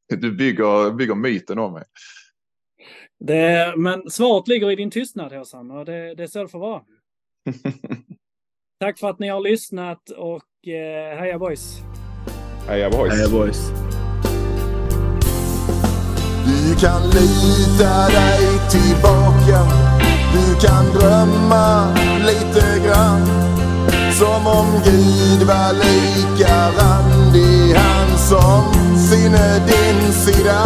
du 0.21 0.31
bygger, 0.31 0.91
bygger 0.91 1.15
myten 1.15 1.59
om 1.59 1.73
mig. 1.73 1.83
Det, 3.19 3.73
men 3.77 4.09
svaret 4.09 4.47
ligger 4.47 4.71
i 4.71 4.75
din 4.75 4.91
tystnad 4.91 5.33
Håsan 5.33 5.71
och 5.71 5.85
det, 5.85 6.15
det 6.15 6.23
är 6.23 6.27
så 6.27 6.41
det 6.41 6.47
får 6.47 6.59
vara. 6.59 6.81
Tack 8.79 8.99
för 8.99 9.09
att 9.09 9.19
ni 9.19 9.27
har 9.27 9.41
lyssnat 9.41 10.09
och 10.09 10.67
eh, 10.67 11.19
heja 11.19 11.39
boys! 11.39 11.77
Heja 12.67 12.89
boys! 12.89 13.13
Heja 13.13 13.29
boys! 13.29 13.71
Du 16.45 16.75
kan 16.81 17.01
lita 17.09 18.07
dig 18.07 18.45
tillbaka 18.71 19.59
Du 20.33 20.67
kan 20.67 20.85
drömma 20.85 21.95
lite 22.19 22.87
grann 22.87 23.25
Som 24.13 24.47
om 24.47 24.81
Gud 24.85 25.47
var 25.47 25.73
lika 25.73 26.71
randig 26.71 27.75
Han 27.75 28.17
som 28.17 28.73
sinne 28.97 29.67
din 29.67 30.13
sida 30.13 30.63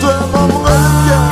Dröm 0.00 0.44
om 0.44 0.50
röken 0.64 1.31